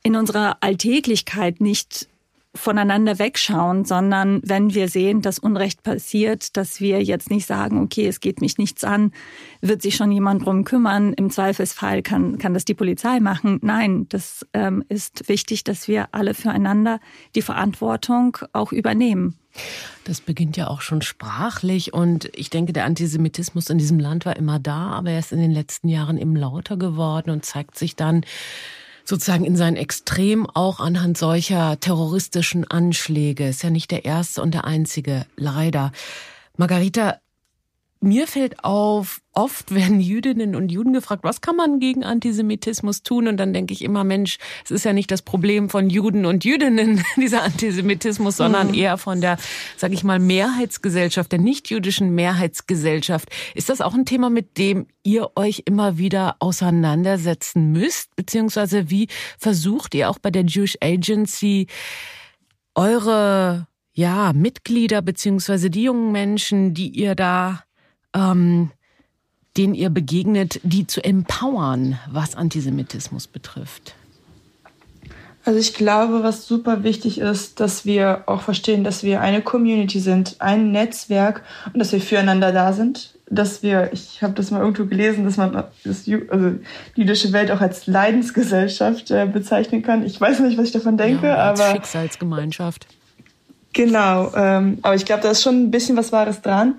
in 0.03 0.15
unserer 0.15 0.57
Alltäglichkeit 0.61 1.61
nicht 1.61 2.09
voneinander 2.53 3.17
wegschauen, 3.17 3.85
sondern 3.85 4.41
wenn 4.43 4.73
wir 4.73 4.89
sehen, 4.89 5.21
dass 5.21 5.39
Unrecht 5.39 5.83
passiert, 5.83 6.57
dass 6.57 6.81
wir 6.81 7.01
jetzt 7.01 7.29
nicht 7.29 7.47
sagen, 7.47 7.81
okay, 7.81 8.07
es 8.07 8.19
geht 8.19 8.41
mich 8.41 8.57
nichts 8.57 8.83
an, 8.83 9.13
wird 9.61 9.81
sich 9.81 9.95
schon 9.95 10.11
jemand 10.11 10.45
drum 10.45 10.65
kümmern, 10.65 11.13
im 11.13 11.29
Zweifelsfall 11.29 12.01
kann, 12.01 12.37
kann 12.39 12.53
das 12.53 12.65
die 12.65 12.73
Polizei 12.73 13.19
machen. 13.19 13.59
Nein, 13.61 14.07
das 14.09 14.45
ähm, 14.53 14.83
ist 14.89 15.29
wichtig, 15.29 15.63
dass 15.63 15.87
wir 15.87 16.09
alle 16.11 16.33
füreinander 16.33 16.99
die 17.35 17.41
Verantwortung 17.41 18.37
auch 18.51 18.73
übernehmen. 18.73 19.37
Das 20.05 20.21
beginnt 20.21 20.57
ja 20.57 20.67
auch 20.67 20.81
schon 20.81 21.01
sprachlich 21.01 21.93
und 21.93 22.29
ich 22.33 22.49
denke, 22.49 22.73
der 22.73 22.85
Antisemitismus 22.85 23.69
in 23.69 23.77
diesem 23.77 23.99
Land 23.99 24.25
war 24.25 24.35
immer 24.35 24.59
da, 24.59 24.91
aber 24.91 25.11
er 25.11 25.19
ist 25.19 25.31
in 25.31 25.39
den 25.39 25.51
letzten 25.51 25.89
Jahren 25.89 26.17
eben 26.17 26.35
lauter 26.35 26.77
geworden 26.77 27.31
und 27.31 27.45
zeigt 27.45 27.77
sich 27.77 27.95
dann 27.95 28.25
sozusagen 29.05 29.45
in 29.45 29.55
sein 29.55 29.75
Extrem 29.75 30.49
auch 30.49 30.79
anhand 30.79 31.17
solcher 31.17 31.79
terroristischen 31.79 32.69
Anschläge. 32.69 33.47
Ist 33.49 33.63
ja 33.63 33.69
nicht 33.69 33.91
der 33.91 34.05
erste 34.05 34.41
und 34.41 34.53
der 34.53 34.65
einzige, 34.65 35.25
leider. 35.35 35.91
Margarita, 36.57 37.19
mir 38.03 38.27
fällt 38.27 38.63
auf, 38.63 39.21
oft 39.31 39.73
werden 39.73 40.01
Jüdinnen 40.01 40.55
und 40.55 40.71
Juden 40.71 40.91
gefragt, 40.91 41.23
was 41.23 41.39
kann 41.39 41.55
man 41.55 41.79
gegen 41.79 42.03
Antisemitismus 42.03 43.03
tun? 43.03 43.27
Und 43.27 43.37
dann 43.37 43.53
denke 43.53 43.73
ich 43.73 43.83
immer, 43.83 44.03
Mensch, 44.03 44.39
es 44.65 44.71
ist 44.71 44.85
ja 44.85 44.91
nicht 44.91 45.11
das 45.11 45.21
Problem 45.21 45.69
von 45.69 45.89
Juden 45.89 46.25
und 46.25 46.43
Jüdinnen, 46.43 47.03
dieser 47.15 47.43
Antisemitismus, 47.43 48.37
sondern 48.37 48.69
mhm. 48.69 48.73
eher 48.73 48.97
von 48.97 49.21
der, 49.21 49.37
sag 49.77 49.93
ich 49.93 50.03
mal, 50.03 50.17
Mehrheitsgesellschaft, 50.17 51.31
der 51.31 51.39
nicht-jüdischen 51.39 52.13
Mehrheitsgesellschaft. 52.15 53.29
Ist 53.53 53.69
das 53.69 53.81
auch 53.81 53.93
ein 53.93 54.05
Thema, 54.05 54.31
mit 54.31 54.57
dem 54.57 54.87
ihr 55.03 55.29
euch 55.35 55.63
immer 55.65 55.99
wieder 55.99 56.37
auseinandersetzen 56.39 57.71
müsst? 57.71 58.15
Beziehungsweise 58.15 58.89
wie 58.89 59.07
versucht 59.37 59.93
ihr 59.93 60.09
auch 60.09 60.17
bei 60.17 60.31
der 60.31 60.43
Jewish 60.43 60.77
Agency 60.81 61.67
eure 62.73 63.67
ja, 63.93 64.33
Mitglieder 64.33 65.01
beziehungsweise 65.01 65.69
die 65.69 65.83
jungen 65.83 66.11
Menschen, 66.11 66.73
die 66.73 66.89
ihr 66.89 67.13
da 67.13 67.63
ähm, 68.13 68.71
denen 69.57 69.73
ihr 69.73 69.89
begegnet, 69.89 70.59
die 70.63 70.87
zu 70.87 71.03
empowern, 71.03 71.99
was 72.09 72.35
Antisemitismus 72.35 73.27
betrifft? 73.27 73.95
Also 75.43 75.59
ich 75.59 75.73
glaube, 75.73 76.21
was 76.23 76.47
super 76.47 76.83
wichtig 76.83 77.19
ist, 77.19 77.59
dass 77.59 77.83
wir 77.83 78.23
auch 78.27 78.41
verstehen, 78.41 78.83
dass 78.83 79.03
wir 79.03 79.21
eine 79.21 79.41
Community 79.41 79.99
sind, 79.99 80.35
ein 80.39 80.71
Netzwerk 80.71 81.41
und 81.73 81.79
dass 81.79 81.91
wir 81.91 81.99
füreinander 81.99 82.51
da 82.51 82.73
sind. 82.73 83.15
Dass 83.27 83.63
wir, 83.63 83.91
ich 83.93 84.21
habe 84.21 84.33
das 84.33 84.51
mal 84.51 84.59
irgendwo 84.59 84.85
gelesen, 84.85 85.23
dass 85.23 85.37
man 85.37 85.53
das, 85.53 86.05
also 86.29 86.51
die 86.95 87.01
jüdische 87.01 87.31
Welt 87.31 87.49
auch 87.49 87.61
als 87.61 87.87
Leidensgesellschaft 87.87 89.09
äh, 89.09 89.25
bezeichnen 89.25 89.81
kann. 89.81 90.05
Ich 90.05 90.19
weiß 90.19 90.41
nicht, 90.41 90.57
was 90.57 90.65
ich 90.65 90.73
davon 90.73 90.97
denke, 90.97 91.27
ja, 91.27 91.49
als 91.49 91.59
aber 91.59 91.71
Schicksalsgemeinschaft. 91.71 92.85
Genau, 93.73 94.31
ähm, 94.35 94.79
aber 94.81 94.95
ich 94.95 95.05
glaube, 95.05 95.23
da 95.23 95.31
ist 95.31 95.41
schon 95.41 95.63
ein 95.63 95.71
bisschen 95.71 95.95
was 95.95 96.11
Wahres 96.11 96.41
dran. 96.41 96.75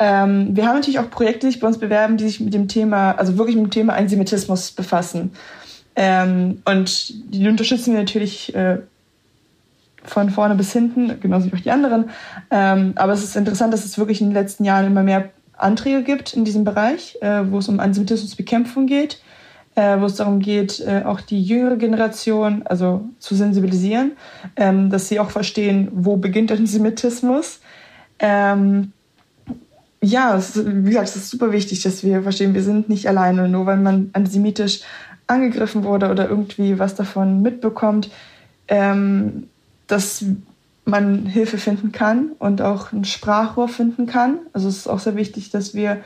Ähm, 0.00 0.56
wir 0.56 0.66
haben 0.66 0.76
natürlich 0.76 0.98
auch 0.98 1.10
Projekte, 1.10 1.46
die 1.46 1.52
sich 1.52 1.60
bei 1.60 1.68
uns 1.68 1.78
bewerben, 1.78 2.16
die 2.16 2.24
sich 2.24 2.40
mit 2.40 2.54
dem 2.54 2.68
Thema, 2.68 3.12
also 3.12 3.36
wirklich 3.36 3.54
mit 3.54 3.66
dem 3.66 3.70
Thema 3.70 3.92
Antisemitismus 3.92 4.72
befassen. 4.72 5.32
Ähm, 5.94 6.62
und 6.64 7.34
die 7.34 7.46
unterstützen 7.46 7.92
wir 7.92 8.00
natürlich 8.00 8.54
äh, 8.54 8.78
von 10.02 10.30
vorne 10.30 10.54
bis 10.54 10.72
hinten, 10.72 11.20
genauso 11.20 11.46
wie 11.46 11.54
auch 11.54 11.60
die 11.60 11.70
anderen. 11.70 12.08
Ähm, 12.50 12.94
aber 12.96 13.12
es 13.12 13.22
ist 13.22 13.36
interessant, 13.36 13.74
dass 13.74 13.84
es 13.84 13.98
wirklich 13.98 14.22
in 14.22 14.28
den 14.28 14.34
letzten 14.34 14.64
Jahren 14.64 14.86
immer 14.86 15.02
mehr 15.02 15.28
Anträge 15.58 16.02
gibt 16.02 16.32
in 16.32 16.46
diesem 16.46 16.64
Bereich, 16.64 17.18
äh, 17.20 17.42
wo 17.50 17.58
es 17.58 17.68
um 17.68 17.78
Antisemitismusbekämpfung 17.78 18.86
geht, 18.86 19.20
äh, 19.74 20.00
wo 20.00 20.06
es 20.06 20.16
darum 20.16 20.40
geht, 20.40 20.80
äh, 20.80 21.02
auch 21.04 21.20
die 21.20 21.42
jüngere 21.42 21.76
Generation 21.76 22.62
also 22.64 23.04
zu 23.18 23.34
sensibilisieren, 23.34 24.12
ähm, 24.56 24.88
dass 24.88 25.08
sie 25.08 25.20
auch 25.20 25.30
verstehen, 25.30 25.88
wo 25.92 26.16
beginnt 26.16 26.50
Antisemitismus. 26.50 27.60
Ähm, 28.18 28.92
ja, 30.02 30.36
es, 30.36 30.56
wie 30.64 30.90
gesagt, 30.90 31.08
es 31.08 31.16
ist 31.16 31.30
super 31.30 31.52
wichtig, 31.52 31.82
dass 31.82 32.02
wir 32.02 32.22
verstehen, 32.22 32.54
wir 32.54 32.62
sind 32.62 32.88
nicht 32.88 33.06
alleine. 33.06 33.48
Nur 33.48 33.66
weil 33.66 33.76
man 33.76 34.10
antisemitisch 34.12 34.80
angegriffen 35.26 35.84
wurde 35.84 36.10
oder 36.10 36.28
irgendwie 36.28 36.78
was 36.78 36.94
davon 36.94 37.42
mitbekommt, 37.42 38.10
ähm, 38.68 39.48
dass 39.86 40.24
man 40.84 41.26
Hilfe 41.26 41.58
finden 41.58 41.92
kann 41.92 42.32
und 42.38 42.62
auch 42.62 42.92
ein 42.92 43.04
Sprachrohr 43.04 43.68
finden 43.68 44.06
kann. 44.06 44.38
Also 44.52 44.68
es 44.68 44.78
ist 44.78 44.86
auch 44.88 44.98
sehr 44.98 45.16
wichtig, 45.16 45.50
dass 45.50 45.74
wir 45.74 45.98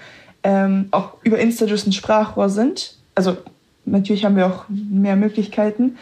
ähm, 0.43 0.89
auch 0.91 1.15
über 1.23 1.39
Instajus 1.39 1.87
ein 1.87 1.93
Sprachrohr 1.93 2.51
sind. 2.51 2.97
Also 3.15 3.37
natürlich 3.85 4.25
haben 4.25 4.37
wir 4.37 4.47
auch 4.47 4.65
mehr 4.69 5.17
Möglichkeiten 5.17 5.97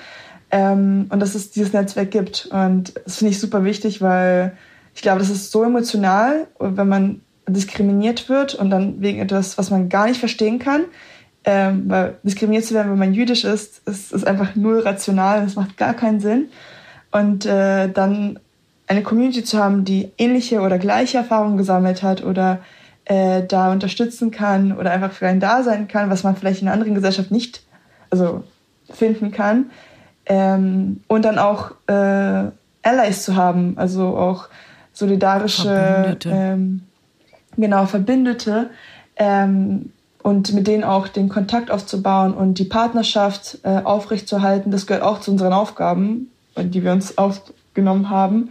ähm, 0.51 1.07
und 1.11 1.21
dass 1.21 1.35
es 1.35 1.51
dieses 1.51 1.73
Netzwerk 1.73 2.11
gibt. 2.11 2.47
Und 2.47 2.95
das 3.05 3.19
finde 3.19 3.33
ich 3.33 3.41
super 3.41 3.65
wichtig, 3.65 4.01
weil 4.01 4.57
ich 4.95 5.03
glaube, 5.03 5.21
das 5.21 5.31
ist 5.31 5.53
so 5.53 5.63
emotional, 5.63 6.49
wenn 6.59 6.89
man 6.89 7.21
diskriminiert 7.49 8.29
wird 8.29 8.55
und 8.55 8.71
dann 8.71 9.01
wegen 9.01 9.21
etwas, 9.21 9.59
was 9.59 9.71
man 9.71 9.89
gar 9.89 10.07
nicht 10.07 10.21
verstehen 10.21 10.59
kann. 10.59 10.85
Ähm, 11.45 11.85
weil 11.89 12.19
diskriminiert 12.23 12.65
zu 12.65 12.75
werden, 12.75 12.93
wenn 12.93 12.99
man 12.99 13.15
jüdisch 13.15 13.45
ist, 13.45 13.87
ist, 13.87 14.13
ist 14.13 14.27
einfach 14.27 14.55
null 14.55 14.79
rational, 14.81 15.43
das 15.43 15.57
macht 15.57 15.77
gar 15.77 15.95
keinen 15.95 16.21
Sinn. 16.21 16.51
Und 17.11 17.47
äh, 17.47 17.91
dann 17.91 18.39
eine 18.87 19.03
Community 19.03 19.43
zu 19.43 19.59
haben, 19.59 19.85
die 19.85 20.13
ähnliche 20.19 20.61
oder 20.61 20.79
gleiche 20.79 21.19
Erfahrungen 21.19 21.57
gesammelt 21.57 22.03
hat 22.03 22.25
oder 22.25 22.61
äh, 23.07 23.43
da 23.43 23.73
unterstützen 23.73 24.31
kann 24.31 24.77
oder 24.77 24.93
einfach 24.93 25.13
für 25.13 25.27
einen 25.27 25.41
da 25.41 25.63
sein 25.63 25.89
kann, 25.89 26.11
was 26.11 26.23
man 26.23 26.37
vielleicht 26.37 26.63
in 26.63 26.69
einer 26.69 26.75
anderen 26.75 26.95
Gesellschaft 26.95 27.31
nicht 27.31 27.65
also 28.11 28.45
finden 28.91 29.33
kann. 29.33 29.71
Ähm, 30.27 31.01
und 31.09 31.25
dann 31.25 31.39
auch 31.39 31.73
äh, 31.89 32.51
Allies 32.83 33.25
zu 33.25 33.35
haben, 33.35 33.75
also 33.77 34.17
auch 34.17 34.49
solidarische 34.93 36.17
ähm, 36.27 36.83
genau, 37.57 37.87
Verbündete 37.87 38.71
ähm, 39.17 39.91
und 40.23 40.53
mit 40.53 40.67
denen 40.67 40.85
auch 40.85 41.09
den 41.09 41.29
Kontakt 41.29 41.71
aufzubauen 41.71 42.35
und 42.35 42.59
die 42.59 42.65
Partnerschaft 42.65 43.59
äh, 43.65 43.81
aufrechtzuerhalten. 43.83 44.71
Das 44.71 44.87
gehört 44.87 45.03
auch 45.03 45.21
zu 45.21 45.31
unseren 45.31 45.53
Aufgaben, 45.53 46.31
die 46.57 46.85
wir 46.85 46.93
uns 46.93 47.19
aufgenommen 47.19 48.11
haben. 48.11 48.51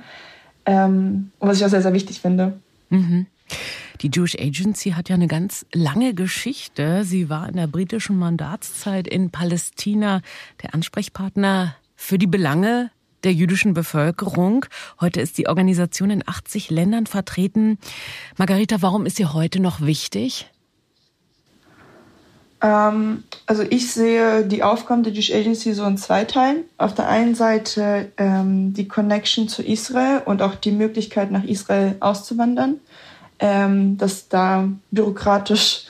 Ähm, 0.66 1.32
und 1.40 1.50
was 1.50 1.58
ich 1.58 1.66
auch 1.66 1.70
sehr, 1.70 1.82
sehr 1.82 1.94
wichtig 1.94 2.20
finde. 2.20 2.60
Mhm. 2.90 3.28
Die 4.02 4.10
Jewish 4.14 4.36
Agency 4.36 4.92
hat 4.92 5.10
ja 5.10 5.16
eine 5.16 5.28
ganz 5.28 5.66
lange 5.74 6.14
Geschichte. 6.14 7.04
Sie 7.04 7.30
war 7.30 7.48
in 7.48 7.56
der 7.56 7.68
britischen 7.68 8.18
Mandatszeit 8.18 9.08
in 9.08 9.30
Palästina 9.30 10.22
der 10.64 10.74
Ansprechpartner 10.74 11.76
für 11.96 12.18
die 12.18 12.28
Belange 12.28 12.90
der 13.24 13.34
jüdischen 13.34 13.74
Bevölkerung. 13.74 14.66
Heute 15.00 15.22
ist 15.22 15.38
die 15.38 15.48
Organisation 15.48 16.10
in 16.10 16.24
80 16.26 16.70
Ländern 16.70 17.08
vertreten. 17.08 17.78
Margarita, 18.38 18.82
warum 18.82 19.06
ist 19.06 19.18
sie 19.18 19.26
heute 19.26 19.60
noch 19.60 19.82
wichtig? 19.82 20.50
Ähm, 22.62 23.24
also 23.46 23.64
ich 23.64 23.92
sehe 23.92 24.46
die 24.46 24.64
Aufgaben 24.64 25.04
der 25.04 25.12
Jewish 25.12 25.34
Agency 25.34 25.74
so 25.74 25.84
in 25.86 25.98
zwei 25.98 26.26
Teilen. 26.26 26.64
Auf 26.78 26.94
der 26.94 27.10
einen 27.10 27.36
Seite 27.36 28.12
ähm, 28.18 28.74
die 28.74 28.88
Connection 28.88 29.48
zu 29.48 29.64
Israel 29.64 30.22
und 30.26 30.42
auch 30.42 30.56
die 30.56 30.72
Möglichkeit 30.72 31.32
nach 31.32 31.44
Israel 31.44 31.96
auszuwandern, 32.00 32.80
ähm, 33.40 33.98
dass 33.98 34.30
da 34.30 34.68
bürokratisch 34.92 35.86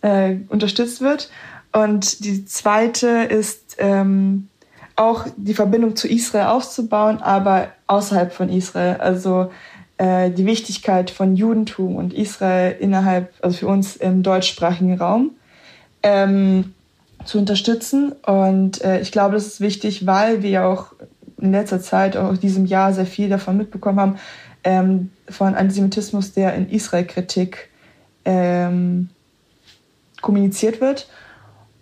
äh, 0.00 0.36
unterstützt 0.48 1.00
wird. 1.00 1.30
Und 1.72 2.24
die 2.24 2.44
zweite 2.44 3.08
ist 3.08 3.76
ähm, 3.78 4.48
auch 4.96 5.26
die 5.36 5.54
Verbindung 5.54 5.94
zu 5.94 6.08
Israel 6.08 6.46
aufzubauen, 6.46 7.20
aber 7.20 7.68
außerhalb 7.86 8.32
von 8.32 8.48
Israel. 8.48 8.96
Also 8.96 9.50
äh, 9.98 10.30
die 10.30 10.46
Wichtigkeit 10.46 11.10
von 11.10 11.36
Judentum 11.36 11.96
und 11.96 12.12
Israel 12.14 12.76
innerhalb, 12.80 13.32
also 13.42 13.58
für 13.58 13.68
uns 13.68 13.96
im 13.96 14.22
deutschsprachigen 14.22 14.98
Raum. 14.98 15.32
Ähm, 16.02 16.72
zu 17.26 17.38
unterstützen. 17.38 18.12
Und 18.24 18.82
äh, 18.82 19.00
ich 19.00 19.12
glaube, 19.12 19.34
das 19.34 19.46
ist 19.46 19.60
wichtig, 19.60 20.06
weil 20.06 20.42
wir 20.42 20.66
auch 20.66 20.92
in 21.38 21.52
letzter 21.52 21.80
Zeit, 21.80 22.16
auch 22.16 22.30
in 22.30 22.40
diesem 22.40 22.64
Jahr, 22.64 22.92
sehr 22.92 23.06
viel 23.06 23.28
davon 23.28 23.56
mitbekommen 23.56 24.00
haben, 24.00 24.16
ähm, 24.64 25.10
von 25.28 25.54
Antisemitismus, 25.54 26.32
der 26.32 26.54
in 26.54 26.70
Israel-Kritik 26.70 27.68
ähm, 28.24 29.10
kommuniziert 30.22 30.80
wird. 30.80 31.08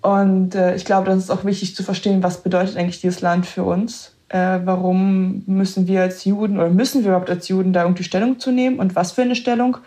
Und 0.05 0.55
äh, 0.55 0.76
ich 0.76 0.84
glaube, 0.84 1.07
das 1.07 1.16
ist 1.16 1.30
auch 1.30 1.46
wichtig 1.46 1.74
zu 1.74 1.82
verstehen, 1.82 2.22
was 2.22 2.42
bedeutet 2.42 2.76
eigentlich 2.76 3.00
dieses 3.00 3.22
Land 3.22 3.46
für 3.46 3.62
uns. 3.62 4.14
Äh, 4.28 4.61
warum 4.62 5.44
müssen 5.46 5.86
wir 5.86 6.02
als 6.02 6.26
Juden 6.26 6.59
oder 6.59 6.68
müssen 6.68 7.05
wir 7.05 7.12
überhaupt 7.12 7.30
als 7.30 7.48
Juden 7.48 7.72
da 7.72 7.84
irgendwie 7.84 8.02
Stellung 8.05 8.38
zu 8.38 8.50
nehmen 8.50 8.78
und 8.80 8.94
was 8.96 9.12
für 9.12 9.22
eine 9.22 9.34
Stellung? 9.34 9.78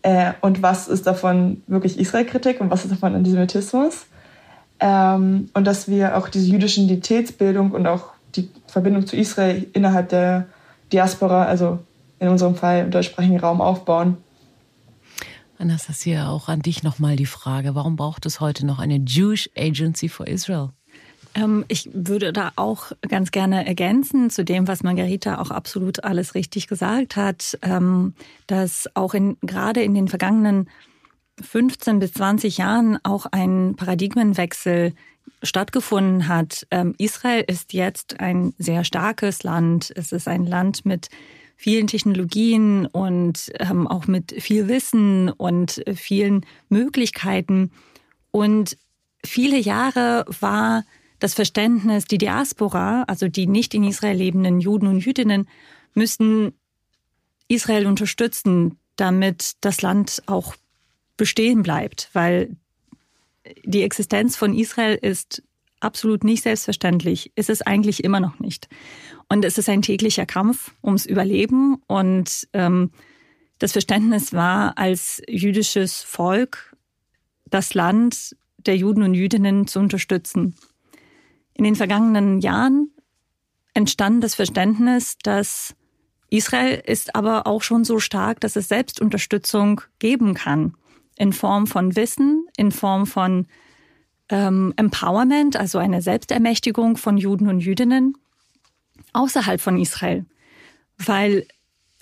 Äh, 0.00 0.32
und 0.40 0.62
was 0.62 0.88
ist 0.88 1.06
davon 1.06 1.62
wirklich 1.66 1.98
Israel-Kritik 1.98 2.62
und 2.62 2.70
was 2.70 2.86
ist 2.86 2.92
davon 2.92 3.14
Antisemitismus? 3.14 4.06
Ähm, 4.80 5.50
und 5.52 5.66
dass 5.66 5.86
wir 5.86 6.16
auch 6.16 6.30
diese 6.30 6.46
jüdische 6.46 6.80
Identitätsbildung 6.80 7.72
und 7.72 7.86
auch 7.86 8.12
die 8.36 8.48
Verbindung 8.68 9.06
zu 9.06 9.16
Israel 9.16 9.66
innerhalb 9.74 10.08
der 10.08 10.46
Diaspora, 10.94 11.44
also 11.44 11.78
in 12.20 12.28
unserem 12.28 12.54
Fall 12.54 12.84
im 12.84 12.90
deutschsprachigen 12.90 13.38
Raum, 13.38 13.60
aufbauen. 13.60 14.16
Anastasia, 15.58 16.28
auch 16.28 16.48
an 16.48 16.60
dich 16.60 16.82
nochmal 16.82 17.16
die 17.16 17.26
Frage, 17.26 17.74
warum 17.74 17.96
braucht 17.96 18.26
es 18.26 18.40
heute 18.40 18.64
noch 18.64 18.78
eine 18.78 18.96
Jewish 18.96 19.50
Agency 19.56 20.08
for 20.08 20.26
Israel? 20.26 20.70
Ähm, 21.34 21.64
ich 21.68 21.88
würde 21.92 22.32
da 22.32 22.52
auch 22.56 22.92
ganz 23.08 23.30
gerne 23.30 23.66
ergänzen 23.66 24.30
zu 24.30 24.44
dem, 24.44 24.68
was 24.68 24.82
Margarita 24.82 25.40
auch 25.40 25.50
absolut 25.50 26.04
alles 26.04 26.34
richtig 26.34 26.66
gesagt 26.66 27.16
hat, 27.16 27.58
ähm, 27.62 28.14
dass 28.46 28.88
auch 28.94 29.14
in, 29.14 29.36
gerade 29.42 29.82
in 29.82 29.94
den 29.94 30.08
vergangenen 30.08 30.68
15 31.40 31.98
bis 31.98 32.12
20 32.14 32.58
Jahren 32.58 32.98
auch 33.04 33.26
ein 33.26 33.74
Paradigmenwechsel 33.76 34.94
stattgefunden 35.42 36.28
hat. 36.28 36.66
Ähm, 36.70 36.94
Israel 36.98 37.44
ist 37.46 37.72
jetzt 37.72 38.18
ein 38.20 38.54
sehr 38.58 38.84
starkes 38.84 39.42
Land. 39.42 39.92
Es 39.94 40.12
ist 40.12 40.26
ein 40.26 40.46
Land 40.46 40.84
mit 40.84 41.08
vielen 41.58 41.88
Technologien 41.88 42.86
und 42.86 43.50
ähm, 43.58 43.88
auch 43.88 44.06
mit 44.06 44.32
viel 44.40 44.68
Wissen 44.68 45.28
und 45.28 45.82
vielen 45.94 46.46
Möglichkeiten. 46.68 47.72
Und 48.30 48.78
viele 49.26 49.58
Jahre 49.58 50.24
war 50.40 50.84
das 51.18 51.34
Verständnis, 51.34 52.04
die 52.04 52.18
Diaspora, 52.18 53.02
also 53.08 53.26
die 53.26 53.48
nicht 53.48 53.74
in 53.74 53.82
Israel 53.82 54.16
lebenden 54.16 54.60
Juden 54.60 54.86
und 54.86 55.04
Jüdinnen, 55.04 55.48
müssten 55.94 56.52
Israel 57.48 57.86
unterstützen, 57.86 58.78
damit 58.94 59.56
das 59.60 59.82
Land 59.82 60.22
auch 60.26 60.54
bestehen 61.16 61.64
bleibt, 61.64 62.08
weil 62.12 62.56
die 63.64 63.82
Existenz 63.82 64.36
von 64.36 64.56
Israel 64.56 64.94
ist 64.94 65.42
absolut 65.80 66.24
nicht 66.24 66.42
selbstverständlich, 66.42 67.32
ist 67.34 67.50
es 67.50 67.62
eigentlich 67.62 68.04
immer 68.04 68.20
noch 68.20 68.38
nicht. 68.38 68.68
Und 69.28 69.44
es 69.44 69.58
ist 69.58 69.68
ein 69.68 69.82
täglicher 69.82 70.26
Kampf 70.26 70.72
ums 70.82 71.06
Überleben. 71.06 71.82
Und 71.86 72.48
ähm, 72.52 72.90
das 73.58 73.72
Verständnis 73.72 74.32
war, 74.32 74.78
als 74.78 75.22
jüdisches 75.28 76.02
Volk 76.02 76.76
das 77.46 77.74
Land 77.74 78.36
der 78.58 78.76
Juden 78.76 79.02
und 79.02 79.14
Jüdinnen 79.14 79.66
zu 79.66 79.78
unterstützen. 79.78 80.54
In 81.54 81.64
den 81.64 81.76
vergangenen 81.76 82.40
Jahren 82.40 82.90
entstand 83.74 84.22
das 84.22 84.34
Verständnis, 84.34 85.16
dass 85.22 85.74
Israel 86.30 86.82
ist 86.84 87.14
aber 87.14 87.46
auch 87.46 87.62
schon 87.62 87.84
so 87.84 87.98
stark, 88.00 88.40
dass 88.40 88.56
es 88.56 88.68
Selbstunterstützung 88.68 89.80
geben 89.98 90.34
kann 90.34 90.74
in 91.16 91.32
Form 91.32 91.66
von 91.66 91.96
Wissen, 91.96 92.46
in 92.56 92.70
Form 92.70 93.06
von 93.06 93.46
ähm, 94.28 94.74
Empowerment, 94.76 95.56
also 95.56 95.78
eine 95.78 96.02
Selbstermächtigung 96.02 96.96
von 96.96 97.16
Juden 97.16 97.48
und 97.48 97.60
Jüdinnen 97.60 98.16
außerhalb 99.12 99.60
von 99.60 99.78
Israel. 99.78 100.26
Weil 100.98 101.46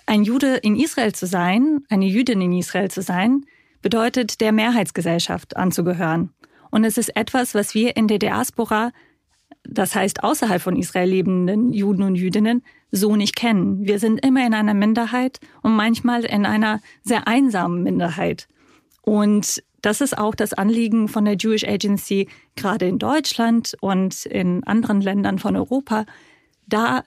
ein 0.07 0.22
Jude 0.22 0.57
in 0.57 0.77
Israel 0.77 1.14
zu 1.14 1.27
sein, 1.27 1.85
eine 1.89 2.07
Jüdin 2.07 2.41
in 2.41 2.53
Israel 2.53 2.91
zu 2.91 3.03
sein, 3.03 3.45
bedeutet 3.83 4.41
der 4.41 4.53
Mehrheitsgesellschaft 4.53 5.57
anzugehören. 5.57 6.31
Und 6.70 6.85
es 6.85 6.99
ist 6.99 7.16
etwas, 7.16 7.55
was 7.55 7.74
wir 7.74 7.97
in 7.97 8.09
der 8.09 8.18
Diaspora, 8.18 8.93
das 9.64 9.95
heißt 9.95 10.24
außerhalb 10.24 10.62
von 10.62 10.77
Israel 10.77 11.09
lebenden 11.09 11.72
Juden 11.72 12.03
und 12.03 12.16
Jüdinnen, 12.16 12.62
so 12.91 13.16
nicht 13.16 13.37
kennen. 13.37 13.85
Wir 13.87 13.99
sind 13.99 14.24
immer 14.24 14.47
in 14.47 14.55
einer 14.55 14.74
Minderheit 14.74 15.41
und 15.62 15.74
manchmal 15.74 16.24
in 16.24 16.47
einer 16.47 16.81
sehr 17.03 17.27
einsamen 17.29 17.83
Minderheit. 17.83 18.49
Und 19.03 19.62
das 19.87 20.01
ist 20.01 20.18
auch 20.18 20.34
das 20.34 20.53
Anliegen 20.53 21.07
von 21.07 21.24
der 21.24 21.37
Jewish 21.39 21.62
Agency, 21.62 22.26
gerade 22.57 22.89
in 22.89 22.99
Deutschland 22.99 23.76
und 23.80 24.26
in 24.26 24.64
anderen 24.64 25.01
Ländern 25.01 25.39
von 25.39 25.55
Europa, 25.55 26.07
da 26.66 27.05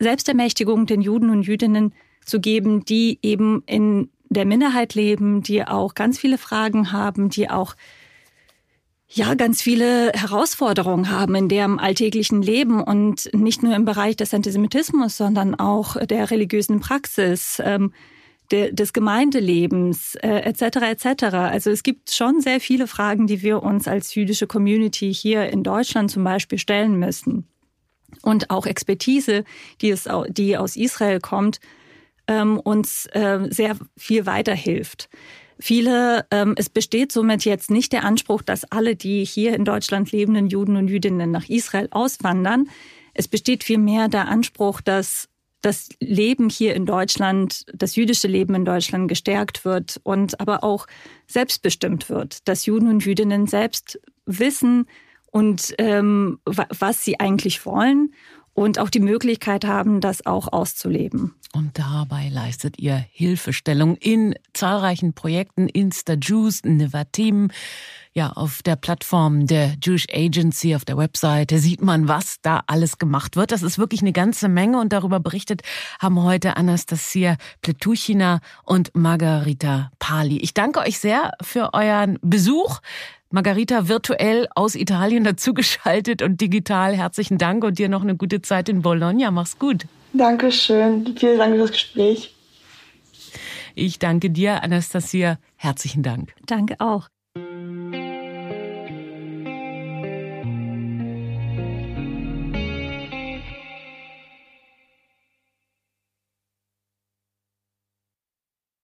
Selbstermächtigung 0.00 0.86
den 0.86 1.02
Juden 1.02 1.30
und 1.30 1.44
Jüdinnen 1.44 1.94
zu 2.24 2.40
geben, 2.40 2.84
die 2.84 3.20
eben 3.22 3.62
in 3.66 4.10
der 4.28 4.44
Minderheit 4.44 4.96
leben, 4.96 5.44
die 5.44 5.64
auch 5.64 5.94
ganz 5.94 6.18
viele 6.18 6.36
Fragen 6.36 6.90
haben, 6.90 7.30
die 7.30 7.48
auch 7.48 7.76
ja 9.08 9.34
ganz 9.34 9.62
viele 9.62 10.10
Herausforderungen 10.10 11.12
haben 11.12 11.36
in 11.36 11.48
deren 11.48 11.78
alltäglichen 11.78 12.42
Leben 12.42 12.82
und 12.82 13.30
nicht 13.34 13.62
nur 13.62 13.76
im 13.76 13.84
Bereich 13.84 14.16
des 14.16 14.34
Antisemitismus, 14.34 15.16
sondern 15.16 15.54
auch 15.54 15.96
der 16.04 16.28
religiösen 16.32 16.80
Praxis. 16.80 17.62
Ähm, 17.64 17.92
de, 18.50 18.72
des 18.72 18.92
Gemeindelebens 18.92 20.16
äh, 20.16 20.40
etc. 20.40 20.62
etc. 20.82 21.24
Also 21.34 21.70
es 21.70 21.82
gibt 21.82 22.10
schon 22.10 22.40
sehr 22.40 22.60
viele 22.60 22.86
Fragen, 22.86 23.26
die 23.26 23.42
wir 23.42 23.62
uns 23.62 23.88
als 23.88 24.14
jüdische 24.14 24.46
Community 24.46 25.12
hier 25.12 25.48
in 25.48 25.62
Deutschland 25.62 26.10
zum 26.10 26.24
Beispiel 26.24 26.58
stellen 26.58 26.98
müssen. 26.98 27.46
Und 28.22 28.50
auch 28.50 28.66
Expertise, 28.66 29.44
die, 29.80 29.90
es, 29.90 30.08
die 30.28 30.56
aus 30.56 30.76
Israel 30.76 31.20
kommt, 31.20 31.60
ähm, 32.28 32.58
uns 32.58 33.06
äh, 33.12 33.46
sehr 33.50 33.76
viel 33.96 34.26
weiterhilft. 34.26 35.08
Viele, 35.58 36.26
ähm, 36.30 36.54
es 36.56 36.68
besteht 36.68 37.12
somit 37.12 37.44
jetzt 37.44 37.70
nicht 37.70 37.92
der 37.92 38.04
Anspruch, 38.04 38.42
dass 38.42 38.70
alle 38.70 38.94
die 38.94 39.24
hier 39.24 39.54
in 39.54 39.64
Deutschland 39.64 40.12
lebenden 40.12 40.48
Juden 40.48 40.76
und 40.76 40.88
Jüdinnen 40.88 41.30
nach 41.30 41.48
Israel 41.48 41.88
auswandern. 41.90 42.68
Es 43.14 43.26
besteht 43.26 43.64
vielmehr 43.64 44.08
der 44.08 44.28
Anspruch, 44.28 44.82
dass 44.82 45.28
das 45.66 45.88
Leben 45.98 46.48
hier 46.48 46.76
in 46.76 46.86
Deutschland, 46.86 47.66
das 47.74 47.96
jüdische 47.96 48.28
Leben 48.28 48.54
in 48.54 48.64
Deutschland 48.64 49.08
gestärkt 49.08 49.64
wird 49.64 50.00
und 50.04 50.38
aber 50.38 50.62
auch 50.62 50.86
selbstbestimmt 51.26 52.08
wird, 52.08 52.46
dass 52.46 52.66
Juden 52.66 52.88
und 52.88 53.04
Jüdinnen 53.04 53.48
selbst 53.48 54.00
wissen 54.26 54.86
und 55.32 55.74
ähm, 55.78 56.38
was 56.44 57.04
sie 57.04 57.18
eigentlich 57.18 57.66
wollen 57.66 58.14
und 58.56 58.78
auch 58.78 58.88
die 58.88 59.00
Möglichkeit 59.00 59.66
haben, 59.66 60.00
das 60.00 60.24
auch 60.24 60.50
auszuleben. 60.50 61.34
Und 61.52 61.78
dabei 61.78 62.28
leistet 62.30 62.78
ihr 62.78 63.04
Hilfestellung 63.12 63.96
in 63.96 64.34
zahlreichen 64.54 65.12
Projekten, 65.12 65.68
Insta-Juice, 65.68 66.64
Nevatim, 66.64 67.50
ja, 68.14 68.32
auf 68.32 68.62
der 68.62 68.76
Plattform 68.76 69.46
der 69.46 69.74
Jewish 69.82 70.06
Agency, 70.10 70.74
auf 70.74 70.86
der 70.86 70.96
Webseite 70.96 71.58
sieht 71.58 71.82
man, 71.82 72.08
was 72.08 72.36
da 72.40 72.62
alles 72.66 72.96
gemacht 72.96 73.36
wird. 73.36 73.52
Das 73.52 73.62
ist 73.62 73.78
wirklich 73.78 74.00
eine 74.00 74.12
ganze 74.12 74.48
Menge 74.48 74.80
und 74.80 74.90
darüber 74.94 75.20
berichtet 75.20 75.60
haben 75.98 76.22
heute 76.22 76.56
Anastasia 76.56 77.36
Pletuchina 77.60 78.40
und 78.64 78.90
Margarita 78.94 79.90
Pali. 79.98 80.38
Ich 80.38 80.54
danke 80.54 80.80
euch 80.80 80.98
sehr 80.98 81.32
für 81.42 81.74
euren 81.74 82.18
Besuch. 82.22 82.80
Margarita 83.36 83.86
virtuell 83.86 84.48
aus 84.54 84.74
Italien 84.74 85.22
dazugeschaltet 85.30 86.22
und 86.22 86.40
digital. 86.40 86.96
Herzlichen 86.96 87.36
Dank 87.36 87.64
und 87.64 87.78
dir 87.78 87.90
noch 87.90 88.02
eine 88.02 88.16
gute 88.16 88.40
Zeit 88.40 88.70
in 88.70 88.80
Bologna. 88.80 89.30
Mach's 89.30 89.58
gut. 89.58 89.84
Dankeschön. 90.14 91.14
Vielen 91.18 91.38
Dank 91.38 91.52
für 91.54 91.60
das 91.60 91.72
Gespräch. 91.72 92.34
Ich 93.74 93.98
danke 93.98 94.30
dir, 94.30 94.62
Anastasia. 94.62 95.38
Herzlichen 95.56 96.02
Dank. 96.02 96.32
Danke 96.46 96.76
auch. 96.78 97.08